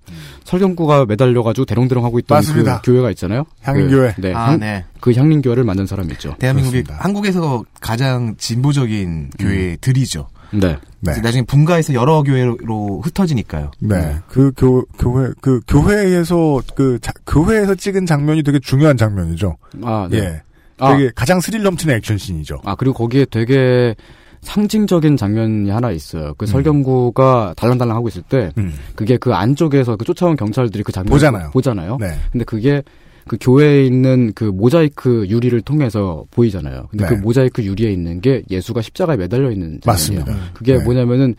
설경구가 0.43 1.05
매달려가지고 1.05 1.63
대롱대롱 1.63 2.03
하고 2.03 2.19
있던 2.19 2.35
맞습니다. 2.37 2.81
그 2.81 2.91
교회가 2.91 3.09
있잖아요. 3.11 3.45
향린교회. 3.61 4.13
그, 4.17 4.21
네, 4.21 4.33
아, 4.33 4.49
향- 4.51 4.59
네. 4.59 4.83
그 4.99 5.13
향린교회를 5.13 5.63
만든 5.63 5.85
사람이죠. 5.85 6.35
대한민국이 6.39 6.83
한국에서 6.89 7.63
가장 7.79 8.35
진보적인 8.37 9.29
교회들이죠. 9.39 10.27
네. 10.53 10.75
나중에 10.99 11.43
분가해서 11.45 11.93
여러 11.93 12.21
교회로 12.21 13.01
흩어지니까요. 13.05 13.71
네. 13.79 14.17
그 14.27 14.51
교, 14.57 14.83
교회, 14.99 15.29
그 15.39 15.61
교회에서, 15.65 16.61
그, 16.75 16.99
자- 17.01 17.13
교회에서 17.25 17.75
찍은 17.75 18.05
장면이 18.05 18.43
되게 18.43 18.59
중요한 18.59 18.97
장면이죠. 18.97 19.55
아, 19.83 20.09
네. 20.11 20.17
예. 20.17 20.41
아. 20.81 20.97
되게 20.97 21.11
가장 21.15 21.39
스릴 21.39 21.63
넘치는 21.63 21.95
액션씬이죠. 21.95 22.61
아 22.65 22.75
그리고 22.75 22.95
거기에 22.95 23.25
되게 23.25 23.95
상징적인 24.41 25.17
장면이 25.17 25.69
하나 25.69 25.91
있어요. 25.91 26.29
음. 26.29 26.33
그 26.37 26.45
설경구가 26.47 27.53
달랑달랑 27.55 27.95
하고 27.95 28.07
있을 28.07 28.23
때 28.23 28.51
그게 28.95 29.17
그 29.17 29.33
안쪽에서 29.33 29.95
그 29.95 30.05
쫓아온 30.05 30.35
경찰들이 30.35 30.83
그 30.83 30.91
장면 30.91 31.11
보잖아요. 31.11 31.51
보잖아요. 31.51 31.97
네. 31.99 32.07
근데 32.31 32.43
그게 32.43 32.81
그 33.27 33.37
교회에 33.39 33.85
있는 33.85 34.33
그 34.33 34.45
모자이크 34.45 35.27
유리를 35.29 35.61
통해서 35.61 36.25
보이잖아요. 36.31 36.87
근데 36.89 37.05
네. 37.05 37.09
그 37.09 37.21
모자이크 37.21 37.63
유리에 37.63 37.91
있는 37.91 38.19
게 38.19 38.41
예수가 38.49 38.81
십자가에 38.81 39.15
매달려 39.15 39.51
있는 39.51 39.79
장면이에요. 39.81 40.25
맞습니다. 40.25 40.53
그게 40.53 40.77
네. 40.77 40.83
뭐냐면은 40.83 41.35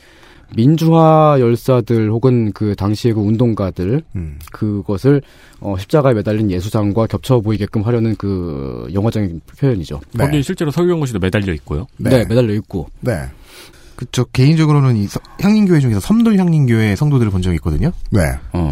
민주화 0.55 1.37
열사들 1.41 2.11
혹은 2.11 2.53
그 2.53 2.75
당시의 2.75 3.15
그 3.15 3.21
운동가들 3.21 4.03
음. 4.17 4.39
그것을 4.51 5.23
어, 5.61 5.77
십자가에 5.79 6.15
매달린 6.15 6.51
예수상과 6.51 7.07
겹쳐 7.07 7.41
보이게끔 7.41 7.83
하려는 7.83 8.17
그 8.17 8.89
영화적인 8.93 9.41
표현이죠. 9.59 10.01
거기 10.19 10.43
실제로 10.43 10.71
설경구 10.71 11.07
씨도 11.07 11.19
매달려 11.19 11.53
있고요. 11.55 11.87
네, 11.97 12.25
매달려 12.25 12.53
있고. 12.55 12.89
네. 13.01 13.27
그쵸. 13.97 14.25
개인적으로는 14.33 14.97
이 14.97 15.07
서- 15.07 15.21
향림교회 15.41 15.81
중에서 15.81 16.01
섬돌 16.01 16.39
향림교회 16.39 16.97
성도들을 16.97 17.31
본 17.31 17.43
적이 17.43 17.57
있거든요. 17.57 17.93
네. 18.11 18.21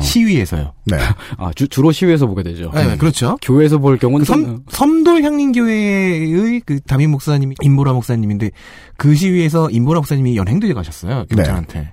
시위에서요. 0.01 0.73
네. 0.87 0.97
아, 1.37 1.51
주, 1.55 1.69
주로 1.69 1.93
시위에서 1.93 2.27
보게 2.27 2.43
되죠. 2.43 2.71
네, 2.75 2.97
그렇죠. 2.97 3.37
교회에서 3.43 3.79
볼 3.79 3.99
경우는 3.99 4.25
그 4.25 4.33
섬, 4.33 4.65
섬돌 4.71 5.23
향림교회의 5.23 6.61
그 6.65 6.81
담임 6.81 7.11
목사님이 7.13 7.55
임보라 7.63 7.93
목사님인데 7.93 8.51
그 8.97 9.15
시위에서 9.15 9.71
임보라 9.71 10.01
목사님이 10.01 10.37
연행도에 10.37 10.73
가셨어요. 10.73 11.27
경찰한테. 11.31 11.91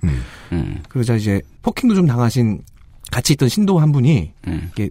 음. 0.52 0.82
그러자 0.88 1.14
이제 1.16 1.40
폭행도 1.62 1.94
좀 1.94 2.06
당하신 2.06 2.60
같이 3.10 3.34
있던 3.34 3.48
신도 3.48 3.78
한 3.78 3.92
분이 3.92 4.32
음. 4.46 4.70
이게 4.72 4.90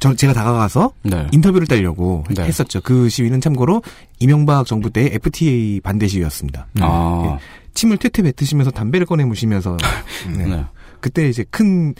저 0.00 0.14
제가 0.14 0.32
다가가서 0.32 0.92
네. 1.02 1.26
인터뷰를 1.32 1.66
따려고 1.66 2.24
네. 2.34 2.44
했었죠. 2.44 2.80
그 2.80 3.08
시위는 3.08 3.40
참고로 3.40 3.82
이명박 4.18 4.66
정부 4.66 4.90
때 4.90 5.10
FTA 5.12 5.80
반대 5.82 6.06
시위였습니다. 6.06 6.66
아. 6.80 7.22
예, 7.38 7.38
침을 7.74 7.98
퇴퇴 7.98 8.22
뱉으시면서 8.22 8.70
담배를 8.70 9.06
꺼내 9.06 9.24
무시면서 9.24 9.76
네. 10.36 10.46
네. 10.46 10.64
그때 11.00 11.28
이제 11.28 11.44
큰 11.50 11.94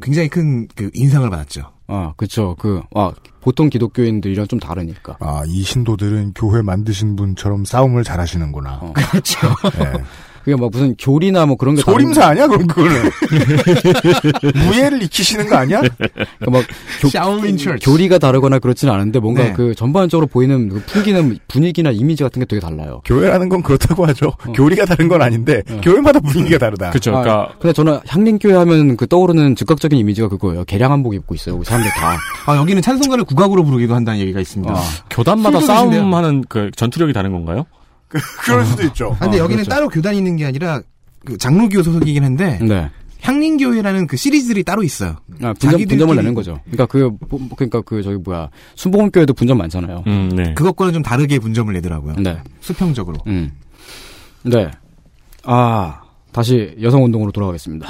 굉장히 0.00 0.28
큰 0.28 0.68
그 0.74 0.90
인상을 0.94 1.28
받았죠. 1.28 1.72
아, 1.88 2.12
그쵸. 2.16 2.54
그, 2.58 2.82
아, 2.94 3.12
보통 3.40 3.70
기독교인들이랑 3.70 4.46
좀 4.46 4.60
다르니까. 4.60 5.16
아, 5.20 5.42
이 5.46 5.62
신도들은 5.62 6.34
교회 6.34 6.60
만드신 6.60 7.16
분처럼 7.16 7.64
싸움을 7.64 8.04
잘 8.04 8.20
하시는구나. 8.20 8.80
그렇죠. 8.94 9.48
네. 9.78 9.92
그게 10.48 10.56
뭐 10.56 10.70
무슨 10.72 10.94
교리나 10.96 11.44
뭐 11.44 11.56
그런 11.56 11.74
게 11.74 11.82
소림사 11.82 12.24
아니야, 12.24 12.46
그럼 12.46 12.66
그거는? 12.66 13.10
무예를 14.66 15.02
익히시는 15.02 15.46
거 15.46 15.56
아니야? 15.56 15.82
그러니까 15.82 16.50
막 16.50 16.64
교, 17.02 17.08
Shaolin 17.08 17.58
Church. 17.58 17.84
교리가 17.84 18.16
다르거나 18.16 18.58
그렇지는 18.58 18.94
않은데 18.94 19.18
뭔가 19.20 19.42
네. 19.44 19.52
그 19.52 19.74
전반적으로 19.74 20.26
보이는 20.26 20.70
그 20.70 20.82
풍기는 20.86 21.38
분위기나 21.48 21.90
이미지 21.90 22.22
같은 22.22 22.40
게 22.40 22.46
되게 22.46 22.60
달라요. 22.60 23.02
교회라는 23.04 23.50
건 23.50 23.62
그렇다고 23.62 24.06
하죠. 24.06 24.32
교리가 24.54 24.86
다른 24.86 25.08
건 25.08 25.20
아닌데, 25.20 25.62
교회마다 25.82 26.18
분위기가 26.20 26.56
다르다. 26.56 26.90
그쵸. 26.92 27.10
그러니까 27.10 27.50
근데 27.60 27.74
저는 27.74 27.98
향림교회 28.06 28.54
하면 28.54 28.96
그 28.96 29.06
떠오르는 29.06 29.54
즉각적인 29.54 29.98
이미지가 29.98 30.28
그거예요. 30.28 30.64
개량 30.64 30.92
한복 30.92 31.12
입고 31.12 31.34
있어요. 31.34 31.62
사람들 31.62 31.90
다. 31.90 32.16
아 32.46 32.56
여기는 32.56 32.80
찬송가를 32.80 33.24
국악으로 33.24 33.64
부르기도 33.64 33.94
한다는 33.94 34.18
얘기가 34.20 34.40
있습니다. 34.40 34.72
아. 34.72 34.80
교단마다 35.10 35.58
술도 35.60 35.74
드신대요. 35.74 36.00
싸움하는 36.00 36.44
그 36.48 36.70
전투력이 36.74 37.12
다른 37.12 37.32
건가요? 37.32 37.66
그럴 38.44 38.64
수도 38.64 38.82
있죠. 38.84 39.16
아, 39.20 39.24
근데 39.24 39.36
아, 39.38 39.40
여기는 39.40 39.64
그렇죠. 39.64 39.70
따로 39.70 39.88
교단이 39.88 40.18
있는 40.18 40.36
게 40.36 40.46
아니라 40.46 40.80
그 41.24 41.36
장로교 41.36 41.82
소속이긴 41.82 42.24
한데 42.24 42.58
네. 42.62 42.90
향림교회라는 43.20 44.06
그 44.06 44.16
시리즈들이 44.16 44.62
따로 44.62 44.82
있어요. 44.84 45.16
아, 45.42 45.52
분점, 45.52 45.72
자기들끼리- 45.72 45.88
분점을 45.88 46.16
내는 46.16 46.34
거죠. 46.34 46.60
그러니까 46.64 46.86
그, 46.86 47.10
뭐, 47.28 47.48
그러니까 47.56 47.80
그, 47.82 48.02
저기 48.02 48.16
뭐야. 48.16 48.48
순복음교회도 48.76 49.34
분점 49.34 49.58
많잖아요. 49.58 50.04
음, 50.06 50.28
네. 50.34 50.54
그것과는 50.54 50.92
좀 50.94 51.02
다르게 51.02 51.38
분점을 51.40 51.72
내더라고요. 51.74 52.14
네. 52.18 52.38
수평적으로. 52.60 53.18
음. 53.26 53.50
네. 54.44 54.70
아, 55.44 56.02
다시 56.32 56.76
여성 56.80 57.04
운동으로 57.04 57.32
돌아가겠습니다. 57.32 57.88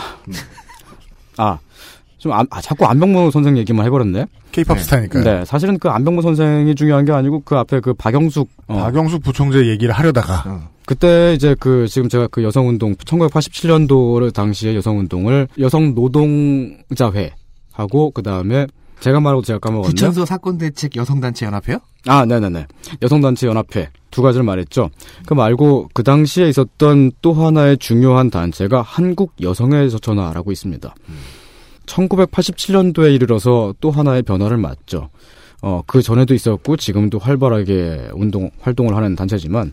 아, 1.37 1.59
좀, 2.19 2.33
안- 2.33 2.47
아, 2.51 2.61
자꾸 2.61 2.85
안병무 2.87 3.31
선생 3.31 3.57
얘기만 3.57 3.87
해버렸네? 3.87 4.27
케이팝 4.53 4.81
스타니까요. 4.81 5.23
네. 5.25 5.45
사실은 5.45 5.79
그 5.79 5.89
안병무 5.89 6.21
선생이 6.23 6.75
중요한 6.75 7.05
게 7.05 7.13
아니고 7.13 7.43
그 7.45 7.57
앞에 7.57 7.81
그 7.81 7.95
박영숙. 7.95 8.49
어, 8.67 8.77
박영숙 8.79 9.23
부총재 9.23 9.67
얘기를 9.69 9.95
하려다가. 9.95 10.69
그때 10.87 11.35
이제 11.35 11.55
그 11.61 11.87
지금 11.87 12.09
제가 12.09 12.29
그 12.29 12.43
여성운동 12.43 12.95
1987년도 12.97 14.33
당시에 14.33 14.75
여성운동을 14.77 15.49
여성 15.59 15.95
노동자회 15.95 17.33
하고 17.73 18.11
그 18.11 18.23
다음에 18.23 18.67
제가 19.01 19.21
말하고 19.21 19.43
제가 19.43 19.59
까먹었네요. 19.61 19.89
부천서 19.91 20.25
사건 20.27 20.59
대책 20.59 20.97
여성단체 20.97 21.47
연합회요? 21.47 21.79
아, 22.07 22.25
네네네. 22.25 22.67
여성단체 23.03 23.47
연합회 23.47 23.91
두 24.11 24.23
가지를 24.23 24.45
말했죠. 24.45 24.91
그 25.27 25.35
말고 25.35 25.91
그 25.95 26.03
당시에 26.03 26.49
있었던 26.49 27.13
또 27.23 27.33
하나의 27.35 27.77
중요한 27.79 28.31
단체가 28.31 28.83
한국 28.83 29.35
여성의 29.41 29.91
저천화라고 29.91 30.51
있습니다. 30.51 30.93
1987년도에 31.89 33.15
이르러서 33.15 33.75
또 33.81 33.91
하나의 33.91 34.23
변화를 34.23 34.59
맞죠. 34.59 35.09
어, 35.61 35.83
그 35.87 36.03
전에도 36.03 36.35
있었고 36.35 36.77
지금도 36.77 37.19
활발하게 37.19 38.11
운동 38.13 38.51
활동을 38.61 38.95
하는 38.95 39.17
단체지만 39.17 39.73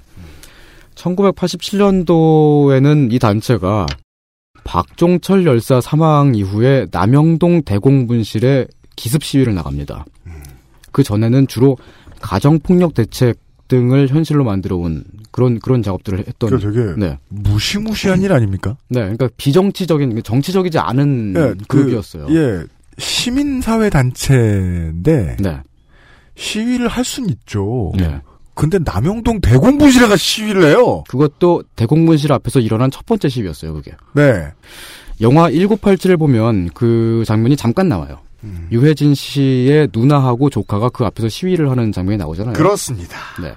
1987년도에는 0.95 3.13
이 3.13 3.19
단체가 3.19 3.85
박종철 4.63 5.45
열사 5.45 5.79
사망 5.79 6.33
이후에 6.33 6.87
남영동 6.91 7.61
대공분실에 7.63 8.65
기습 8.95 9.23
시위를 9.23 9.53
나갑니다. 9.53 10.05
그 10.91 11.03
전에는 11.03 11.45
주로 11.47 11.77
가정폭력 12.21 12.95
대책 12.95 13.37
등을 13.67 14.07
현실로 14.07 14.43
만들어 14.43 14.77
온 14.77 15.03
그런 15.31 15.59
그런 15.59 15.81
작업들을 15.81 16.19
했던 16.19 16.49
그 16.49 16.59
되게 16.59 16.93
네. 16.97 17.17
무시무시한 17.29 18.21
일 18.21 18.31
아닙니까? 18.31 18.77
네, 18.89 19.01
그러니까 19.01 19.29
비정치적인 19.37 20.21
정치적이지 20.23 20.79
않은 20.79 21.33
예, 21.35 21.41
그, 21.67 21.77
그룹이었어요. 21.79 22.27
예, 22.29 22.63
시민 22.97 23.61
사회 23.61 23.89
단체인데 23.89 25.37
네. 25.39 25.59
시위를 26.35 26.87
할 26.87 27.03
수는 27.03 27.29
있죠. 27.29 27.91
네. 27.97 28.21
근데 28.53 28.79
남영동 28.79 29.41
대공분실에 29.41 30.07
가 30.07 30.15
시위를 30.15 30.63
해요. 30.63 31.03
그것도 31.09 31.63
대공분실 31.75 32.31
앞에서 32.31 32.61
일어난 32.61 32.89
첫 32.89 33.05
번째 33.05 33.27
시위였어요, 33.27 33.73
그게. 33.73 33.91
네. 34.13 34.47
영화 35.21 35.49
1987을 35.49 36.17
보면 36.17 36.69
그 36.73 37.23
장면이 37.27 37.57
잠깐 37.57 37.89
나와요. 37.89 38.19
음. 38.45 38.67
유해진 38.71 39.13
씨의 39.13 39.89
누나하고 39.93 40.49
조카가 40.49 40.89
그 40.89 41.03
앞에서 41.05 41.27
시위를 41.29 41.69
하는 41.69 41.91
장면이 41.91 42.17
나오잖아요. 42.17 42.53
그렇습니다. 42.53 43.17
네. 43.41 43.53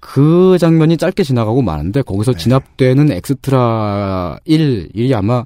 그 0.00 0.58
장면이 0.58 0.96
짧게 0.96 1.22
지나가고 1.22 1.62
마는데 1.62 2.02
거기서 2.02 2.34
진압되는 2.34 3.10
엑스트라 3.12 4.38
1, 4.44 4.90
이 4.94 5.14
아마 5.14 5.44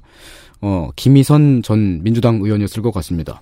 어, 0.61 0.89
김희선 0.95 1.63
전 1.63 2.03
민주당 2.03 2.41
의원이었을 2.41 2.81
것 2.81 2.91
같습니다. 2.95 3.41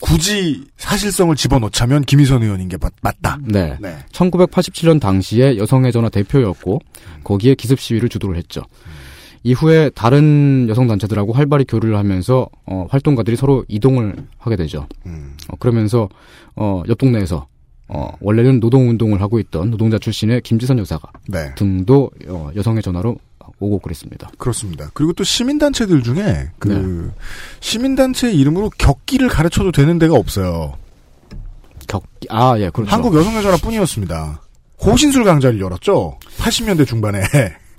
굳이 0.00 0.64
사실성을 0.76 1.34
집어넣자면 1.34 2.02
김희선 2.02 2.42
의원인 2.42 2.68
게 2.68 2.76
맞, 2.80 2.92
맞다. 3.00 3.38
네. 3.42 3.76
네. 3.80 3.96
1987년 4.12 5.00
당시에 5.00 5.56
여성의 5.56 5.90
전화 5.92 6.08
대표였고 6.08 6.80
거기에 7.24 7.54
기습 7.54 7.80
시위를 7.80 8.08
주도를 8.08 8.36
했죠. 8.36 8.62
이후에 9.42 9.90
다른 9.90 10.66
여성 10.68 10.86
단체들하고 10.86 11.32
활발히 11.32 11.64
교류를 11.66 11.96
하면서 11.96 12.48
어, 12.66 12.86
활동가들이 12.90 13.36
서로 13.36 13.64
이동을 13.68 14.16
하게 14.38 14.56
되죠. 14.56 14.86
어, 15.06 15.56
그러면서 15.58 16.08
어, 16.56 16.82
옆 16.88 16.98
동네에서 16.98 17.46
어, 17.88 18.12
원래는 18.20 18.60
노동 18.60 18.88
운동을 18.90 19.22
하고 19.22 19.38
있던 19.38 19.70
노동자 19.70 19.98
출신의 19.98 20.42
김지선 20.42 20.78
여사가 20.78 21.10
네. 21.28 21.54
등도 21.54 22.10
어, 22.28 22.50
여성의 22.54 22.82
전화로 22.82 23.16
오고 23.60 23.78
그랬습니다. 23.78 24.30
그렇습니다. 24.38 24.90
그리고 24.92 25.12
또 25.14 25.24
시민단체들 25.24 26.02
중에 26.02 26.50
그 26.58 26.68
네. 26.68 27.22
시민단체 27.60 28.30
이름으로 28.32 28.70
격기를 28.78 29.28
가르쳐도 29.28 29.72
되는 29.72 29.98
데가 29.98 30.14
없어요. 30.14 30.74
격기 31.88 32.28
아 32.30 32.56
예 32.58 32.68
그렇죠. 32.70 32.92
한국 32.92 33.14
여성여전화뿐이었습니다. 33.14 34.42
호신술 34.84 35.24
강좌를 35.24 35.58
열었죠. 35.60 36.18
80년대 36.38 36.86
중반에. 36.86 37.22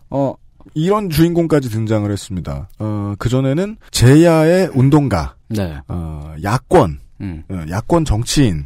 어 0.10 0.34
이런 0.74 1.10
주인공까지 1.10 1.70
등장을 1.70 2.10
했습니다. 2.12 2.70
어, 2.80 3.14
그전에는 3.18 3.78
제야의 3.92 4.70
운동가, 4.74 5.36
네. 5.48 5.78
어, 5.88 6.34
야권, 6.44 7.00
음. 7.22 7.44
어, 7.50 7.64
야권 7.70 8.06
정치인, 8.06 8.66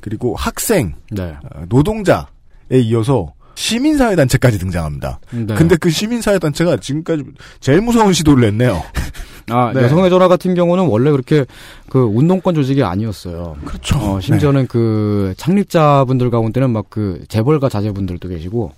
그리고 0.00 0.34
학생, 0.34 0.94
네. 1.10 1.34
어, 1.54 1.64
노동자에 1.68 2.26
이어서 2.70 3.32
시민사회단체까지 3.54 4.58
등장합니다. 4.58 5.20
네. 5.30 5.54
근데 5.54 5.76
그 5.76 5.90
시민사회단체가 5.90 6.78
지금까지 6.78 7.24
제일 7.60 7.80
무서운 7.82 8.12
시도를 8.12 8.44
했네요. 8.48 8.82
아, 9.50 9.72
네. 9.74 9.82
여성의 9.82 10.08
전화 10.08 10.26
같은 10.26 10.54
경우는 10.54 10.86
원래 10.86 11.10
그렇게 11.10 11.44
그 11.90 12.00
운동권 12.02 12.54
조직이 12.54 12.82
아니었어요. 12.82 13.56
그렇죠. 13.64 13.98
어, 13.98 14.20
심지어는 14.20 14.66
그 14.68 15.34
창립자분들 15.36 16.30
가운데는 16.30 16.70
막 16.70 16.86
그 16.88 17.24
재벌가 17.28 17.68
자제분들도 17.68 18.28
계시고 18.28 18.72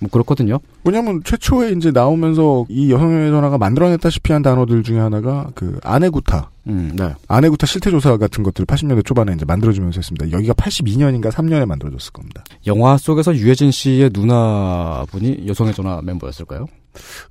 뭐 0.00 0.10
그렇거든요. 0.10 0.58
왜냐면 0.84 1.22
최초에 1.24 1.72
이제 1.72 1.90
나오면서 1.90 2.66
이 2.68 2.90
여성의 2.90 3.30
전화가 3.30 3.58
만들어냈다시피 3.58 4.32
한 4.32 4.42
단어들 4.42 4.82
중에 4.82 4.98
하나가 4.98 5.48
그 5.54 5.78
아내구타. 5.82 6.50
음, 6.68 6.92
네. 6.96 7.14
아내구타 7.28 7.66
실태조사 7.66 8.16
같은 8.16 8.42
것들 8.42 8.64
80년대 8.66 9.04
초반에 9.04 9.32
이제 9.32 9.44
만들어지면서 9.44 9.98
했습니다. 9.98 10.32
여기가 10.32 10.52
82년인가 10.54 11.30
3년에 11.30 11.64
만들어졌을 11.64 12.12
겁니다. 12.12 12.42
영화 12.66 12.96
속에서 12.96 13.34
유해진 13.36 13.70
씨의 13.70 14.10
누나분이 14.12 15.46
여성의 15.46 15.74
전화 15.74 15.98
member였을까요? 16.02 16.66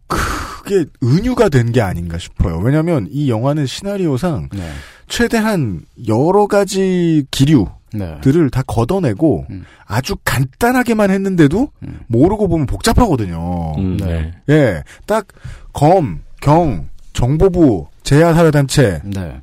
그게 0.07 0.85
은유가 1.03 1.49
된 1.49 1.65
게 1.71 1.81
아닌가 1.81 2.17
싶어요. 2.17 2.59
왜냐면 2.59 3.07
이 3.11 3.29
영화는 3.29 3.65
시나리오상 3.65 4.49
네. 4.53 4.69
최대한 5.07 5.81
여러 6.07 6.47
가지 6.47 7.25
기류, 7.31 7.65
네. 7.65 7.74
들을 8.21 8.49
다 8.49 8.61
걷어내고 8.65 9.45
아주 9.85 10.15
간단하게만 10.23 11.11
했는데도 11.11 11.69
모르고 12.07 12.47
보면 12.47 12.65
복잡하거든요. 12.65 13.73
음, 13.77 13.97
네. 13.97 14.31
예, 14.49 14.83
딱 15.05 15.27
검, 15.73 16.19
경, 16.41 16.87
정보부, 17.13 17.87
제야사회단체, 18.03 19.01
네. 19.05 19.41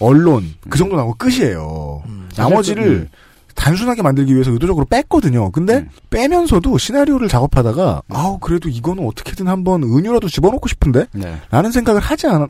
언론 0.00 0.44
그 0.68 0.78
정도 0.78 0.96
나오고 0.96 1.14
끝이에요. 1.14 2.02
나머지를 2.36 2.82
사실 2.84 3.08
그- 3.10 3.32
단순하게 3.54 4.00
만들기 4.02 4.32
위해서 4.32 4.50
의도적으로 4.50 4.86
뺐거든요. 4.86 5.50
근데 5.50 5.86
빼면서도 6.08 6.78
시나리오를 6.78 7.28
작업하다가 7.28 8.00
아우 8.08 8.38
그래도 8.38 8.70
이거는 8.70 9.06
어떻게든 9.06 9.46
한번 9.46 9.82
은유라도 9.82 10.28
집어넣고 10.28 10.68
싶은데 10.68 11.04
네. 11.12 11.36
라는 11.50 11.70
생각을 11.70 12.00
하지 12.00 12.26
않았 12.28 12.48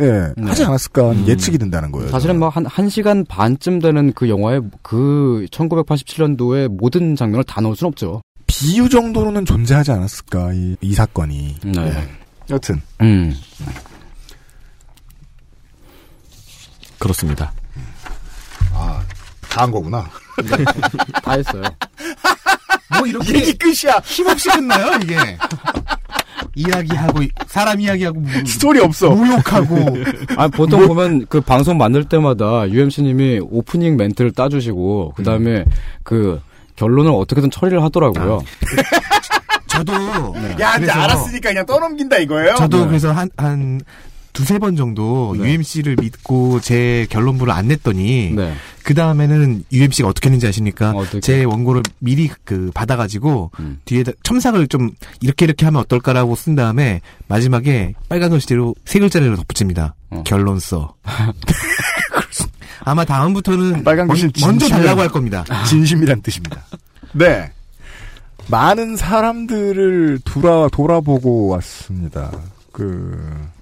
예, 0.00 0.32
네. 0.36 0.46
하지 0.48 0.64
않았을까 0.64 1.10
하는 1.10 1.28
예측이 1.28 1.58
된다는 1.58 1.92
거예요. 1.92 2.08
사실은 2.10 2.38
뭐 2.38 2.48
한, 2.48 2.64
한 2.66 2.88
시간 2.88 3.24
반쯤 3.26 3.80
되는 3.80 4.12
그 4.14 4.28
영화에 4.28 4.60
그 4.82 5.46
1987년도에 5.50 6.68
모든 6.68 7.14
장면을 7.16 7.44
다 7.44 7.60
넣을 7.60 7.76
순 7.76 7.86
없죠. 7.88 8.22
비유 8.46 8.88
정도로는 8.88 9.44
존재하지 9.44 9.92
않았을까 9.92 10.52
이, 10.54 10.76
이 10.80 10.94
사건이. 10.94 11.56
네. 11.64 12.08
여튼 12.50 12.80
음. 13.00 13.34
그렇습니다. 16.98 17.52
아, 18.72 19.02
다 19.48 19.62
한 19.62 19.70
거구나. 19.70 20.08
다 21.22 21.32
했어요. 21.32 21.62
뭐 22.98 23.06
이렇게 23.06 23.34
얘기 23.34 23.52
끝이야. 23.58 23.98
힘없이 24.04 24.48
끝나요 24.48 24.98
이게. 25.02 25.16
이야기하고 26.54 27.20
사람 27.46 27.80
이야기하고 27.80 28.20
뭐, 28.20 28.30
스토리 28.46 28.80
없어. 28.80 29.10
무욕하고 29.10 29.76
아 30.36 30.48
보통 30.48 30.86
보면 30.86 31.26
그 31.28 31.40
방송 31.40 31.78
만들 31.78 32.04
때마다 32.04 32.68
UMC님이 32.68 33.40
오프닝 33.42 33.96
멘트를 33.96 34.32
따주시고 34.32 35.14
그 35.16 35.22
다음에 35.22 35.64
그 36.02 36.40
결론을 36.76 37.12
어떻게든 37.12 37.50
처리를 37.50 37.82
하더라고요. 37.82 38.42
저도 39.66 39.92
야, 40.60 40.76
이제 40.76 40.90
알았으니까 40.90 41.50
그냥 41.50 41.66
떠넘긴다 41.66 42.18
이거예요. 42.18 42.54
저도 42.56 42.82
네. 42.82 42.86
그래서 42.88 43.12
한, 43.12 43.30
한 43.36 43.80
두세 44.32 44.58
번 44.58 44.76
정도 44.76 45.36
UMC를 45.36 45.96
믿고 46.00 46.60
제 46.60 47.06
결론부를 47.10 47.52
안 47.52 47.68
냈더니 47.68 48.32
네. 48.34 48.52
그 48.90 48.94
다음에는 48.94 49.66
UMC가 49.70 50.08
어떻게 50.08 50.26
했는지 50.30 50.48
아십니까? 50.48 50.92
제 51.22 51.44
원고를 51.44 51.80
미리 52.00 52.28
그 52.42 52.72
받아가지고 52.74 53.52
음. 53.60 53.78
뒤에다 53.84 54.10
첨삭을 54.24 54.66
좀 54.66 54.90
이렇게 55.20 55.44
이렇게 55.44 55.64
하면 55.64 55.80
어떨까라고 55.82 56.34
쓴 56.34 56.56
다음에 56.56 57.00
마지막에 57.28 57.94
빨간 58.08 58.30
글씨로 58.30 58.74
세 58.84 58.98
글자를 58.98 59.36
덧붙입니다. 59.36 59.94
어. 60.10 60.24
결론 60.26 60.58
써. 60.58 60.92
아마 62.82 63.04
다음부터는 63.04 63.84
빨간 63.84 64.08
글씨 64.08 64.24
먼- 64.40 64.50
먼저 64.50 64.66
달라고 64.68 65.00
할 65.02 65.08
겁니다. 65.08 65.44
진심이란 65.68 66.22
뜻입니다. 66.22 66.64
네. 67.12 67.52
많은 68.48 68.96
사람들을 68.96 70.18
돌아, 70.24 70.66
돌아보고 70.72 71.46
왔습니다. 71.46 72.32
그, 72.72 73.16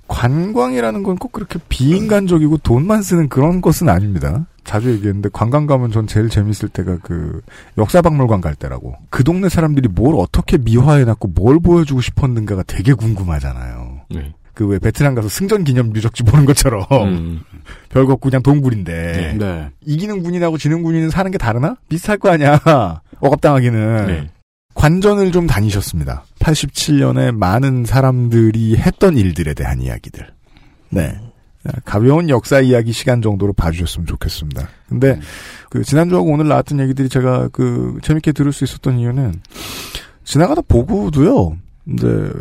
관광이라는 0.07 1.03
건 1.03 1.16
꼭 1.16 1.33
그렇게 1.33 1.59
비인간적이고 1.68 2.57
돈만 2.59 3.03
쓰는 3.03 3.29
그런 3.29 3.61
것은 3.61 3.91
아닙니다. 3.91 4.47
자주 4.69 4.93
얘기했는데 4.93 5.31
관광 5.33 5.66
가면 5.66 5.93
전 5.93 6.07
제일 6.07 6.29
재밌을 6.29 6.69
때가 6.69 6.99
그 7.03 7.41
역사박물관 7.79 8.43
갈 8.43 8.55
때라고. 8.55 8.95
그 9.09 9.25
동네 9.25 9.49
사람들이 9.49 9.89
뭘 9.89 10.14
어떻게 10.19 10.59
미화해놨고 10.59 11.29
뭘 11.29 11.59
보여주고 11.59 12.03
싶었는가가 12.03 12.64
되게 12.64 12.93
궁금하잖아요. 12.93 14.03
네. 14.11 14.35
그왜 14.53 14.79
베트남 14.79 15.14
가서 15.14 15.31
승전 15.31 15.64
기념 15.64 15.97
유적지 15.97 16.23
보는 16.25 16.45
것처럼 16.45 16.85
음. 16.93 17.41
별거 17.89 18.12
없고 18.12 18.29
그냥 18.29 18.43
동굴인데 18.43 19.37
네. 19.39 19.71
이기는 19.87 20.23
군인하고 20.23 20.59
지는 20.59 20.83
군인은 20.83 21.09
사는 21.09 21.31
게 21.31 21.39
다르나? 21.39 21.77
비슷할 21.89 22.19
거 22.19 22.31
아니야. 22.31 22.61
억압당하기는. 23.21 24.07
네. 24.07 24.31
관전을 24.75 25.33
좀 25.33 25.47
다니셨습니다. 25.47 26.25
87년에 26.41 27.35
많은 27.35 27.87
사람들이 27.87 28.77
했던 28.77 29.16
일들에 29.16 29.55
대한 29.55 29.81
이야기들. 29.81 30.29
네. 30.91 31.19
가벼운 31.85 32.29
역사 32.29 32.61
이야기 32.61 32.93
시간 32.93 33.23
정도로 33.23 33.53
봐주셨으면 33.53 34.07
좋겠습니다. 34.07 34.69
근데 34.89 35.21
그 35.71 35.83
지난주하고 35.83 36.31
오늘 36.31 36.49
나왔던 36.49 36.81
얘기들이 36.81 37.09
제가 37.09 37.49
그 37.53 37.99
재밌게 38.03 38.33
들을 38.33 38.53
수 38.53 38.64
있었던 38.64 38.99
이유는 38.99 39.41
지나가다 40.25 40.62
보고도요. 40.62 41.57
이제 41.93 42.33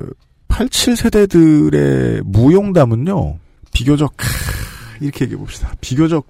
87 0.47 0.95
세대들의 0.95 2.21
무용담은요. 2.25 3.37
비교적 3.73 4.13
크, 4.17 4.25
이렇게 5.01 5.25
얘기해 5.25 5.37
봅시다. 5.37 5.73
비교적 5.81 6.25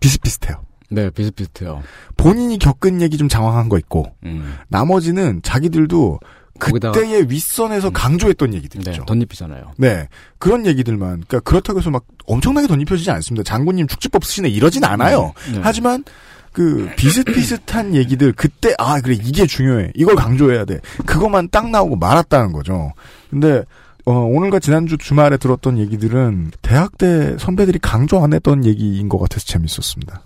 비슷비슷해요. 0.00 0.62
네, 0.88 1.10
비슷비슷해요. 1.10 1.82
본인이 2.16 2.58
겪은 2.58 3.02
얘기 3.02 3.16
좀 3.16 3.28
장황한 3.28 3.68
거 3.68 3.78
있고 3.78 4.06
음. 4.24 4.54
나머지는 4.68 5.40
자기들도 5.42 6.20
그때의 6.58 7.30
윗선에서 7.30 7.90
강조했던 7.90 8.54
얘기들 8.54 8.80
네, 8.82 8.90
있죠. 8.92 9.04
덧입히잖아요. 9.04 9.72
네. 9.78 10.08
그런 10.38 10.66
얘기들만. 10.66 11.24
그러니까 11.26 11.40
그렇다고 11.40 11.78
해서 11.78 11.90
막 11.90 12.04
엄청나게 12.26 12.66
덧입혀지지 12.66 13.10
않습니다. 13.10 13.44
장군님 13.44 13.86
축지법 13.86 14.24
쓰시네 14.24 14.48
이러진 14.48 14.84
않아요. 14.84 15.32
네. 15.52 15.60
하지만 15.62 16.04
그 16.52 16.90
비슷비슷한 16.96 17.94
얘기들 17.94 18.32
그때 18.32 18.74
아 18.78 19.00
그래 19.00 19.14
이게 19.14 19.46
중요해. 19.46 19.92
이걸 19.94 20.16
강조해야 20.16 20.64
돼. 20.64 20.80
그것만 21.04 21.48
딱 21.50 21.68
나오고 21.70 21.96
말았다는 21.96 22.52
거죠. 22.52 22.92
근데 23.30 23.62
어, 24.06 24.12
오늘과 24.12 24.60
지난주 24.60 24.96
주말에 24.96 25.36
들었던 25.36 25.78
얘기들은 25.78 26.52
대학 26.62 26.96
때 26.96 27.36
선배들이 27.38 27.80
강조 27.80 28.22
안 28.22 28.32
했던 28.32 28.64
얘기인 28.64 29.08
것 29.08 29.18
같아서 29.18 29.44
재밌었습니다. 29.46 30.22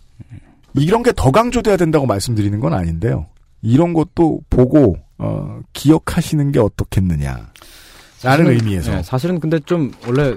이런 0.74 1.02
게 1.02 1.12
더 1.12 1.30
강조돼야 1.32 1.76
된다고 1.76 2.06
말씀드리는 2.06 2.60
건 2.60 2.74
아닌데요. 2.74 3.26
이런 3.62 3.92
것도 3.92 4.40
보고 4.48 4.98
어, 5.22 5.60
기억하시는 5.74 6.50
게 6.50 6.58
어떻겠느냐. 6.58 7.50
라는 8.22 8.48
의미에서. 8.52 8.96
네, 8.96 9.02
사실은 9.02 9.38
근데 9.38 9.58
좀 9.60 9.92
원래 10.06 10.36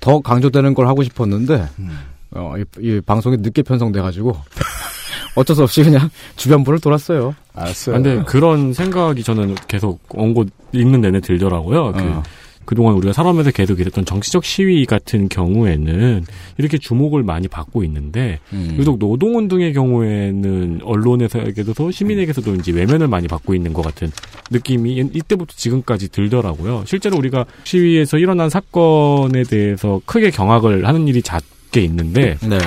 더 0.00 0.20
강조되는 0.20 0.74
걸 0.74 0.86
하고 0.88 1.02
싶었는데 1.02 1.68
음. 1.78 1.98
어, 2.34 2.54
이, 2.58 2.64
이 2.80 3.00
방송이 3.00 3.36
늦게 3.38 3.62
편성돼가지고 3.62 4.36
어쩔 5.36 5.56
수 5.56 5.62
없이 5.62 5.82
그냥 5.82 6.10
주변부를 6.36 6.80
돌았어요. 6.80 7.34
알았어요. 7.54 7.96
근데 7.96 8.22
그런 8.24 8.72
생각이 8.72 9.22
저는 9.22 9.54
계속 9.68 10.00
원고 10.08 10.44
읽는 10.72 11.02
내내 11.02 11.20
들더라고요. 11.20 11.92
그, 11.92 11.98
어. 11.98 12.22
그 12.22 12.28
동안 12.74 12.94
우리가 12.94 13.12
살아오면서 13.12 13.50
계속 13.50 13.80
이랬던 13.80 14.04
정치적 14.04 14.44
시위 14.44 14.86
같은 14.86 15.28
경우에는 15.28 16.24
이렇게 16.58 16.78
주목을 16.78 17.22
많이 17.22 17.48
받고 17.48 17.84
있는데 17.84 18.38
음. 18.52 18.76
유독 18.78 18.98
노동운동의 18.98 19.72
경우에는 19.72 20.80
언론에서에게도 20.82 21.90
시민에게서도 21.90 22.54
이제 22.56 22.72
외면을 22.72 23.08
많이 23.08 23.28
받고 23.28 23.54
있는 23.54 23.72
것 23.72 23.82
같은 23.82 24.10
느낌이 24.50 24.96
이때부터 25.12 25.54
지금까지 25.56 26.10
들더라고요. 26.10 26.84
실제로 26.86 27.16
우리가 27.18 27.46
시위에서 27.64 28.18
일어난 28.18 28.50
사건에 28.50 29.42
대해서 29.44 30.00
크게 30.04 30.30
경악을 30.30 30.86
하는 30.86 31.08
일이 31.08 31.22
잦게 31.22 31.80
있는데 31.82 32.36
네. 32.42 32.58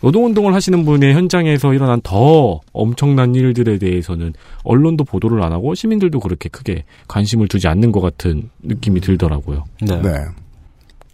노동운동을 0.00 0.54
하시는 0.54 0.84
분의 0.84 1.14
현장에서 1.14 1.72
일어난 1.74 2.00
더 2.02 2.60
엄청난 2.72 3.34
일들에 3.34 3.78
대해서는 3.78 4.34
언론도 4.62 5.04
보도를 5.04 5.42
안 5.42 5.52
하고 5.52 5.74
시민들도 5.74 6.20
그렇게 6.20 6.48
크게 6.48 6.84
관심을 7.08 7.48
두지 7.48 7.68
않는 7.68 7.92
것 7.92 8.00
같은 8.00 8.50
느낌이 8.62 9.00
들더라고요. 9.00 9.64
네. 9.80 10.02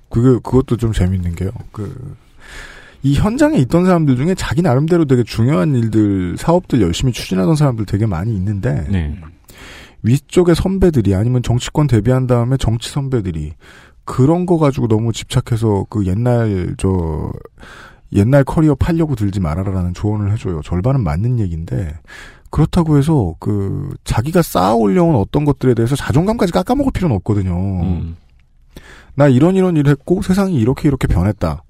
그게, 0.08 0.38
그것도 0.42 0.76
좀 0.76 0.92
재밌는 0.92 1.34
게요. 1.34 1.50
그, 1.70 2.16
이 3.02 3.14
현장에 3.14 3.56
있던 3.58 3.84
사람들 3.86 4.16
중에 4.16 4.34
자기 4.34 4.62
나름대로 4.62 5.04
되게 5.06 5.22
중요한 5.22 5.74
일들, 5.74 6.36
사업들 6.36 6.82
열심히 6.82 7.12
추진하던 7.12 7.56
사람들 7.56 7.86
되게 7.86 8.06
많이 8.06 8.34
있는데, 8.34 8.86
네. 8.90 9.16
위쪽의 10.02 10.54
선배들이 10.54 11.14
아니면 11.14 11.42
정치권 11.42 11.86
데뷔한 11.86 12.26
다음에 12.26 12.56
정치 12.56 12.90
선배들이 12.90 13.52
그런 14.04 14.46
거 14.46 14.58
가지고 14.58 14.88
너무 14.88 15.12
집착해서 15.12 15.86
그 15.88 16.06
옛날, 16.06 16.74
저, 16.76 17.32
옛날 18.14 18.44
커리어 18.44 18.74
팔려고 18.74 19.14
들지 19.14 19.40
말아라라는 19.40 19.94
조언을 19.94 20.32
해줘요. 20.32 20.60
절반은 20.62 21.02
맞는 21.02 21.38
얘기인데, 21.40 21.94
그렇다고 22.50 22.98
해서 22.98 23.34
그 23.40 23.88
자기가 24.04 24.42
쌓아 24.42 24.74
올려온 24.74 25.16
어떤 25.16 25.44
것들에 25.44 25.74
대해서 25.74 25.96
자존감까지 25.96 26.52
깎아먹을 26.52 26.92
필요는 26.92 27.16
없거든요. 27.16 27.54
음. 27.82 28.16
나 29.14 29.28
이런 29.28 29.56
이런 29.56 29.76
일을 29.76 29.90
했고 29.90 30.20
세상이 30.22 30.54
이렇게 30.56 30.88
이렇게 30.88 31.06
변했다. 31.06 31.62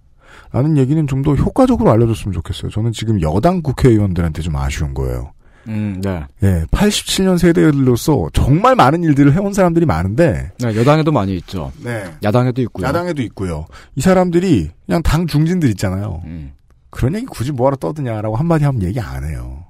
라는 0.52 0.76
얘기는 0.76 1.06
좀 1.06 1.22
더 1.22 1.34
효과적으로 1.34 1.90
알려줬으면 1.92 2.32
좋겠어요. 2.32 2.70
저는 2.70 2.92
지금 2.92 3.22
여당 3.22 3.62
국회의원들한테 3.62 4.42
좀 4.42 4.56
아쉬운 4.56 4.92
거예요. 4.92 5.32
음, 5.68 6.00
네. 6.02 6.24
예, 6.42 6.64
87년 6.70 7.38
세대로서 7.38 8.28
정말 8.32 8.74
많은 8.74 9.02
일들을 9.04 9.32
해온 9.34 9.52
사람들이 9.52 9.86
많은데 9.86 10.52
네, 10.58 10.76
여당에도 10.76 11.12
많이 11.12 11.36
있죠. 11.36 11.72
네. 11.82 12.04
야당에도 12.22 12.60
있고요. 12.62 12.86
야당에도 12.86 13.22
있고요. 13.22 13.66
이 13.94 14.00
사람들이 14.00 14.70
그냥 14.86 15.02
당 15.02 15.26
중진들 15.26 15.68
있잖아요. 15.70 16.22
음. 16.24 16.52
그런 16.90 17.14
얘기 17.14 17.26
굳이 17.26 17.52
뭐하러 17.52 17.76
떠드냐라고 17.76 18.36
한마디 18.36 18.64
하면 18.64 18.82
얘기 18.82 19.00
안 19.00 19.24
해요. 19.24 19.64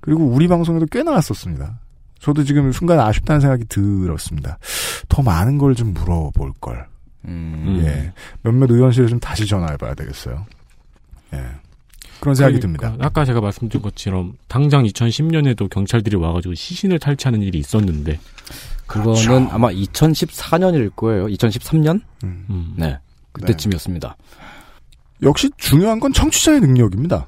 그리고 0.00 0.24
우리 0.24 0.46
방송에도 0.46 0.86
꽤 0.90 1.02
나왔었습니다. 1.02 1.80
저도 2.20 2.44
지금 2.44 2.70
순간 2.72 3.00
아쉽다는 3.00 3.40
생각이 3.40 3.64
들었습니다. 3.66 4.56
더 5.08 5.22
많은 5.22 5.58
걸 5.58 5.74
좀 5.74 5.92
물어볼 5.92 6.52
걸. 6.60 6.86
음. 7.26 7.82
예. 7.84 8.12
몇몇 8.42 8.70
의원실에 8.70 9.08
좀 9.08 9.18
다시 9.18 9.44
전화해봐야 9.46 9.94
되겠어요. 9.94 10.46
예. 11.34 11.42
그런 12.20 12.34
생각이 12.34 12.58
그러니까 12.58 12.88
듭니다. 12.88 13.06
아까 13.06 13.24
제가 13.24 13.40
말씀드린 13.40 13.82
것처럼 13.82 14.34
당장 14.48 14.84
2010년에도 14.84 15.68
경찰들이 15.68 16.16
와가지고 16.16 16.54
시신을 16.54 16.98
탈취하는 16.98 17.42
일이 17.42 17.58
있었는데 17.58 18.18
그거는 18.86 19.48
아마 19.50 19.68
2014년일 19.70 20.94
거예요. 20.96 21.26
2013년? 21.26 22.00
음. 22.24 22.74
네. 22.76 22.98
그때쯤이었습니다. 23.32 24.16
역시 25.22 25.50
중요한 25.56 26.00
건 26.00 26.12
청취자의 26.12 26.60
능력입니다. 26.60 27.26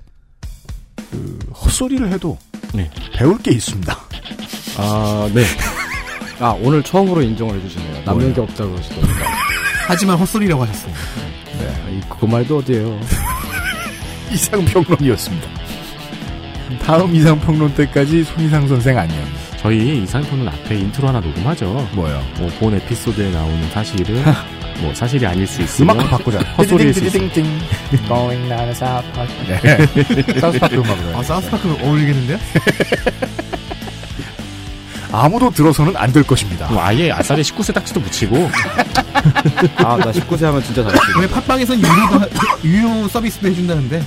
그 1.11 1.39
헛소리를 1.53 2.11
해도 2.13 2.39
네. 2.75 2.91
배울 3.15 3.39
게 3.39 3.51
있습니다. 3.53 3.97
아, 4.79 5.31
네. 5.35 5.45
아, 6.41 6.51
오늘 6.61 6.83
처음으로 6.83 7.23
인정을 7.23 7.57
해주시네요. 7.57 8.05
남는 8.05 8.35
게 8.35 8.41
없다고 8.41 8.73
그러시더라고요. 8.73 9.15
하지만 9.87 10.17
헛소리라고 10.19 10.63
하셨습니다. 10.63 11.01
네. 11.59 12.01
그거 12.09 12.27
말도 12.27 12.59
어디에요. 12.59 13.01
이상평론이었습니다. 14.33 15.49
다음 16.83 17.15
이상평론 17.15 17.75
때까지 17.75 18.25
손이상 18.25 18.69
선생 18.69 18.99
안녕. 18.99 19.17
저희 19.59 20.03
이상평론 20.03 20.47
앞에 20.49 20.77
인트로 20.79 21.09
하나 21.09 21.21
녹음하죠. 21.21 21.89
뭐요? 21.93 22.23
뭐 22.39 22.49
본 22.59 22.75
에피소드에 22.75 23.31
나오는 23.31 23.71
사실은 23.71 24.23
뭐 24.81 24.95
사실이 24.95 25.27
아닐 25.27 25.47
수 25.47 25.61
있으면 25.63 25.97
음악 25.97 26.11
바꾸자. 26.11 26.39
헛소리일 26.57 26.95
수 26.95 27.05
있어. 27.07 27.19
Going 28.07 28.49
down 28.49 28.71
the 28.71 28.71
south 28.71 29.13
park. 29.13 29.35
네. 29.47 30.39
사우스파크 30.41 30.77
음악으로. 30.77 31.19
아, 31.19 31.23
사우스파크 31.23 31.69
어울리겠는데요? 31.83 32.39
아무도 35.13 35.51
들어서는 35.51 35.97
안 35.97 36.13
될 36.13 36.23
것입니다. 36.23 36.67
뭐 36.69 36.83
아예 36.83 37.11
아싸리 37.11 37.43
19세 37.43 37.73
딱지도 37.75 38.01
붙이고 38.01 38.37
아, 39.77 39.97
나 39.97 40.11
19세 40.13 40.43
하면 40.45 40.63
진짜 40.63 40.83
잘했어. 40.83 41.03
왜 41.21 41.29
팟빵에선 41.29 41.79
유료도, 41.79 42.19
하- 42.21 42.29
유료 42.65 43.09
서비스도 43.09 43.49
해준다는데? 43.49 44.03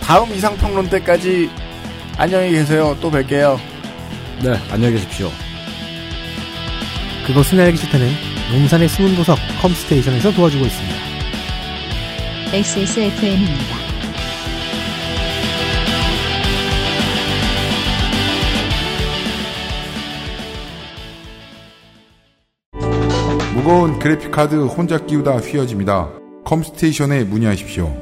다음 0.00 0.32
이상평론 0.34 0.88
때까지 0.90 1.50
안녕히 2.18 2.50
계세요. 2.52 2.96
또 3.00 3.10
뵐게요. 3.10 3.58
네, 4.42 4.60
안녕히 4.70 4.94
계십시오. 4.94 5.30
그것은 7.26 7.58
알기 7.58 7.76
싫다는 7.78 8.12
용산의 8.52 8.88
숨은 8.88 9.16
보석 9.16 9.38
컴스테이션에서 9.60 10.32
도와주고 10.32 10.64
있습니다. 10.64 10.96
XSFM입니다. 12.52 13.76
무거운 23.66 23.98
그래픽카드 23.98 24.54
혼자 24.66 24.96
끼우다 24.96 25.38
휘어집니다. 25.38 26.12
컴스테이션에 26.44 27.24
문의하십시오. 27.24 27.92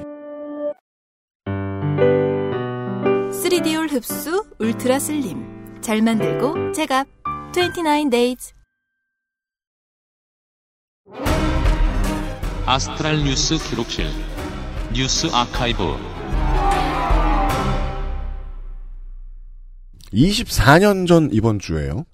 3D 3.32 3.56
all 3.56 3.90
흡수 3.90 4.44
ultra 4.58 4.98
slim. 4.98 5.42
잘 5.80 6.02
만들고 6.02 6.72
제값. 6.72 7.06
29 7.56 8.10
days. 8.10 8.52
아스트랄 12.66 13.24
뉴스 13.24 13.56
기록실 13.56 14.08
뉴스 14.92 15.28
아카이브 15.32 15.78
24년 20.12 21.06
전 21.06 21.30
이번 21.32 21.58
주에요. 21.58 22.04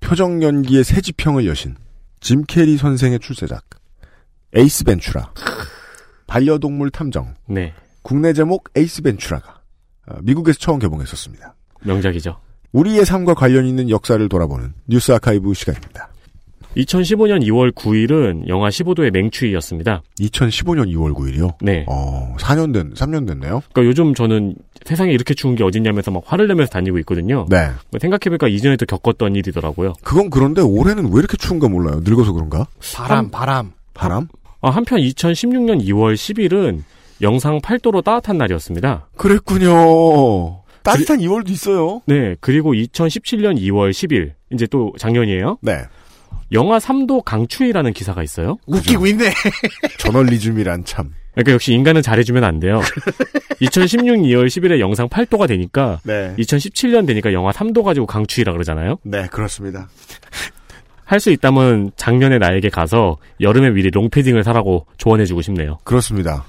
표정 0.00 0.42
연기의 0.42 0.84
새 0.84 1.00
지평을 1.00 1.46
여신 1.46 1.74
짐 2.20 2.44
캐리 2.44 2.76
선생의 2.76 3.20
출세작 3.20 3.64
에이스 4.54 4.84
벤츄라 4.84 5.32
반려동물 6.26 6.90
탐정 6.90 7.34
네 7.46 7.74
국내 8.02 8.32
제목 8.32 8.70
에이스 8.76 9.02
벤츄라가 9.02 9.60
어, 10.08 10.18
미국에서 10.22 10.58
처음 10.58 10.78
개봉했었습니다. 10.78 11.54
명작이죠. 11.82 12.40
우리의 12.72 13.04
삶과 13.04 13.34
관련 13.34 13.66
있는 13.66 13.90
역사를 13.90 14.26
돌아보는 14.28 14.74
뉴스 14.86 15.12
아카이브 15.12 15.52
시간입니다. 15.54 16.07
2015년 16.76 17.42
2월 17.44 17.72
9일은 17.72 18.46
영하 18.48 18.68
15도의 18.68 19.10
맹추위였습니다. 19.10 20.02
2015년 20.20 20.92
2월 20.94 21.14
9일이요? 21.14 21.54
네. 21.60 21.84
어, 21.88 22.34
4년 22.38 22.72
된, 22.72 22.92
3년 22.94 23.26
됐네요? 23.26 23.62
그러니까 23.72 23.84
요즘 23.84 24.14
저는 24.14 24.54
세상에 24.84 25.12
이렇게 25.12 25.34
추운 25.34 25.54
게 25.54 25.64
어딨냐면서 25.64 26.10
막 26.10 26.22
화를 26.26 26.46
내면서 26.48 26.70
다니고 26.70 26.98
있거든요. 27.00 27.46
네. 27.48 27.70
생각해보니까 27.98 28.48
이전에도 28.48 28.86
겪었던 28.86 29.34
일이더라고요. 29.36 29.94
그건 30.02 30.30
그런데 30.30 30.62
올해는 30.62 31.10
왜 31.12 31.18
이렇게 31.18 31.36
추운가 31.36 31.68
몰라요. 31.68 32.00
늙어서 32.04 32.32
그런가? 32.32 32.66
바람, 32.94 33.30
바람. 33.30 33.72
바람? 33.94 34.28
아, 34.60 34.70
한편 34.70 35.00
2016년 35.00 35.82
2월 35.84 36.14
10일은 36.14 36.82
영상 37.22 37.60
8도로 37.60 38.04
따뜻한 38.04 38.38
날이었습니다. 38.38 39.08
그랬군요. 39.16 40.62
따뜻한 40.82 41.18
2월도 41.18 41.50
있어요. 41.50 42.00
네, 42.06 42.36
그리고 42.40 42.72
2017년 42.72 43.58
2월 43.60 43.90
10일, 43.90 44.32
이제 44.52 44.66
또 44.66 44.92
작년이에요. 44.98 45.58
네. 45.60 45.82
영하 46.52 46.78
3도 46.78 47.22
강추위라는 47.24 47.92
기사가 47.92 48.22
있어요. 48.22 48.56
웃기고 48.66 49.06
있네. 49.06 49.32
저널리즘이란 49.98 50.84
참. 50.84 51.12
그러니까 51.34 51.52
역시 51.52 51.72
인간은 51.72 52.02
잘해주면 52.02 52.42
안 52.42 52.58
돼요. 52.58 52.80
2016 53.60 54.18
2월 54.18 54.46
10일에 54.46 54.80
영상 54.80 55.08
8도가 55.08 55.46
되니까 55.46 56.00
네. 56.04 56.34
2017년 56.38 57.06
되니까 57.06 57.32
영하 57.32 57.52
3도 57.52 57.82
가지고 57.84 58.06
강추위라 58.06 58.52
그러잖아요. 58.52 58.96
네, 59.04 59.26
그렇습니다. 59.30 59.88
할 61.04 61.20
수 61.20 61.30
있다면 61.30 61.92
작년에 61.96 62.36
나에게 62.38 62.68
가서 62.68 63.16
여름에 63.40 63.70
미리 63.70 63.88
롱패딩을 63.90 64.44
사라고 64.44 64.86
조언해주고 64.98 65.40
싶네요. 65.40 65.78
그렇습니다. 65.84 66.44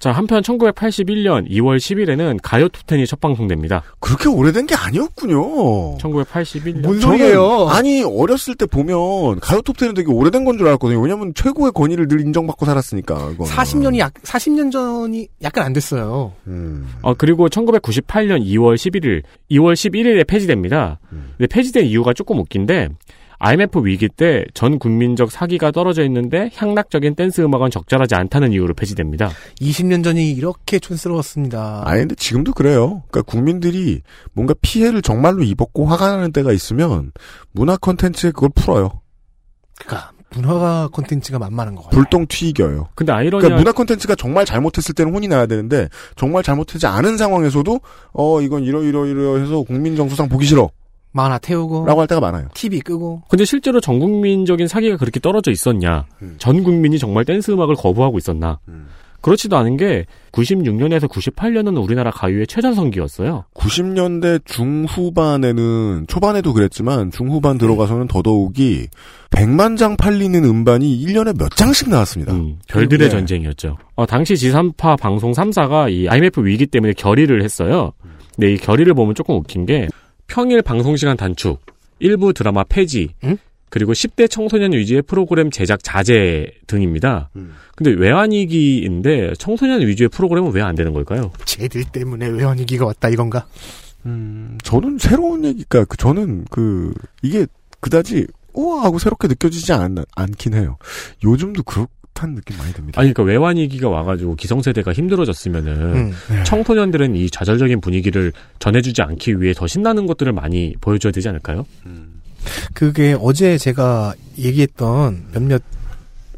자, 0.00 0.12
한편 0.12 0.42
1981년 0.42 1.46
2월 1.50 1.76
10일에는 1.76 2.38
가요 2.42 2.70
톱텐이 2.70 3.06
첫 3.06 3.20
방송됩니다. 3.20 3.82
그렇게 4.00 4.30
오래된 4.30 4.66
게 4.66 4.74
아니었군요. 4.74 5.98
1981년. 5.98 6.80
뭔 6.80 6.98
소리예요? 6.98 7.68
아니, 7.68 8.02
어렸을 8.02 8.54
때 8.54 8.64
보면 8.64 9.40
가요 9.40 9.60
톱텐은 9.60 9.92
되게 9.92 10.10
오래된 10.10 10.46
건 10.46 10.56
줄 10.56 10.66
알았거든요. 10.68 11.00
왜냐면 11.00 11.32
최고의 11.34 11.72
권위를 11.72 12.08
늘 12.08 12.20
인정받고 12.22 12.64
살았으니까. 12.64 13.14
그거는. 13.14 13.52
40년이 13.52 13.98
약, 13.98 14.14
40년 14.14 14.72
전이 14.72 15.28
약간 15.42 15.64
안 15.66 15.74
됐어요. 15.74 16.32
음. 16.46 16.88
어, 17.02 17.12
그리고 17.12 17.48
1998년 17.50 18.42
2월 18.42 18.76
11일, 18.76 19.22
2월 19.50 19.74
11일에 19.74 20.26
폐지됩니다. 20.26 20.98
근데 21.36 21.46
폐지된 21.46 21.84
이유가 21.84 22.14
조금 22.14 22.38
웃긴데, 22.38 22.88
IMF 23.40 23.84
위기 23.84 24.08
때 24.08 24.44
전 24.52 24.78
국민적 24.78 25.30
사기가 25.32 25.70
떨어져 25.70 26.04
있는데 26.04 26.50
향락적인 26.54 27.14
댄스 27.14 27.40
음악은 27.40 27.70
적절하지 27.70 28.14
않다는 28.14 28.52
이유로 28.52 28.74
폐지됩니다. 28.74 29.30
20년 29.60 30.04
전이 30.04 30.30
이렇게 30.32 30.78
촌스러웠습니다. 30.78 31.82
아니, 31.86 32.00
근데 32.00 32.14
지금도 32.14 32.52
그래요. 32.52 33.02
그러니까 33.10 33.22
국민들이 33.22 34.02
뭔가 34.34 34.54
피해를 34.60 35.00
정말로 35.00 35.42
입었고 35.42 35.86
화가 35.86 36.10
나는 36.10 36.32
때가 36.32 36.52
있으면 36.52 37.12
문화 37.52 37.76
컨텐츠에 37.78 38.32
그걸 38.32 38.50
풀어요. 38.54 39.00
그러니까 39.78 40.12
문화가 40.32 40.88
콘텐츠가 40.92 41.38
만만한 41.38 41.74
거 41.74 41.82
같아요. 41.82 41.98
불똥 42.02 42.26
튀겨요. 42.28 42.88
근데 42.94 43.12
아이러니한 43.12 43.40
그러니까 43.40 43.56
문화 43.58 43.72
콘텐츠가 43.72 44.14
정말 44.14 44.44
잘못했을 44.44 44.94
때는 44.94 45.14
혼이 45.14 45.26
나야 45.28 45.46
되는데 45.46 45.88
정말 46.14 46.42
잘못하지 46.42 46.86
않은 46.86 47.16
상황에서도 47.16 47.80
어 48.12 48.40
이건 48.40 48.62
이러 48.64 48.82
이러 48.84 49.06
이러 49.06 49.38
해서 49.38 49.62
국민 49.62 49.96
정서상 49.96 50.28
보기 50.28 50.44
싫어. 50.46 50.70
만화 51.12 51.38
태우고 51.38 51.86
라고 51.86 52.00
할 52.00 52.06
때가 52.06 52.20
많아요. 52.20 52.48
TV 52.54 52.80
끄고 52.80 53.22
근데 53.28 53.44
실제로 53.44 53.80
전 53.80 53.98
국민적인 53.98 54.68
사기가 54.68 54.96
그렇게 54.96 55.20
떨어져 55.20 55.50
있었냐? 55.50 56.06
전 56.38 56.62
국민이 56.62 56.98
정말 56.98 57.24
댄스 57.24 57.50
음악을 57.50 57.74
거부하고 57.74 58.18
있었나? 58.18 58.58
그렇지도 59.20 59.56
않은 59.58 59.76
게 59.76 60.06
96년에서 60.32 61.06
98년은 61.08 61.82
우리나라 61.82 62.10
가요의 62.10 62.46
최전성기였어요. 62.46 63.44
90년대 63.54 64.44
중후반에는 64.46 66.06
초반에도 66.08 66.52
그랬지만 66.52 67.10
중후반 67.10 67.58
들어가서는 67.58 68.08
더더욱이 68.08 68.88
100만 69.30 69.76
장 69.76 69.96
팔리는 69.96 70.42
음반이 70.42 71.04
1년에 71.04 71.38
몇 71.38 71.50
장씩 71.50 71.90
나왔습니다. 71.90 72.32
별들의 72.68 73.08
네. 73.08 73.10
전쟁이었죠. 73.10 73.76
어, 73.94 74.06
당시 74.06 74.36
지상파 74.36 74.96
방송 74.96 75.32
3사가 75.32 75.92
이 75.92 76.08
IMF 76.08 76.42
위기 76.44 76.66
때문에 76.66 76.94
결의를 76.94 77.42
했어요. 77.42 77.92
근데 78.36 78.54
이 78.54 78.56
결의를 78.56 78.94
보면 78.94 79.14
조금 79.14 79.36
웃긴 79.36 79.66
게 79.66 79.88
평일 80.30 80.62
방송 80.62 80.96
시간 80.96 81.16
단축, 81.16 81.60
일부 81.98 82.32
드라마 82.32 82.62
폐지, 82.62 83.14
그리고 83.68 83.92
10대 83.92 84.30
청소년 84.30 84.72
위주의 84.72 85.02
프로그램 85.02 85.50
제작 85.50 85.82
자제 85.82 86.52
등입니다. 86.68 87.30
근데 87.74 87.90
외환위기인데 87.90 89.32
청소년 89.38 89.80
위주의 89.80 90.08
프로그램은 90.08 90.52
왜 90.52 90.62
안 90.62 90.76
되는 90.76 90.92
걸까요? 90.92 91.32
쟤들 91.46 91.82
때문에 91.84 92.28
외환위기가 92.28 92.86
왔다 92.86 93.08
이건가? 93.08 93.46
음, 94.06 94.56
저는 94.62 94.98
새로운 94.98 95.44
얘기가, 95.44 95.84
그, 95.84 95.96
저는 95.96 96.44
그, 96.48 96.94
이게 97.22 97.46
그다지, 97.80 98.26
우와 98.52 98.84
하고 98.84 98.98
새롭게 99.00 99.26
느껴지지 99.28 99.72
않, 99.72 99.96
않긴 100.14 100.54
해요. 100.54 100.76
요즘도 101.24 101.64
그 101.64 101.86
렇다는 102.14 102.34
느낌 102.34 102.56
많이 102.58 102.72
듭니다. 102.72 103.00
아니, 103.00 103.12
그러니까 103.12 103.22
외환위기가 103.22 103.88
와가지고 103.88 104.36
기성세대가 104.36 104.92
힘들어졌으면은 104.92 105.72
음, 105.94 106.12
네. 106.28 106.44
청소년들은 106.44 107.16
이 107.16 107.30
좌절적인 107.30 107.80
분위기를 107.80 108.32
전해주지 108.58 109.02
않기 109.02 109.40
위해 109.40 109.54
더 109.54 109.66
신나는 109.66 110.06
것들을 110.06 110.32
많이 110.32 110.74
보여줘야 110.80 111.12
되지 111.12 111.28
않을까요? 111.28 111.66
그게 112.74 113.16
어제 113.18 113.58
제가 113.58 114.14
얘기했던 114.38 115.28
몇몇 115.32 115.62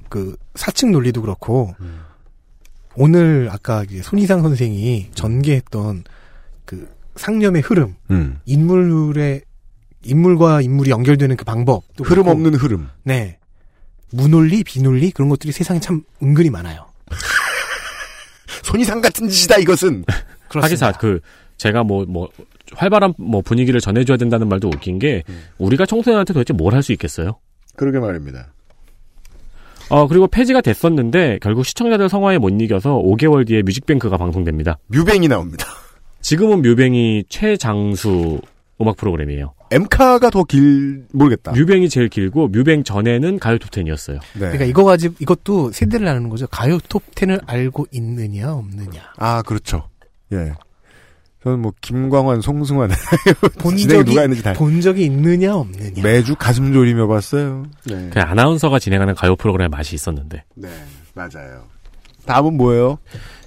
그 0.08 0.36
사측 0.54 0.90
논리도 0.90 1.22
그렇고 1.22 1.74
오늘 2.94 3.48
아까 3.50 3.84
손희상 4.02 4.42
선생이 4.42 5.10
전개했던 5.14 6.04
그 6.64 6.88
상념의 7.16 7.62
흐름, 7.62 7.94
음. 8.10 8.38
인물의 8.44 9.42
인물과 10.04 10.62
인물이 10.62 10.90
연결되는 10.90 11.36
그 11.36 11.44
방법, 11.44 11.84
또 11.96 12.04
흐름 12.04 12.26
없는 12.26 12.54
흐름. 12.54 12.88
네, 13.04 13.38
무논리, 14.12 14.62
비논리 14.64 15.10
그런 15.10 15.28
것들이 15.28 15.52
세상에 15.52 15.80
참 15.80 16.02
은근히 16.22 16.50
많아요. 16.50 16.86
손이상 18.62 19.00
같은 19.00 19.28
짓이다 19.28 19.58
이것은. 19.58 20.04
하기사 20.48 20.92
그 20.92 21.20
제가 21.56 21.82
뭐뭐 21.84 22.28
활발한 22.74 23.14
뭐 23.18 23.40
분위기를 23.42 23.80
전해줘야 23.80 24.16
된다는 24.16 24.48
말도 24.48 24.68
웃긴 24.68 24.98
게 24.98 25.22
우리가 25.58 25.86
청소년한테 25.86 26.32
도대체 26.34 26.52
뭘 26.52 26.74
할 26.74 26.82
수 26.82 26.92
있겠어요? 26.92 27.38
그러게 27.76 27.98
말입니다. 27.98 28.52
어 29.88 30.06
그리고 30.06 30.26
폐지가 30.26 30.60
됐었는데 30.60 31.38
결국 31.42 31.64
시청자들 31.64 32.08
성화에 32.08 32.38
못 32.38 32.50
이겨서 32.60 32.94
5개월 33.02 33.46
뒤에 33.46 33.62
뮤직뱅크가 33.62 34.16
방송됩니다. 34.16 34.78
뮤뱅이 34.88 35.28
나옵니다. 35.28 35.66
지금은 36.20 36.62
뮤뱅이 36.62 37.24
최장수 37.28 38.40
음악 38.82 38.96
프로그램이에요. 38.96 39.54
엠카가 39.70 40.30
더 40.30 40.44
길 40.44 41.06
모르겠다. 41.12 41.52
뮤뱅이 41.52 41.88
제일 41.88 42.08
길고 42.08 42.48
뮤뱅 42.48 42.84
전에는 42.84 43.38
가요 43.38 43.58
톱10이었어요. 43.58 44.16
네. 44.34 44.38
그러니까 44.40 44.64
이거 44.64 44.84
가지고 44.84 45.14
이것도 45.18 45.72
세대를 45.72 46.04
나누는 46.06 46.28
거죠. 46.28 46.46
가요 46.48 46.78
톱 46.88 47.02
10을 47.14 47.40
알고 47.46 47.86
있느냐 47.92 48.52
없느냐. 48.52 49.12
아 49.16 49.42
그렇죠. 49.42 49.88
예. 50.32 50.52
저는 51.42 51.58
뭐 51.60 51.72
김광환, 51.80 52.40
송승환 52.40 52.90
본 53.58 53.76
진행이 53.76 53.98
적이 54.04 54.10
누가 54.10 54.20
했는지 54.20 54.42
다 54.44 54.52
본 54.52 54.80
적이 54.80 55.06
있느냐 55.06 55.56
없느냐. 55.56 56.00
매주 56.02 56.36
가슴 56.36 56.72
졸이며 56.72 57.08
봤어요. 57.08 57.64
네. 57.86 58.10
그 58.12 58.20
아나운서가 58.20 58.78
진행하는 58.78 59.14
가요 59.16 59.34
프로그램 59.34 59.70
맛이 59.70 59.94
있었는데. 59.96 60.44
네, 60.54 60.68
맞아요. 61.14 61.64
다음은 62.26 62.56
뭐예요? 62.56 62.98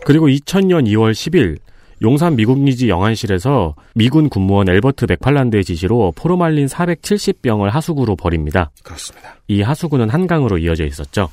그리고 0.05 0.27
2000년 0.27 0.85
2월 0.87 1.11
10일 1.13 1.57
용산 2.05 2.35
미군기지 2.35 2.87
영안실에서 2.87 3.73
미군 3.95 4.29
군무원 4.29 4.69
엘버트 4.69 5.07
맥팔란드의 5.09 5.63
지시로 5.63 6.13
포르말린 6.15 6.67
470병을 6.67 7.71
하수구로 7.71 8.15
버립니다. 8.15 8.69
그렇습니다. 8.83 9.37
이 9.47 9.63
하수구는 9.63 10.09
한강으로 10.11 10.59
이어져 10.59 10.85
있었죠. 10.85 11.29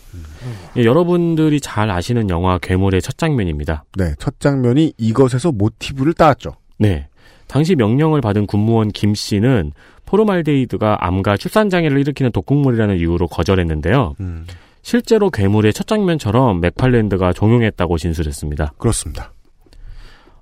예, 0.78 0.84
여러분들이 0.84 1.60
잘 1.60 1.90
아시는 1.90 2.30
영화 2.30 2.56
괴물의 2.56 3.02
첫 3.02 3.18
장면입니다. 3.18 3.84
네, 3.98 4.14
첫 4.18 4.40
장면이 4.40 4.94
이것에서 4.96 5.52
모티브를 5.52 6.14
따왔죠. 6.14 6.52
네. 6.78 7.06
당시 7.48 7.74
명령을 7.74 8.22
받은 8.22 8.46
군무원 8.46 8.88
김 8.88 9.14
씨는 9.14 9.72
포름알데히드가 10.06 11.04
암과 11.06 11.36
출산장애를 11.36 11.98
일으키는 11.98 12.32
독극물이라는 12.32 12.96
이유로 12.96 13.26
거절했는데요. 13.26 14.14
실제로 14.80 15.28
괴물의 15.28 15.74
첫 15.74 15.86
장면처럼 15.86 16.62
맥팔랜드가 16.62 17.34
종용했다고 17.34 17.98
진술했습니다. 17.98 18.72
그렇습니다. 18.78 19.32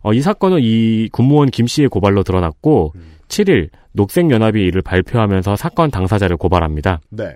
어, 0.03 0.13
이 0.13 0.21
사건은 0.21 0.59
이 0.63 1.09
군무원 1.13 1.51
김 1.51 1.67
씨의 1.67 1.89
고발로 1.89 2.23
드러났고 2.23 2.95
7일 3.29 3.69
녹색연합이 3.93 4.61
이를 4.63 4.83
발표하면서 4.83 5.57
사건 5.57 5.91
당사자를 5.91 6.37
고발합니다. 6.37 7.01
네. 7.11 7.35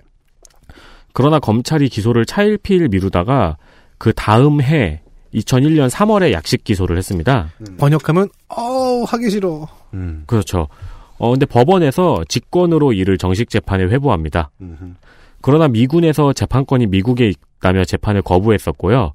그러나 1.13 1.39
검찰이 1.39 1.89
기소를 1.89 2.25
차일피일 2.25 2.89
미루다가 2.89 3.57
그 3.97 4.11
다음 4.13 4.61
해 4.61 5.01
2001년 5.33 5.89
3월에 5.89 6.31
약식 6.31 6.63
기소를 6.63 6.97
했습니다. 6.97 7.51
번역하면 7.77 8.29
어우 8.47 9.03
하기 9.07 9.29
싫어. 9.29 9.67
그렇죠. 10.25 10.67
어 11.17 11.31
근데 11.31 11.45
법원에서 11.45 12.23
직권으로 12.27 12.93
이를 12.93 13.17
정식 13.17 13.49
재판에 13.49 13.83
회부합니다. 13.85 14.51
그러나 15.41 15.67
미군에서 15.67 16.33
재판권이 16.33 16.87
미국에 16.87 17.31
있다며 17.59 17.85
재판을 17.85 18.21
거부했었고요. 18.21 19.13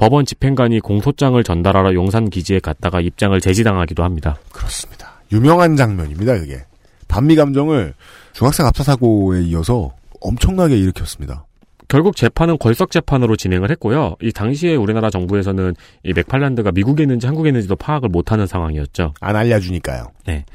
법원 0.00 0.24
집행관이 0.24 0.80
공소장을 0.80 1.44
전달하러 1.44 1.92
용산 1.92 2.30
기지에 2.30 2.58
갔다가 2.58 3.02
입장을 3.02 3.38
제지당하기도 3.38 4.02
합니다. 4.02 4.38
그렇습니다. 4.50 5.20
유명한 5.30 5.76
장면입니다, 5.76 6.38
그게. 6.38 6.64
반미 7.06 7.36
감정을 7.36 7.92
중학생 8.32 8.64
압사 8.64 8.82
사고에 8.82 9.42
이어서 9.42 9.92
엄청나게 10.22 10.78
일으켰습니다. 10.78 11.44
결국 11.88 12.16
재판은 12.16 12.56
걸석 12.56 12.90
재판으로 12.92 13.36
진행을 13.36 13.70
했고요. 13.72 14.16
이 14.22 14.32
당시에 14.32 14.74
우리나라 14.74 15.10
정부에서는 15.10 15.74
이 16.04 16.12
맥팔란드가 16.14 16.72
미국에 16.72 17.02
있는지 17.02 17.26
한국에 17.26 17.50
있는지도 17.50 17.76
파악을 17.76 18.08
못하는 18.08 18.46
상황이었죠. 18.46 19.12
안 19.20 19.36
알려주니까요. 19.36 20.06
네. 20.26 20.46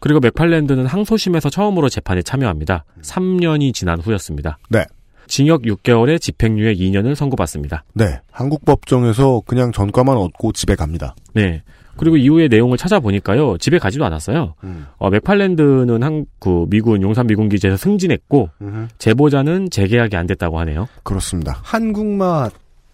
그리고 0.00 0.20
맥팔랜드는 0.20 0.86
항소심에서 0.86 1.50
처음으로 1.50 1.90
재판에 1.90 2.22
참여합니다. 2.22 2.86
3년이 3.02 3.74
지난 3.74 4.00
후였습니다. 4.00 4.56
네. 4.70 4.86
징역 5.26 5.62
6개월에 5.62 6.20
집행유예 6.20 6.74
2년을 6.74 7.14
선고받습니다. 7.14 7.84
네. 7.94 8.20
한국 8.30 8.64
법정에서 8.64 9.42
그냥 9.46 9.72
전과만 9.72 10.16
얻고 10.16 10.52
집에 10.52 10.74
갑니다. 10.74 11.14
네. 11.32 11.62
그리고 11.96 12.16
이후의 12.16 12.48
내용을 12.48 12.76
찾아보니까요. 12.76 13.58
집에 13.58 13.78
가지도 13.78 14.04
않았어요. 14.04 14.54
어, 14.98 15.10
맥팔랜드는 15.10 16.02
한, 16.02 16.26
그, 16.40 16.66
미군, 16.68 17.02
용산 17.02 17.28
미군 17.28 17.48
기지에서 17.48 17.76
승진했고, 17.76 18.50
제보자는 18.98 19.70
재계약이 19.70 20.16
안 20.16 20.26
됐다고 20.26 20.58
하네요. 20.58 20.88
그렇습니다. 21.04 21.60
한국맛. 21.62 22.52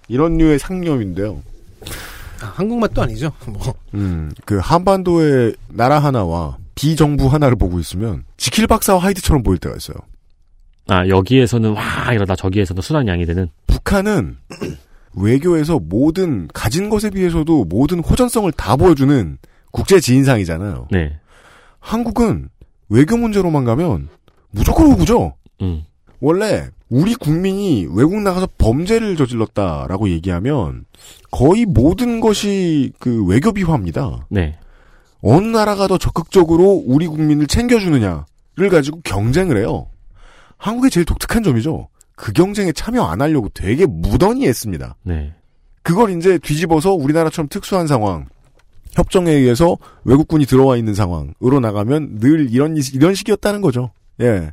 이런 0.08 0.36
류의 0.36 0.58
상념인데요. 0.58 1.38
아, 2.42 2.52
한국맛도 2.56 3.00
아니죠. 3.02 3.32
뭐. 3.46 3.74
음, 3.94 4.32
그 4.44 4.58
한반도의 4.58 5.54
나라 5.68 5.98
하나와 5.98 6.56
비정부 6.74 7.26
하나를 7.28 7.56
보고 7.56 7.78
있으면 7.78 8.24
지킬 8.36 8.66
박사와 8.66 8.98
하이드처럼 9.02 9.42
보일 9.42 9.58
때가 9.58 9.76
있어요. 9.76 9.96
아, 10.90 11.06
여기에서는 11.06 11.70
와, 11.72 12.12
이러다 12.12 12.34
저기에서는 12.34 12.82
순한 12.82 13.06
양이 13.06 13.24
되는. 13.24 13.48
북한은 13.68 14.36
외교에서 15.14 15.78
모든 15.78 16.48
가진 16.52 16.90
것에 16.90 17.10
비해서도 17.10 17.64
모든 17.66 18.00
호전성을 18.00 18.50
다 18.52 18.74
보여주는 18.74 19.38
국제 19.70 20.00
지인상이잖아요. 20.00 20.88
네. 20.90 21.16
한국은 21.78 22.48
외교 22.88 23.16
문제로만 23.16 23.64
가면 23.64 24.08
무조건 24.50 24.90
호구죠. 24.90 25.34
음. 25.62 25.84
원래 26.20 26.68
우리 26.88 27.14
국민이 27.14 27.86
외국 27.88 28.20
나가서 28.20 28.48
범죄를 28.58 29.16
저질렀다라고 29.16 30.10
얘기하면 30.10 30.86
거의 31.30 31.66
모든 31.66 32.18
것이 32.18 32.92
그 32.98 33.24
외교 33.26 33.52
비화입니다. 33.52 34.26
네. 34.28 34.58
어느 35.22 35.46
나라가 35.46 35.86
더 35.86 35.98
적극적으로 35.98 36.82
우리 36.84 37.06
국민을 37.06 37.46
챙겨주느냐를 37.46 38.70
가지고 38.70 39.00
경쟁을 39.04 39.56
해요. 39.58 39.86
한국의 40.60 40.90
제일 40.90 41.06
독특한 41.06 41.42
점이죠. 41.42 41.88
그 42.14 42.32
경쟁에 42.32 42.70
참여 42.72 43.02
안 43.02 43.22
하려고 43.22 43.48
되게 43.48 43.86
무던히 43.86 44.46
했습니다. 44.46 44.94
네. 45.02 45.32
그걸 45.82 46.16
이제 46.16 46.38
뒤집어서 46.38 46.92
우리나라처럼 46.92 47.48
특수한 47.48 47.86
상황, 47.86 48.26
협정에 48.92 49.32
의해서 49.32 49.78
외국군이 50.04 50.44
들어와 50.44 50.76
있는 50.76 50.94
상황으로 50.94 51.60
나가면 51.60 52.18
늘 52.20 52.50
이런, 52.50 52.76
이런 52.92 53.14
식이었다는 53.14 53.62
거죠. 53.62 53.90
예. 54.20 54.50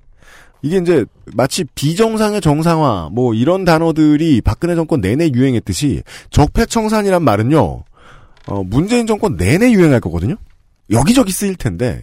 이게 0.62 0.78
이제 0.78 1.06
마치 1.34 1.66
비정상의 1.76 2.40
정상화, 2.40 3.10
뭐 3.12 3.34
이런 3.34 3.66
단어들이 3.66 4.40
박근혜 4.42 4.76
정권 4.76 5.02
내내 5.02 5.30
유행했듯이 5.34 6.04
적폐청산이란 6.30 7.22
말은요, 7.22 7.84
어, 8.48 8.64
문재인 8.64 9.08
정권 9.08 9.36
내내 9.36 9.72
유행할 9.72 10.00
거거든요? 10.00 10.36
여기저기 10.90 11.34
쓰일 11.34 11.58
텐데, 11.58 12.02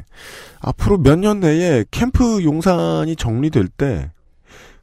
앞으로 0.65 0.99
몇 0.99 1.19
년 1.19 1.41
내에 1.41 1.85
캠프 1.91 2.43
용산이 2.43 3.17
정리될 3.17 3.69
때, 3.69 4.11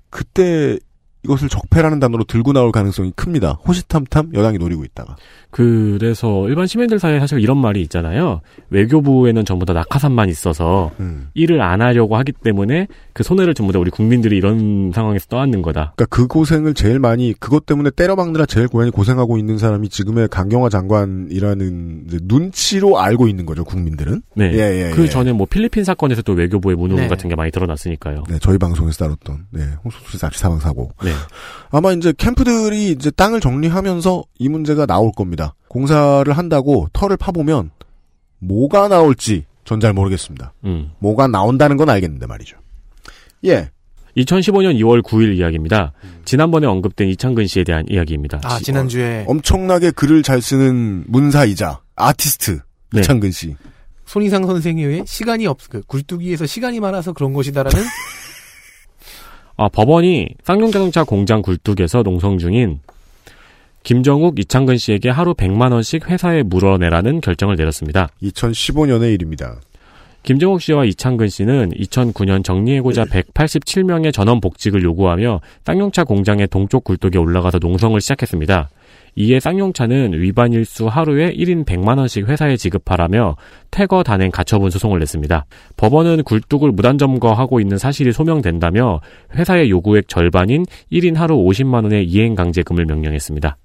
그때 0.09 0.77
이것을 1.23 1.49
적폐라는 1.49 1.99
단어로 1.99 2.23
들고 2.23 2.53
나올 2.53 2.71
가능성이 2.71 3.11
큽니다. 3.15 3.59
호시탐탐 3.67 4.31
여당이 4.33 4.57
노리고 4.57 4.83
있다가. 4.83 5.15
그래서 5.51 6.47
일반 6.47 6.65
시민들 6.65 6.97
사이에 6.97 7.19
사실 7.19 7.39
이런 7.39 7.57
말이 7.57 7.81
있잖아요. 7.81 8.41
외교부에는 8.69 9.43
전부 9.45 9.65
다 9.65 9.73
낙하산만 9.73 10.29
있어서 10.29 10.91
음. 10.99 11.29
일을 11.33 11.61
안 11.61 11.81
하려고 11.81 12.15
하기 12.17 12.31
때문에 12.31 12.87
그 13.13 13.23
손해를 13.23 13.53
전부 13.53 13.73
다 13.73 13.79
우리 13.79 13.91
국민들이 13.91 14.37
이런 14.37 14.91
상황에서 14.95 15.27
떠안는 15.27 15.61
거다. 15.61 15.93
그러니까 15.95 16.05
그 16.15 16.27
고생을 16.27 16.73
제일 16.73 16.99
많이 16.99 17.33
그것 17.37 17.65
때문에 17.65 17.91
때려박느라 17.91 18.45
제일 18.45 18.69
많이 18.73 18.89
고생하고 18.91 19.37
있는 19.37 19.57
사람이 19.57 19.89
지금의 19.89 20.29
강경화 20.29 20.69
장관이라는 20.69 22.05
이제 22.07 22.19
눈치로 22.23 22.99
알고 22.99 23.27
있는 23.27 23.45
거죠 23.45 23.65
국민들은. 23.65 24.21
네. 24.35 24.53
예, 24.53 24.87
예, 24.87 24.91
그 24.95 25.03
예. 25.03 25.09
전에 25.09 25.33
뭐 25.33 25.45
필리핀 25.49 25.83
사건에서 25.83 26.21
또 26.21 26.33
외교부의 26.33 26.77
무능 26.77 26.95
네. 26.95 27.07
같은 27.07 27.29
게 27.29 27.35
많이 27.35 27.51
드러났으니까요. 27.51 28.23
네, 28.29 28.37
저희 28.39 28.57
방송에서 28.57 29.05
다뤘던 29.05 29.47
네, 29.51 29.61
홍수수 29.83 30.17
납치 30.17 30.39
사망 30.39 30.59
사고. 30.59 30.91
네. 31.03 31.10
아마 31.71 31.91
이제 31.93 32.13
캠프들이 32.17 32.91
이제 32.91 33.11
땅을 33.11 33.39
정리하면서 33.39 34.23
이 34.39 34.49
문제가 34.49 34.85
나올 34.85 35.11
겁니다. 35.15 35.55
공사를 35.67 36.31
한다고 36.31 36.87
털을 36.93 37.17
파보면 37.17 37.71
뭐가 38.39 38.87
나올지 38.87 39.45
전 39.63 39.79
잘 39.79 39.93
모르겠습니다. 39.93 40.53
음. 40.65 40.91
뭐가 40.99 41.27
나온다는 41.27 41.77
건 41.77 41.89
알겠는데 41.89 42.25
말이죠. 42.25 42.57
예. 43.45 43.69
2015년 44.17 44.75
2월 44.81 45.01
9일 45.01 45.37
이야기입니다. 45.37 45.93
지난번에 46.25 46.67
언급된 46.67 47.07
이창근 47.09 47.47
씨에 47.47 47.63
대한 47.63 47.85
이야기입니다. 47.87 48.41
아, 48.43 48.59
지난주에 48.59 49.23
엄청나게 49.27 49.91
글을 49.91 50.23
잘 50.23 50.41
쓰는 50.41 51.05
문사이자 51.07 51.79
아티스트 51.95 52.59
네. 52.91 52.99
이창근 52.99 53.31
씨. 53.31 53.55
손희상 54.05 54.45
선생에 54.45 54.83
의해 54.83 55.03
시간이 55.07 55.47
없, 55.47 55.59
그 55.69 55.81
굴뚝이에서 55.87 56.45
시간이 56.45 56.81
많아서 56.81 57.13
그런 57.13 57.31
것이다라는 57.31 57.79
아, 59.57 59.69
법원이 59.69 60.29
쌍용자동차 60.43 61.03
공장 61.03 61.41
굴뚝에서 61.41 62.03
농성 62.03 62.37
중인 62.37 62.79
김정욱, 63.83 64.39
이창근 64.39 64.77
씨에게 64.77 65.09
하루 65.09 65.33
100만 65.33 65.71
원씩 65.71 66.09
회사에 66.09 66.43
물어내라는 66.43 67.21
결정을 67.21 67.55
내렸습니다. 67.55 68.09
2015년의 68.21 69.13
일입니다. 69.15 69.59
김정욱 70.23 70.61
씨와 70.61 70.85
이창근 70.85 71.29
씨는 71.29 71.71
2009년 71.71 72.43
정리해고자 72.43 73.05
187명의 73.05 74.13
전원 74.13 74.39
복직을 74.39 74.83
요구하며 74.83 75.41
쌍용차 75.65 76.03
공장의 76.03 76.47
동쪽 76.47 76.83
굴뚝에 76.83 77.17
올라가서 77.17 77.57
농성을 77.57 77.99
시작했습니다. 77.99 78.69
이에 79.15 79.39
쌍용차는 79.39 80.13
위반 80.13 80.53
일수 80.53 80.87
하루에 80.87 81.33
1인 81.33 81.65
100만 81.65 81.97
원씩 81.97 82.27
회사에 82.27 82.57
지급하라며 82.57 83.35
퇴거 83.71 84.03
단행 84.03 84.31
가처분 84.31 84.69
소송을 84.69 84.99
냈습니다. 84.99 85.45
법원은 85.77 86.23
굴뚝을 86.23 86.71
무단 86.71 86.97
점거하고 86.97 87.59
있는 87.59 87.77
사실이 87.77 88.13
소명된다며 88.13 89.01
회사의 89.35 89.69
요구액 89.69 90.07
절반인 90.07 90.65
1인 90.91 91.15
하루 91.15 91.35
50만 91.37 91.83
원의 91.83 92.05
이행 92.05 92.35
강제금을 92.35 92.85
명령했습니다. 92.85 93.57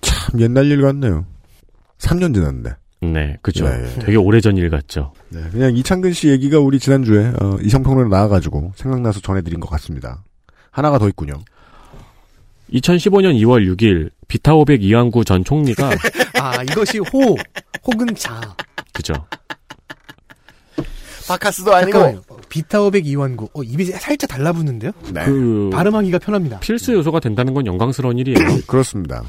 참 0.00 0.40
옛날 0.40 0.66
일 0.66 0.82
같네요. 0.82 1.26
3년 1.98 2.34
지났는데. 2.34 2.70
네, 3.02 3.36
그죠. 3.40 3.68
네. 3.68 3.86
되게 4.00 4.16
오래전 4.16 4.56
일 4.56 4.68
같죠. 4.68 5.12
네, 5.30 5.40
그냥 5.50 5.74
이창근 5.74 6.12
씨 6.12 6.28
얘기가 6.28 6.60
우리 6.60 6.78
지난주에 6.78 7.32
어, 7.40 7.56
이성평론에 7.62 8.10
나와가지고 8.10 8.72
생각나서 8.76 9.20
전해드린 9.20 9.58
것 9.58 9.70
같습니다. 9.70 10.22
하나가 10.70 10.98
더 10.98 11.08
있군요. 11.08 11.34
2015년 12.72 13.34
2월 13.42 13.66
6일 13.76 14.10
비타오백 14.28 14.82
이완구 14.82 15.24
전 15.24 15.44
총리가 15.44 15.90
아 16.40 16.62
이것이 16.62 16.98
호 16.98 17.36
혹은 17.84 18.14
자. 18.14 18.40
그죠. 18.92 19.14
바카스도 21.28 21.70
잠깐만요. 21.70 22.22
비타오백 22.48 23.06
이완구. 23.06 23.50
어 23.54 23.62
입이 23.62 23.84
살짝 23.86 24.28
달라붙는데요? 24.30 24.92
그 25.24 25.70
발음하기가 25.72 26.18
편합니다. 26.18 26.60
필수 26.60 26.92
요소가 26.92 27.20
된다는 27.20 27.54
건 27.54 27.66
영광스러운 27.66 28.18
일이에요. 28.18 28.60
그렇습니다. 28.66 29.22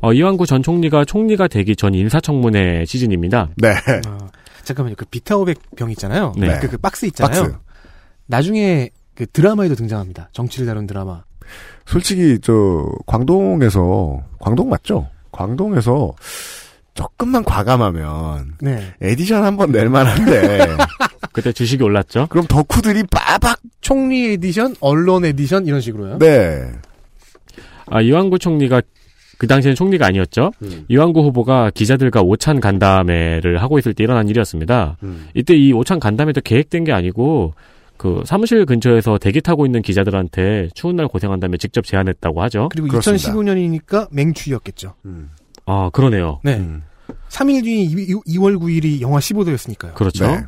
어, 0.00 0.12
이완구 0.12 0.46
전 0.46 0.62
총리가 0.62 1.04
총리가 1.04 1.48
되기 1.48 1.74
전 1.74 1.94
인사청문회 1.94 2.84
시즌입니다. 2.86 3.48
네. 3.56 3.70
어, 4.06 4.28
잠깐만요. 4.62 4.96
그 4.96 5.04
비타오백 5.06 5.58
병 5.76 5.90
있잖아요. 5.92 6.32
네. 6.36 6.58
그, 6.60 6.68
그 6.68 6.78
박스 6.78 7.06
있잖아요. 7.06 7.42
박스. 7.42 7.56
나중에 8.26 8.90
그 9.14 9.26
드라마에도 9.26 9.74
등장합니다. 9.74 10.28
정치를 10.32 10.66
다룬 10.66 10.86
드라마. 10.86 11.24
솔직히 11.86 12.38
저 12.42 12.84
광동에서 13.06 14.22
광동 14.38 14.68
맞죠? 14.68 15.08
광동에서 15.32 16.14
조금만 16.94 17.44
과감하면 17.44 18.54
네. 18.60 18.94
에디션 19.00 19.44
한번 19.44 19.70
낼 19.70 19.88
만한데 19.88 20.66
그때 21.32 21.52
주식이 21.52 21.82
올랐죠? 21.82 22.26
그럼 22.30 22.46
덕후들이 22.46 23.04
빠박 23.10 23.60
총리 23.82 24.32
에디션, 24.32 24.74
언론 24.80 25.24
에디션 25.24 25.66
이런 25.66 25.80
식으로요. 25.80 26.18
네. 26.18 26.72
아, 27.88 28.00
이완구 28.00 28.38
총리가 28.38 28.80
그 29.38 29.46
당시에는 29.46 29.76
총리가 29.76 30.06
아니었죠. 30.06 30.50
이완구 30.88 31.20
후보가 31.20 31.70
기자들과 31.74 32.22
오찬 32.22 32.60
간담회를 32.60 33.60
하고 33.60 33.78
있을 33.78 33.92
때 33.92 34.02
일어난 34.02 34.28
일이었습니다. 34.28 34.96
이때 35.34 35.54
이 35.54 35.74
오찬 35.74 36.00
간담회도 36.00 36.40
계획된 36.40 36.84
게 36.84 36.92
아니고 36.92 37.52
그 37.96 38.22
사무실 38.24 38.64
근처에서 38.66 39.18
대기 39.18 39.40
타고 39.40 39.66
있는 39.66 39.82
기자들한테 39.82 40.68
추운 40.74 40.96
날 40.96 41.08
고생한다며 41.08 41.56
직접 41.56 41.84
제안했다고 41.84 42.42
하죠. 42.42 42.68
그리고 42.70 42.88
2015년이니까 42.98 44.08
맹추였겠죠. 44.12 44.94
아, 45.66 45.90
그러네요. 45.92 46.40
네. 46.44 46.62
3일 47.28 47.64
뒤인 47.64 48.22
2, 48.24 48.38
월 48.38 48.56
9일이 48.56 49.00
영하 49.00 49.18
15도였으니까요. 49.18 49.94
그렇죠. 49.94 50.26
네. 50.26 50.44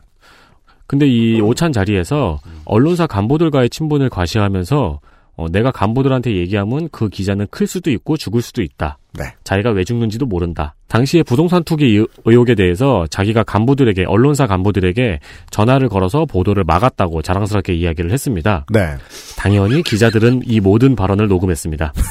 근데 0.86 1.06
이 1.06 1.40
오찬 1.40 1.72
자리에서 1.72 2.40
언론사 2.64 3.06
간부들과의 3.06 3.70
친분을 3.70 4.08
과시하면서 4.08 5.00
어, 5.36 5.48
내가 5.50 5.70
간부들한테 5.70 6.34
얘기하면 6.34 6.88
그 6.90 7.08
기자는 7.08 7.46
클 7.50 7.66
수도 7.66 7.90
있고 7.90 8.16
죽을 8.16 8.42
수도 8.42 8.62
있다. 8.62 8.98
네. 9.18 9.24
자기가 9.44 9.70
왜 9.70 9.84
죽는지도 9.84 10.26
모른다. 10.26 10.74
당시에 10.88 11.22
부동산 11.22 11.64
투기 11.64 11.84
의- 11.96 12.06
의혹에 12.24 12.54
대해서 12.54 13.06
자기가 13.10 13.42
간부들에게 13.42 14.04
언론사 14.06 14.46
간부들에게 14.46 15.20
전화를 15.50 15.88
걸어서 15.88 16.24
보도를 16.24 16.64
막았다고 16.64 17.22
자랑스럽게 17.22 17.74
이야기를 17.74 18.10
했습니다. 18.12 18.64
네. 18.72 18.96
당연히 19.36 19.82
기자들은 19.82 20.42
이 20.46 20.60
모든 20.60 20.96
발언을 20.96 21.28
녹음했습니다. 21.28 21.92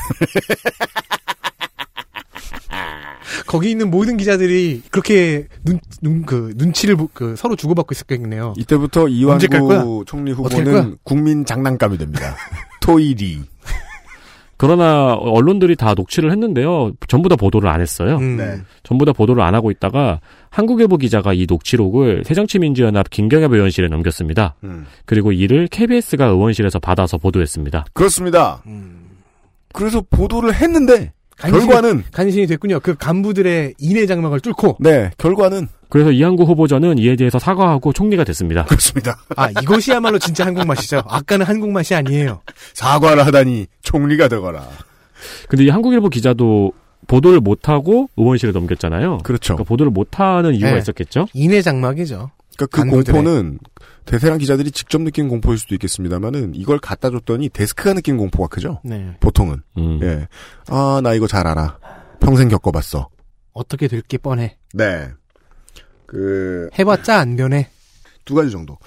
거기 3.45 3.71
있는 3.71 3.89
모든 3.89 4.17
기자들이 4.17 4.81
그렇게 4.91 5.47
눈, 5.63 5.79
눈, 6.01 6.25
그, 6.25 6.53
눈치를 6.55 6.95
보- 6.97 7.07
그, 7.13 7.35
서로 7.37 7.55
주고받고 7.55 7.93
있었겠네요. 7.93 8.53
이때부터? 8.57 9.07
이완구 9.07 10.03
총리? 10.05 10.31
후보는 10.31 10.97
국민 11.03 11.45
장난감이 11.45 11.97
됩니다. 11.97 12.35
토일이. 12.81 13.41
그러나 14.57 15.13
언론들이 15.13 15.75
다 15.75 15.93
녹취를 15.93 16.31
했는데요. 16.31 16.91
전부 17.07 17.29
다 17.29 17.35
보도를 17.35 17.69
안 17.69 17.79
했어요. 17.79 18.17
음. 18.17 18.37
네. 18.37 18.57
전부 18.83 19.05
다 19.05 19.13
보도를 19.13 19.43
안 19.43 19.53
하고 19.55 19.69
있다가 19.71 20.19
한국일보 20.49 20.97
기자가 20.97 21.33
이 21.33 21.45
녹취록을 21.47 22.23
새정치민주연합 22.25 23.09
김경엽 23.09 23.53
의원실에 23.53 23.87
넘겼습니다. 23.87 24.55
음. 24.63 24.85
그리고 25.05 25.31
이를 25.31 25.67
KBS가 25.67 26.25
의원실에서 26.25 26.79
받아서 26.79 27.17
보도했습니다. 27.17 27.85
그렇습니다. 27.93 28.63
그래서 29.73 30.01
보도를 30.09 30.55
했는데 30.55 31.13
간신히- 31.39 31.65
결과는 31.67 32.03
간신히 32.11 32.47
됐군요. 32.47 32.79
그 32.79 32.95
간부들의 32.95 33.75
인해 33.79 34.05
장막을 34.05 34.39
뚫고. 34.39 34.77
네, 34.79 35.11
결과는 35.17 35.67
그래서 35.89 36.11
이한구 36.11 36.43
후보자는 36.43 36.97
이에 36.97 37.15
대해서 37.15 37.39
사과하고 37.39 37.93
총리가 37.93 38.23
됐습니다. 38.25 38.65
그렇습니다. 38.65 39.17
아, 39.37 39.49
이것이야말로 39.61 40.19
진짜 40.19 40.45
한국 40.45 40.65
맛이죠. 40.67 41.01
아까는 41.07 41.45
한국 41.45 41.71
맛이 41.71 41.95
아니에요. 41.95 42.41
사과를 42.73 43.25
하다니 43.25 43.67
총리가 43.83 44.27
되거라. 44.27 44.67
근데 45.47 45.63
이 45.65 45.69
한국일보 45.69 46.09
기자도 46.09 46.73
보도를 47.07 47.39
못하고 47.39 48.09
의원실에 48.17 48.51
넘겼잖아요. 48.51 49.19
그렇죠. 49.19 49.53
그러니까 49.53 49.67
보도를 49.69 49.91
못하는 49.91 50.53
이유가 50.55 50.71
네. 50.73 50.79
있었겠죠. 50.79 51.27
인해 51.33 51.61
장막이죠. 51.61 52.31
그러니까 52.57 52.83
그. 52.83 52.89
공포는 52.89 53.59
대세랑 54.05 54.39
기자들이 54.39 54.71
직접 54.71 55.01
느낀 55.01 55.27
공포일 55.27 55.57
수도 55.57 55.75
있겠습니다만은 55.75 56.53
이걸 56.55 56.79
갖다 56.79 57.09
줬더니 57.09 57.49
데스크가 57.49 57.93
느낀 57.93 58.17
공포가 58.17 58.47
크죠. 58.47 58.81
네. 58.83 59.15
보통은. 59.19 59.61
음. 59.77 59.99
예. 60.01 60.27
아, 60.67 60.99
나 61.03 61.13
이거 61.13 61.27
잘 61.27 61.45
알아. 61.47 61.77
평생 62.19 62.47
겪어봤어. 62.49 63.09
어떻게 63.53 63.87
될 63.87 64.01
게 64.01 64.17
뻔해. 64.17 64.57
네. 64.73 65.09
그, 66.05 66.69
해봤자 66.77 67.19
안 67.19 67.35
변해. 67.35 67.69
두 68.25 68.33
가지 68.35 68.49
정도. 68.51 68.77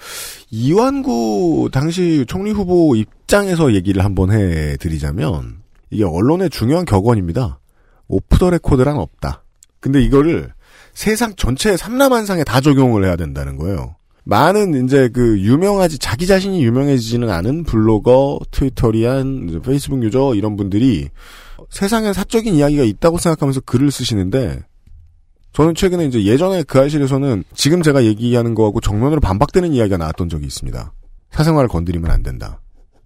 이완구 0.49 1.69
당시 1.71 2.25
총리 2.27 2.51
후보 2.51 2.95
입장에서 2.95 3.73
얘기를 3.73 4.03
한번 4.03 4.31
해드리자면, 4.31 5.61
이게 5.89 6.03
언론의 6.03 6.49
중요한 6.49 6.85
격언입니다. 6.85 7.59
오프 8.07 8.37
더 8.37 8.49
레코드란 8.49 8.97
없다. 8.97 9.43
근데 9.79 10.01
이거를 10.01 10.53
세상 11.01 11.33
전체 11.35 11.75
삼라만상에 11.75 12.43
다 12.43 12.61
적용을 12.61 13.05
해야 13.05 13.15
된다는 13.15 13.57
거예요. 13.57 13.95
많은 14.23 14.85
이제 14.85 15.09
그 15.09 15.39
유명하지 15.39 15.97
자기 15.97 16.27
자신이 16.27 16.63
유명해지지는 16.63 17.27
않은 17.27 17.63
블로거, 17.63 18.39
트위터리안, 18.51 19.61
페이스북 19.63 20.03
유저 20.03 20.35
이런 20.35 20.55
분들이 20.55 21.09
세상에 21.71 22.13
사적인 22.13 22.53
이야기가 22.53 22.83
있다고 22.83 23.17
생각하면서 23.17 23.61
글을 23.61 23.89
쓰시는데 23.89 24.59
저는 25.53 25.73
최근에 25.73 26.05
이제 26.05 26.23
예전에 26.23 26.61
그 26.61 26.79
알실에서는 26.79 27.45
지금 27.55 27.81
제가 27.81 28.03
얘기하는 28.03 28.53
거하고 28.53 28.79
정면으로 28.79 29.21
반박되는 29.21 29.73
이야기가 29.73 29.97
나왔던 29.97 30.29
적이 30.29 30.45
있습니다. 30.45 30.93
사생활을 31.31 31.67
건드리면 31.67 32.11
안 32.11 32.21
된다. 32.21 32.61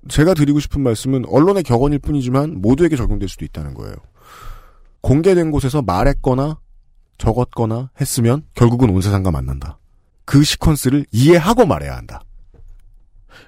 제가 0.09 0.33
드리고 0.33 0.59
싶은 0.59 0.81
말씀은 0.83 1.23
언론의 1.29 1.63
격언일 1.63 1.99
뿐이지만 1.99 2.61
모두에게 2.61 2.97
적용될 2.97 3.29
수도 3.29 3.45
있다는 3.45 3.73
거예요. 3.73 3.95
공개된 4.99 5.49
곳에서 5.51 5.81
말했거나 5.81 6.57
적었거나 7.17 7.89
했으면 7.99 8.43
결국은 8.55 8.89
온 8.89 9.01
세상과 9.01 9.31
만난다. 9.31 9.77
그 10.25 10.41
시퀀스를 10.41 11.05
이해하고 11.11 11.65
말해야 11.65 11.95
한다. 11.95 12.21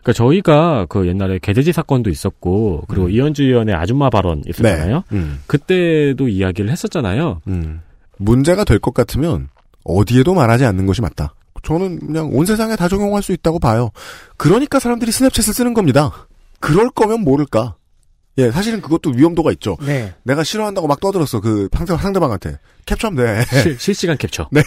그러니까 0.02 0.14
저희가 0.14 0.85
그 0.88 1.07
옛날에 1.07 1.39
개돼지 1.39 1.72
사건도 1.73 2.10
있었고 2.10 2.84
그리고 2.88 3.10
이현주 3.10 3.44
의원의 3.44 3.76
아줌마 3.76 4.10
발언 4.10 4.41
있었잖아요. 4.48 5.03
네. 5.10 5.18
음. 5.18 5.39
그때도 5.48 6.27
이야기를 6.27 6.69
했었잖아요. 6.69 7.41
문제가 8.18 8.64
될 8.64 8.80
것 8.80 8.94
같으면 8.94 9.49
어디에도 9.84 10.34
말하지 10.34 10.65
않는 10.65 10.85
것이 10.85 11.02
맞다. 11.02 11.34
저는 11.64 11.99
그냥 11.99 12.30
온 12.34 12.45
세상에 12.45 12.76
다 12.76 12.88
적용할 12.88 13.22
수 13.23 13.31
있다고 13.34 13.60
봐요. 13.60 13.89
그러니까 14.38 14.80
사람들이 14.80 15.11
스냅챗을 15.11 15.53
쓰는 15.53 15.73
겁니다. 15.73 16.11
그럴 16.60 16.89
거면 16.89 17.22
모를까. 17.22 17.76
예, 18.39 18.51
사실은 18.51 18.81
그것도 18.81 19.11
위험도가 19.15 19.51
있죠. 19.53 19.77
네. 19.85 20.14
내가 20.23 20.43
싫어한다고 20.43 20.88
막 20.88 20.99
떠들었어. 20.99 21.39
그 21.41 21.68
상대, 21.76 21.95
상대방한테. 21.97 22.59
캡처하면 22.85 23.26
돼. 23.26 23.45
실, 23.64 23.77
실시간 23.81 24.18
캡처. 24.18 24.47
네. 24.51 24.61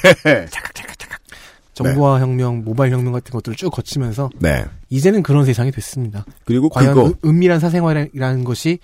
정보화 1.74 2.20
혁명, 2.20 2.62
모바일 2.64 2.92
혁명 2.92 3.12
같은 3.12 3.30
것들을 3.32 3.56
쭉 3.56 3.70
거치면서 3.70 4.28
네. 4.38 4.64
이제는 4.90 5.22
그런 5.22 5.44
세상이 5.47 5.70
됐습니다. 5.70 6.26
그리고 6.44 6.68
과연 6.68 6.94
그거- 6.94 7.06
은- 7.09 7.14
은밀한 7.24 7.59
사생활이라는 7.60 8.44
것이 8.44 8.78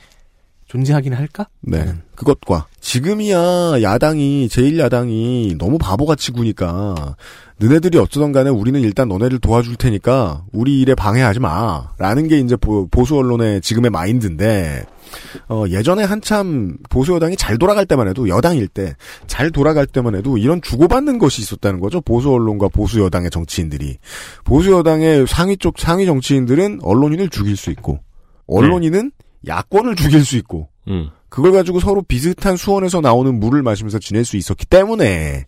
존재하기는 0.69 1.17
할까? 1.17 1.47
네. 1.61 1.95
그것과 2.15 2.67
지금이야 2.81 3.83
야당이 3.83 4.49
제1야당이 4.51 5.59
너무 5.59 5.79
바보같이 5.79 6.33
구니까 6.33 7.17
너네들이 7.59 7.99
어쩌던 7.99 8.33
간에 8.33 8.51
우리는 8.51 8.81
일단 8.81 9.09
너네를 9.09 9.39
도와줄 9.39 9.77
테니까 9.77 10.45
우리 10.53 10.81
일에 10.81 10.95
방해하지 10.95 11.41
마 11.41 11.89
라는 11.99 12.29
게 12.29 12.39
이제 12.39 12.55
보, 12.57 12.89
수 13.05 13.17
언론의 13.17 13.63
지금의 13.63 13.91
마인드인데 13.91 14.85
어, 15.49 15.65
예전에 15.69 16.05
한참 16.05 16.77
보수 16.91 17.15
여당이 17.15 17.37
잘 17.37 17.57
돌아갈 17.57 17.87
때만 17.87 18.09
해도 18.09 18.29
여당일 18.29 18.69
때 18.69 18.95
잘 19.37 19.51
돌아갈 19.51 19.87
때만 19.87 20.15
해도 20.15 20.39
이런 20.39 20.63
주고받는 20.63 21.19
것이 21.19 21.43
있었다는 21.43 21.81
거죠. 21.81 22.01
보수 22.01 22.33
언론과 22.33 22.69
보수 22.69 23.01
여당의 23.01 23.31
정치인들이. 23.31 23.99
보수 24.45 24.73
여당의 24.73 25.27
상위 25.27 25.59
쪽 25.59 25.79
상위 25.79 26.07
정치인들은 26.07 26.81
언론인을 26.83 27.29
죽일 27.29 27.57
수 27.57 27.71
있고 27.71 28.01
언론인은 28.47 29.13
야권을 29.47 29.97
죽일 29.97 30.25
수 30.25 30.37
있고 30.37 30.69
음. 30.89 31.11
그걸 31.29 31.53
가지고 31.53 31.81
서로 31.81 32.01
비슷한 32.03 32.57
수원에서 32.57 33.03
나오는 33.03 33.39
물을 33.39 33.63
마시면서 33.63 33.99
지낼 33.99 34.25
수 34.25 34.37
있었기 34.39 34.65
때문에 34.65 35.45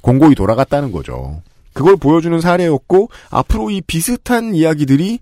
공고히 0.00 0.34
돌아갔다는 0.34 0.92
거죠. 0.92 1.42
그걸 1.72 1.96
보여주는 1.96 2.40
사례였고 2.40 3.08
앞으로 3.30 3.70
이 3.70 3.80
비슷한 3.80 4.54
이야기들이 4.54 5.20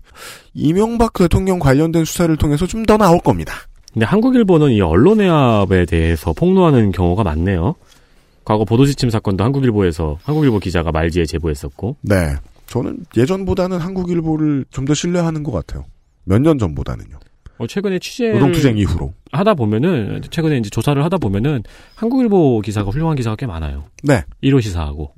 이명박 0.53 1.13
대통령 1.13 1.59
관련된 1.59 2.05
수사를 2.05 2.35
통해서 2.37 2.65
좀 2.65 2.85
더 2.85 2.97
나올 2.97 3.19
겁니다. 3.19 3.53
근데 3.93 4.05
한국일보는 4.05 4.71
이 4.71 4.81
언론해압에 4.81 5.85
대해서 5.85 6.33
폭로하는 6.33 6.91
경우가 6.91 7.23
많네요. 7.23 7.75
과거 8.45 8.63
보도지침 8.65 9.09
사건도 9.09 9.43
한국일보에서 9.43 10.17
한국일보 10.23 10.59
기자가 10.59 10.91
말지에 10.91 11.25
제보했었고. 11.25 11.97
네. 12.01 12.35
저는 12.67 12.99
예전보다는 13.15 13.79
한국일보를 13.79 14.65
좀 14.71 14.85
더 14.85 14.93
신뢰하는 14.93 15.43
것 15.43 15.51
같아요. 15.51 15.85
몇 16.23 16.39
년 16.41 16.57
전보다는요. 16.57 17.17
어, 17.57 17.67
최근에 17.67 17.99
취재 17.99 18.31
노동투쟁 18.31 18.77
이후로. 18.77 19.13
하다 19.31 19.53
보면은 19.55 20.21
최근에 20.29 20.57
이제 20.57 20.69
조사를 20.69 21.03
하다 21.03 21.17
보면은 21.17 21.63
한국일보 21.95 22.61
기사가 22.61 22.91
훌륭한 22.91 23.15
기사가 23.15 23.35
꽤 23.35 23.45
많아요. 23.45 23.85
네. 24.03 24.23
1호 24.43 24.61
시사하고. 24.61 25.13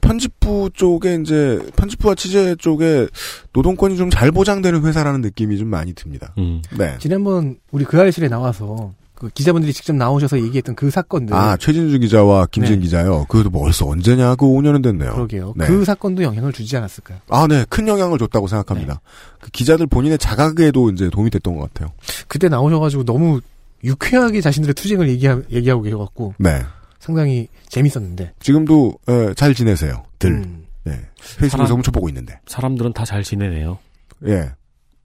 편집부 0.00 0.70
쪽에 0.74 1.18
이제 1.20 1.58
편집부와 1.76 2.14
취재 2.14 2.54
쪽에 2.56 3.06
노동권이 3.52 3.96
좀 3.96 4.10
잘 4.10 4.30
보장되는 4.32 4.84
회사라는 4.84 5.20
느낌이 5.22 5.56
좀 5.56 5.68
많이 5.68 5.94
듭니다. 5.94 6.34
음. 6.38 6.62
네. 6.76 6.96
지난번 6.98 7.56
우리 7.70 7.84
그 7.84 7.98
알실에 8.00 8.28
나와서 8.28 8.92
그 9.24 9.30
기자분들이 9.30 9.72
직접 9.72 9.94
나오셔서 9.96 10.38
얘기했던 10.42 10.74
그 10.74 10.90
사건들. 10.90 11.34
아, 11.34 11.56
최진주 11.56 11.98
기자와 12.00 12.46
김진 12.50 12.74
네. 12.76 12.80
기자요. 12.82 13.24
그것도 13.28 13.48
벌써 13.50 13.86
언제냐? 13.86 14.34
그 14.36 14.44
5년은 14.44 14.82
됐네요. 14.82 15.14
그러게요. 15.14 15.54
네. 15.56 15.66
그 15.66 15.82
사건도 15.84 16.22
영향을 16.22 16.52
주지 16.52 16.76
않았을까요? 16.76 17.18
아, 17.30 17.46
네. 17.46 17.64
큰 17.70 17.88
영향을 17.88 18.18
줬다고 18.18 18.46
생각합니다. 18.48 19.00
그 19.40 19.50
기자들 19.50 19.86
본인의 19.86 20.18
자각에도 20.18 20.90
이제 20.90 21.08
도움이 21.08 21.30
됐던 21.30 21.56
것 21.56 21.72
같아요. 21.72 21.92
그때 22.28 22.50
나오셔가지고 22.50 23.04
너무 23.04 23.40
유쾌하게 23.82 24.42
자신들의 24.42 24.74
투쟁을 24.74 25.08
얘기하, 25.08 25.40
얘기하고 25.50 25.80
계셔갖고 25.82 26.34
네. 26.38 26.62
상당히 27.00 27.48
재밌었는데. 27.68 28.32
지금도 28.40 28.98
에, 29.08 29.32
잘 29.34 29.54
지내세요. 29.54 30.04
들. 30.18 30.42
네. 30.84 30.92
페이스북에서 31.38 31.56
사람- 31.66 31.76
훔쳐보고 31.78 32.08
있는데. 32.10 32.38
사람들은 32.46 32.92
다 32.92 33.04
잘 33.06 33.22
지내네요. 33.22 33.78
예. 34.26 34.50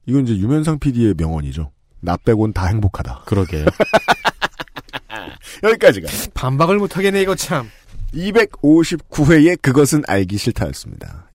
이건 0.05 0.25
이제 0.27 0.35
유면상 0.37 0.79
PD의 0.79 1.13
명언이죠. 1.17 1.71
나 2.01 2.17
빼곤 2.17 2.53
다 2.53 2.67
행복하다. 2.67 3.23
그러게요. 3.25 3.65
여기까지가 5.63 6.07
반박을 6.33 6.77
못하겠네 6.77 7.21
이거 7.21 7.35
참. 7.35 7.69
259회의 8.13 9.61
그것은 9.61 10.03
알기 10.07 10.37
싫다였습니다. 10.37 11.29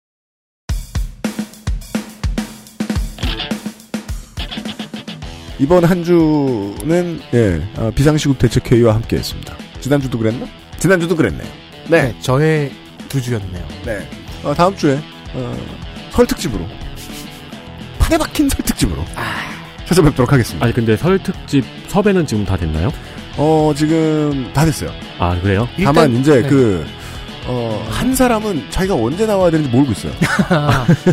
이번 5.58 5.84
한 5.84 6.02
주는 6.02 7.20
예 7.34 7.62
어, 7.76 7.90
비상시국 7.94 8.38
대책회의와 8.38 8.94
함께 8.94 9.16
했습니다. 9.16 9.56
지난주도 9.80 10.18
그랬나? 10.18 10.46
지난주도 10.78 11.14
그랬네요. 11.14 11.46
네, 11.88 12.16
저의 12.20 12.72
두 13.08 13.20
주였네요. 13.20 13.68
네. 13.84 14.08
어, 14.42 14.54
다음 14.54 14.74
주에 14.76 14.98
어, 15.34 15.56
설 16.10 16.26
특집으로 16.26 16.66
판에 17.98 18.18
박힌 18.18 18.48
설 18.48 18.64
특집으로 18.64 19.04
찾아뵙도록 19.86 20.32
하겠습니다. 20.32 20.64
아니 20.64 20.74
근데 20.74 20.96
설 20.96 21.18
특집 21.18 21.64
섭외는 21.88 22.26
지금 22.26 22.44
다 22.44 22.56
됐나요? 22.56 22.90
어 23.36 23.72
지금 23.76 24.50
다 24.52 24.64
됐어요. 24.64 24.90
아 25.18 25.38
그래요? 25.40 25.68
다만 25.84 26.14
이제 26.16 26.42
네. 26.42 26.48
그, 26.48 26.86
어, 27.46 27.86
한 27.90 28.14
사람은 28.14 28.66
자기가 28.70 28.94
언제 28.94 29.26
나와야 29.26 29.50
되는지 29.50 29.70
모르고 29.70 29.92
있어요. 29.92 30.12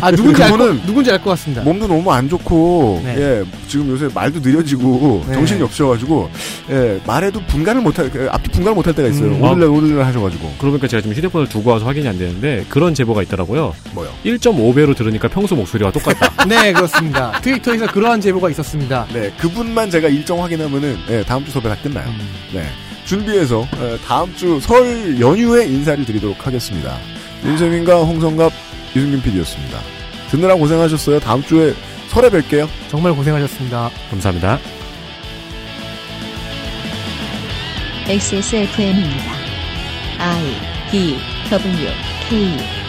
아 0.00 0.10
누군지 0.12 0.42
알 0.42 0.50
누군지 0.86 1.10
알 1.10 1.20
것 1.20 1.30
같습니다. 1.30 1.62
몸도 1.62 1.86
너무 1.86 2.10
안 2.12 2.28
좋고, 2.28 3.02
네. 3.04 3.14
예, 3.18 3.44
지금 3.68 3.90
요새 3.90 4.08
말도 4.14 4.40
느려지고, 4.40 5.24
네. 5.26 5.34
정신이 5.34 5.62
없으셔가지고, 5.62 6.30
예, 6.70 7.00
말해도 7.06 7.40
분간을 7.46 7.82
못할, 7.82 8.10
그, 8.10 8.26
앞뒤 8.30 8.48
분간을 8.52 8.74
못할 8.74 8.94
때가 8.94 9.08
있어요. 9.08 9.26
음. 9.26 9.42
오늘날, 9.42 9.68
오늘날 9.68 10.06
하셔가지고. 10.06 10.54
그러니까 10.58 10.86
제가 10.88 11.02
지금 11.02 11.14
휴대폰을 11.16 11.48
두고 11.48 11.70
와서 11.70 11.84
확인이 11.84 12.08
안 12.08 12.16
되는데 12.18 12.64
그런 12.68 12.94
제보가 12.94 13.22
있더라고요. 13.24 13.74
뭐요? 13.92 14.10
1.5배로 14.24 14.96
들으니까 14.96 15.28
평소 15.28 15.54
목소리와 15.56 15.90
똑같다. 15.92 16.30
네 16.48 16.72
그렇습니다. 16.72 17.32
트위터에서 17.42 17.86
그러한 17.88 18.20
제보가 18.20 18.48
있었습니다. 18.50 19.06
네, 19.12 19.30
그분만 19.38 19.90
제가 19.90 20.08
일정 20.08 20.42
확인하면은, 20.42 20.96
예, 21.10 21.22
다음 21.24 21.44
주 21.44 21.50
섭외 21.50 21.68
다 21.68 21.76
끝나요. 21.82 22.08
네. 22.54 22.64
준비해서, 23.10 23.66
예, 23.80 23.98
다음 24.06 24.32
주 24.36 24.60
설 24.60 25.18
연휴에 25.20 25.66
인사를 25.66 26.04
드리도록 26.04 26.46
하겠습니다. 26.46 26.96
윤세민과 27.44 27.96
홍성갑, 28.04 28.52
유승균 28.94 29.20
PD였습니다. 29.20 29.80
듣느라 30.30 30.54
고생하셨어요. 30.54 31.18
다음 31.18 31.42
주에 31.42 31.74
설에 32.08 32.28
뵐게요. 32.30 32.68
정말 32.88 33.12
고생하셨습니다. 33.14 33.90
감사합니다. 34.10 34.60
XSFM입니다. 38.06 39.32
I 40.18 40.90
D 40.92 41.16
W 41.50 41.88
K 42.28 42.79